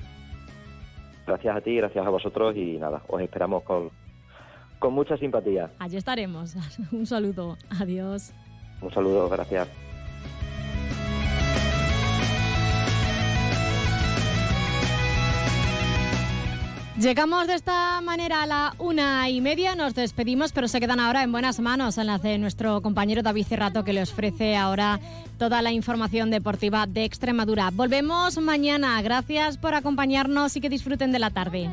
Gracias 1.27 1.55
a 1.55 1.61
ti, 1.61 1.77
gracias 1.77 2.07
a 2.07 2.09
vosotros 2.09 2.57
y 2.57 2.79
nada, 2.79 3.03
os 3.07 3.21
esperamos 3.21 3.63
con, 3.63 3.91
con 4.79 4.95
mucha 4.95 5.19
simpatía. 5.19 5.71
Allí 5.79 5.99
estaremos. 5.99 6.57
Un 6.91 7.05
saludo. 7.05 7.59
Adiós. 7.79 8.33
Un 8.81 8.91
saludo, 8.91 9.29
gracias. 9.29 9.69
Llegamos 17.01 17.47
de 17.47 17.55
esta 17.55 17.99
manera 18.03 18.43
a 18.43 18.47
la 18.47 18.75
una 18.79 19.27
y 19.31 19.41
media, 19.41 19.75
nos 19.75 19.95
despedimos, 19.95 20.53
pero 20.53 20.69
se 20.69 20.81
quedan 20.81 21.01
ahora 21.01 21.23
en 21.23 21.33
buenas 21.33 21.59
manos 21.59 21.97
en 21.97 22.07
las 22.07 22.21
de 22.21 22.37
nuestro 22.37 22.83
compañero 22.83 23.23
David 23.23 23.47
Cerrato, 23.47 23.85
que 23.85 23.95
le 23.95 24.03
ofrece 24.03 24.55
ahora 24.55 25.01
toda 25.39 25.63
la 25.63 25.73
información 25.73 26.31
deportiva 26.31 26.87
de 26.87 27.05
Extremadura. 27.05 27.71
Volvemos 27.73 28.37
mañana, 28.37 29.01
gracias 29.01 29.57
por 29.57 29.75
acompañarnos 29.75 30.55
y 30.57 30.61
que 30.61 30.69
disfruten 30.69 31.11
de 31.11 31.19
la 31.21 31.31
tarde. 31.31 31.71